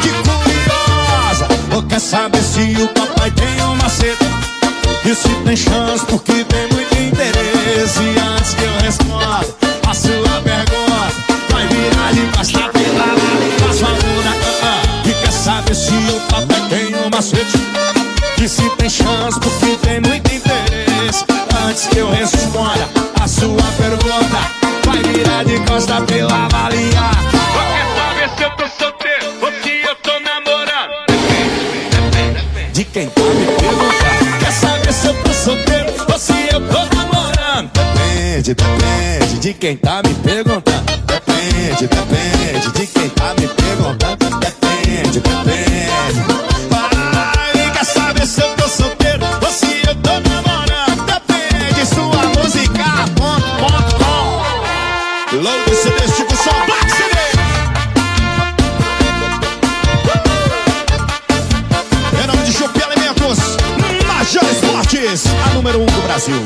Que 0.00 0.10
curiosa. 0.10 1.48
Ou 1.74 1.82
quer 1.82 2.00
saber 2.00 2.42
se 2.42 2.76
o 2.80 2.88
papai 2.88 3.32
tem 3.32 3.64
um 3.64 3.74
macete? 3.74 4.24
E 5.04 5.14
se 5.14 5.28
tem 5.44 5.56
chance, 5.56 6.06
porque 6.06 6.44
se 18.58 18.68
tem 18.70 18.90
chance, 18.90 19.38
porque 19.38 19.76
tem 19.76 20.00
muito 20.00 20.34
interesse. 20.34 21.24
Antes 21.64 21.86
que 21.86 21.98
eu 21.98 22.10
responda 22.10 22.88
a 23.20 23.28
sua 23.28 23.62
pergunta, 23.76 24.38
vai 24.84 25.02
virar 25.12 25.44
de 25.44 25.60
costa 25.60 26.00
pela 26.02 26.46
avaliar. 26.46 27.14
Ou 27.54 27.62
quer 27.72 27.86
saber 27.96 28.28
se 28.36 28.42
eu 28.42 28.50
tô 28.50 28.66
solteiro 28.68 29.26
ou 29.40 29.52
se 29.62 29.80
eu 29.86 29.94
tô 29.96 30.12
namorando? 30.20 30.92
De 32.72 32.84
quem 32.84 33.08
tá 33.08 33.22
me 33.22 33.46
perguntando. 33.46 34.38
Quer 34.40 34.52
saber 34.52 34.92
se 34.92 35.06
eu 35.06 35.14
tô 35.22 35.32
solteiro 35.32 35.92
ou 36.12 36.18
se 36.18 36.32
eu 36.52 36.60
tô 36.68 36.78
namorando? 36.96 37.70
Depende, 37.72 38.54
depende 38.54 39.38
de 39.38 39.54
quem 39.54 39.76
tá 39.76 40.02
me 40.04 40.14
perguntando. 40.14 40.84
Depende, 41.06 41.86
depende 41.86 42.72
de 42.72 42.86
quem 42.86 43.08
tá 43.10 43.34
me 43.38 43.46
perguntando. 43.48 44.38
Depende, 44.40 45.20
depende. 45.20 46.20
Vai, 46.70 46.97
quer 47.78 47.84
saber 47.84 48.26
se 48.26 48.40
eu 48.40 48.56
tô 48.56 48.68
solteiro 48.68 49.24
ou 49.40 49.52
se 49.52 49.66
eu 49.86 49.94
tô 50.02 50.10
namorando? 50.28 51.06
Depende, 51.06 51.86
sua 51.86 52.42
música, 52.42 52.84
ponto, 53.16 53.46
ponto, 53.60 53.94
com. 53.94 55.36
Load 55.36 55.76
CD, 55.76 56.00
tipo 56.16 56.36
só 56.36 56.50
Black 56.66 56.90
CD. 56.90 57.18
Em 62.20 62.26
nome 62.26 62.42
de 62.42 62.52
Chupi 62.52 62.82
Alimentos, 62.82 63.38
Major 64.08 64.44
Esportes, 64.50 65.24
a 65.46 65.54
número 65.54 65.78
1 65.78 65.82
um 65.82 65.86
do 65.86 66.02
Brasil. 66.02 66.42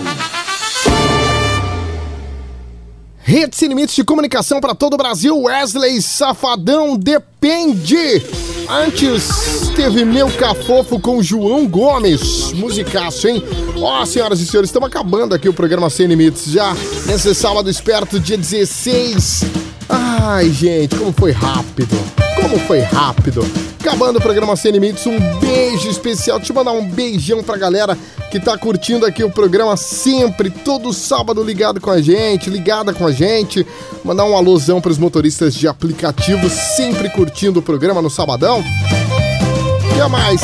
Rede 3.22 3.57
Sem 3.57 3.68
Limites 3.68 3.95
de 3.95 4.05
Comunicação 4.05 4.61
para 4.61 4.74
todo 4.74 4.95
o 4.95 4.97
Brasil, 4.99 5.41
Wesley 5.41 6.03
Safadão 6.03 6.95
depende. 6.95 8.51
Antes 8.73 9.68
teve 9.77 10.03
Meu 10.03 10.31
Cafofo 10.31 10.99
com 10.99 11.23
João 11.23 11.68
Gomes, 11.68 12.53
musicaço, 12.55 13.29
hein? 13.29 13.43
Ó, 13.77 14.03
senhoras 14.07 14.41
e 14.41 14.47
senhores, 14.47 14.70
estamos 14.70 14.89
acabando 14.89 15.35
aqui 15.35 15.47
o 15.47 15.53
programa 15.53 15.91
Sem 15.91 16.07
Limites 16.07 16.51
já 16.51 16.75
nesse 17.05 17.35
sábado 17.35 17.68
esperto, 17.68 18.18
dia 18.18 18.39
16. 18.39 19.45
Ai, 19.91 20.49
gente, 20.49 20.97
como 20.97 21.12
foi 21.12 21.33
rápido. 21.33 21.95
Como 22.41 22.59
foi 22.61 22.81
rápido. 22.81 23.45
Acabando 23.83 24.20
o 24.20 24.22
programa 24.22 24.55
Sem 24.55 24.70
Limites, 24.70 25.05
um 25.09 25.18
beijo 25.41 25.91
especial. 25.91 26.39
Deixa 26.39 26.53
eu 26.53 26.55
mandar 26.55 26.70
um 26.70 26.87
beijão 26.89 27.43
pra 27.43 27.57
galera 27.57 27.99
que 28.30 28.39
tá 28.39 28.57
curtindo 28.57 29.05
aqui 29.05 29.24
o 29.24 29.30
programa 29.30 29.76
sempre, 29.76 30.51
todo 30.51 30.93
sábado 30.93 31.43
ligado 31.43 31.80
com 31.80 31.91
a 31.91 32.01
gente, 32.01 32.49
ligada 32.49 32.95
com 32.95 33.05
a 33.05 33.11
gente. 33.11 33.66
Mandar 34.05 34.24
um 34.24 34.37
alôzão 34.37 34.80
pros 34.80 34.99
motoristas 34.99 35.53
de 35.53 35.66
aplicativo, 35.66 36.49
sempre 36.49 37.11
curtindo 37.11 37.59
o 37.59 37.62
programa 37.62 38.01
no 38.01 38.09
sabadão. 38.09 38.61
O 38.61 39.95
que 39.95 40.09
mais? 40.09 40.41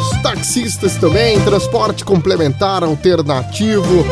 Os 0.00 0.22
taxistas 0.22 0.96
também, 0.96 1.38
transporte 1.40 2.06
complementar 2.06 2.82
alternativo. 2.84 4.06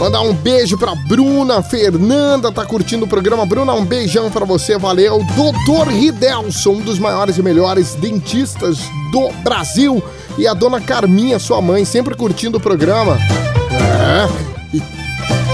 Mandar 0.00 0.22
um 0.22 0.32
beijo 0.32 0.78
pra 0.78 0.94
Bruna 0.94 1.62
Fernanda, 1.62 2.50
tá 2.50 2.64
curtindo 2.64 3.04
o 3.04 3.08
programa. 3.08 3.44
Bruna, 3.44 3.74
um 3.74 3.84
beijão 3.84 4.30
pra 4.30 4.46
você, 4.46 4.78
valeu. 4.78 5.22
Doutor 5.36 5.88
Ridelson, 5.88 6.70
um 6.70 6.80
dos 6.80 6.98
maiores 6.98 7.36
e 7.36 7.42
melhores 7.42 7.96
dentistas 7.96 8.78
do 9.12 9.30
Brasil. 9.44 10.02
E 10.38 10.46
a 10.48 10.54
dona 10.54 10.80
Carminha, 10.80 11.38
sua 11.38 11.60
mãe, 11.60 11.84
sempre 11.84 12.14
curtindo 12.14 12.56
o 12.56 12.60
programa. 12.60 13.18
É. 13.70 14.74
E 14.74 14.80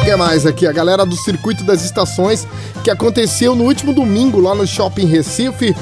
que 0.04 0.14
mais 0.14 0.46
aqui? 0.46 0.64
A 0.64 0.72
galera 0.72 1.04
do 1.04 1.16
Circuito 1.16 1.64
das 1.64 1.84
Estações, 1.84 2.46
que 2.84 2.90
aconteceu 2.90 3.56
no 3.56 3.64
último 3.64 3.92
domingo 3.92 4.38
lá 4.38 4.54
no 4.54 4.64
Shopping 4.64 5.06
Recife. 5.06 5.74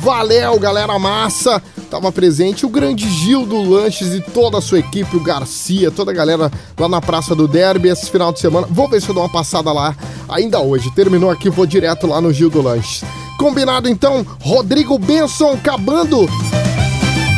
Valeu, 0.00 0.60
galera 0.60 0.96
massa! 0.96 1.60
Tava 1.92 2.10
presente 2.10 2.64
o 2.64 2.70
grande 2.70 3.06
Gil 3.06 3.44
do 3.44 3.60
Lanches 3.60 4.14
e 4.14 4.20
toda 4.22 4.56
a 4.56 4.62
sua 4.62 4.78
equipe, 4.78 5.14
o 5.14 5.20
Garcia, 5.20 5.90
toda 5.90 6.10
a 6.10 6.14
galera 6.14 6.50
lá 6.78 6.88
na 6.88 7.02
Praça 7.02 7.34
do 7.34 7.46
Derby 7.46 7.90
esse 7.90 8.10
final 8.10 8.32
de 8.32 8.40
semana. 8.40 8.66
Vou 8.70 8.88
ver 8.88 9.02
se 9.02 9.10
eu 9.10 9.14
dou 9.14 9.22
uma 9.22 9.28
passada 9.28 9.70
lá 9.70 9.94
ainda 10.26 10.58
hoje. 10.58 10.90
Terminou 10.92 11.28
aqui, 11.28 11.50
vou 11.50 11.66
direto 11.66 12.06
lá 12.06 12.18
no 12.18 12.32
Gil 12.32 12.48
do 12.48 12.62
Lanches. 12.62 13.04
Combinado 13.38 13.90
então, 13.90 14.26
Rodrigo 14.40 14.98
Benson 14.98 15.50
acabando 15.50 16.26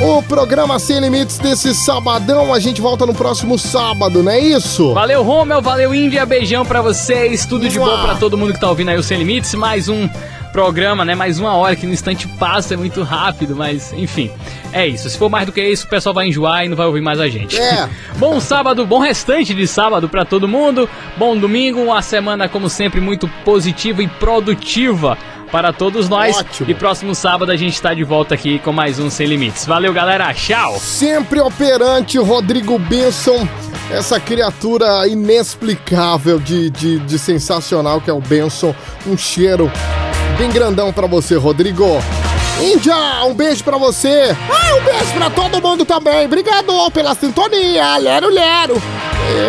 o 0.01 0.23
programa 0.23 0.79
Sem 0.79 1.01
Limites 1.01 1.39
desse 1.39 1.75
sabadão. 1.75 2.55
A 2.55 2.61
gente 2.61 2.81
volta 2.81 3.05
no 3.05 3.13
próximo 3.13 3.59
sábado, 3.59 4.23
não 4.23 4.31
é 4.31 4.39
isso? 4.39 4.95
Valeu, 4.95 5.25
Romel, 5.25 5.61
valeu, 5.61 5.93
Índia, 5.93 6.25
beijão 6.25 6.65
pra 6.65 6.81
vocês, 6.81 7.45
tudo 7.45 7.69
de 7.69 7.77
bom 7.77 8.03
pra 8.03 8.15
todo 8.15 8.39
mundo 8.39 8.53
que 8.53 8.61
tá 8.61 8.69
ouvindo 8.69 8.91
aí 8.91 8.97
o 8.97 9.03
Sem 9.03 9.19
Limites, 9.19 9.53
mais 9.55 9.89
um 9.89 10.09
programa, 10.55 11.05
né, 11.05 11.17
mais 11.17 11.41
uma 11.41 11.57
hora 11.57 11.75
que 11.75 11.85
no 11.85 11.93
instante 11.93 12.29
passa, 12.29 12.75
é 12.75 12.77
muito 12.77 13.03
rápido, 13.03 13.57
mas 13.57 13.93
enfim, 13.93 14.31
é 14.73 14.87
isso, 14.87 15.11
se 15.11 15.19
for 15.19 15.29
mais 15.29 15.47
do 15.47 15.51
que 15.51 15.61
isso, 15.61 15.85
o 15.85 15.89
pessoal 15.89 16.15
vai 16.15 16.29
enjoar 16.29 16.65
e 16.65 16.69
não 16.69 16.77
vai 16.77 16.87
ouvir 16.87 17.01
mais 17.01 17.19
a 17.19 17.29
gente. 17.29 17.61
É. 17.61 17.89
bom 18.19 18.39
sábado, 18.39 18.87
bom 18.87 19.01
restante 19.01 19.53
de 19.53 19.67
sábado 19.67 20.09
pra 20.09 20.25
todo 20.25 20.47
mundo, 20.47 20.89
bom 21.17 21.37
domingo, 21.37 21.83
uma 21.83 22.01
semana 22.03 22.49
como 22.49 22.69
sempre 22.69 23.01
muito 23.01 23.27
positiva 23.45 24.01
e 24.01 24.07
produtiva 24.07 25.19
para 25.51 25.73
todos 25.73 26.09
nós. 26.09 26.37
Ótimo. 26.37 26.71
E 26.71 26.75
próximo 26.75 27.17
sábado 27.17 27.51
a 27.51 27.57
gente 27.57 27.83
tá 27.83 27.93
de 27.93 28.05
volta 28.05 28.37
aqui 28.37 28.61
com 28.61 28.73
mais 28.73 29.01
um 29.01 29.11
Sem 29.11 29.27
Limites. 29.27 29.67
Valeu, 29.67 29.93
galera, 29.93 30.33
tchau! 30.33 30.79
Sempre 30.79 31.41
operante, 31.41 32.17
Rodrigo 32.17 32.79
Benson. 32.79 33.49
Essa 33.91 34.21
criatura 34.21 35.09
inexplicável 35.09 36.39
de, 36.39 36.71
de, 36.71 37.01
de 37.01 37.19
sensacional 37.19 38.01
que 38.01 38.09
é 38.09 38.13
o 38.13 38.21
Benson. 38.21 38.73
Um 39.05 39.17
cheiro 39.17 39.69
bem 40.35 40.51
grandão 40.51 40.93
pra 40.93 41.07
você, 41.07 41.37
Rodrigo. 41.37 42.03
Índia, 42.61 42.95
um 43.24 43.35
beijo 43.35 43.64
pra 43.64 43.76
você. 43.76 44.37
Ah, 44.49 44.76
um 44.76 44.85
beijo 44.85 45.12
pra 45.14 45.30
todo 45.30 45.61
mundo 45.61 45.85
também. 45.85 46.26
Obrigado 46.26 46.72
pela 46.93 47.14
sintonia. 47.14 47.97
Lero, 47.97 48.28
lero. 48.28 48.80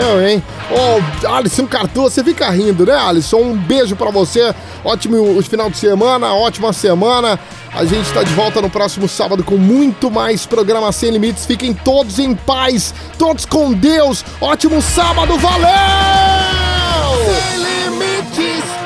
Eu, 0.02 0.28
hein? 0.28 0.44
Ô, 0.72 1.28
Alisson 1.28 1.68
Cartu, 1.68 2.04
você 2.04 2.24
fica 2.24 2.50
rindo, 2.50 2.86
né, 2.86 2.96
Alisson? 2.96 3.38
Um 3.38 3.56
beijo 3.56 3.96
pra 3.96 4.10
você. 4.10 4.54
Ótimo 4.84 5.42
final 5.44 5.70
de 5.70 5.78
semana, 5.78 6.34
ótima 6.34 6.74
semana. 6.74 7.40
A 7.74 7.86
gente 7.86 8.12
tá 8.12 8.24
de 8.24 8.34
volta 8.34 8.62
no 8.62 8.70
próximo 8.70 9.08
sábado 9.08 9.44
com 9.44 9.58
muito 9.58 10.10
mais 10.10 10.46
programa 10.46 10.92
Sem 10.92 11.12
Limites. 11.12 11.46
Fiquem 11.46 11.74
todos 11.74 12.20
em 12.20 12.34
paz, 12.34 12.94
todos 13.18 13.46
com 13.46 13.74
Deus. 13.74 14.26
Ótimo 14.42 14.82
sábado, 14.82 15.38
valeu! 15.38 17.55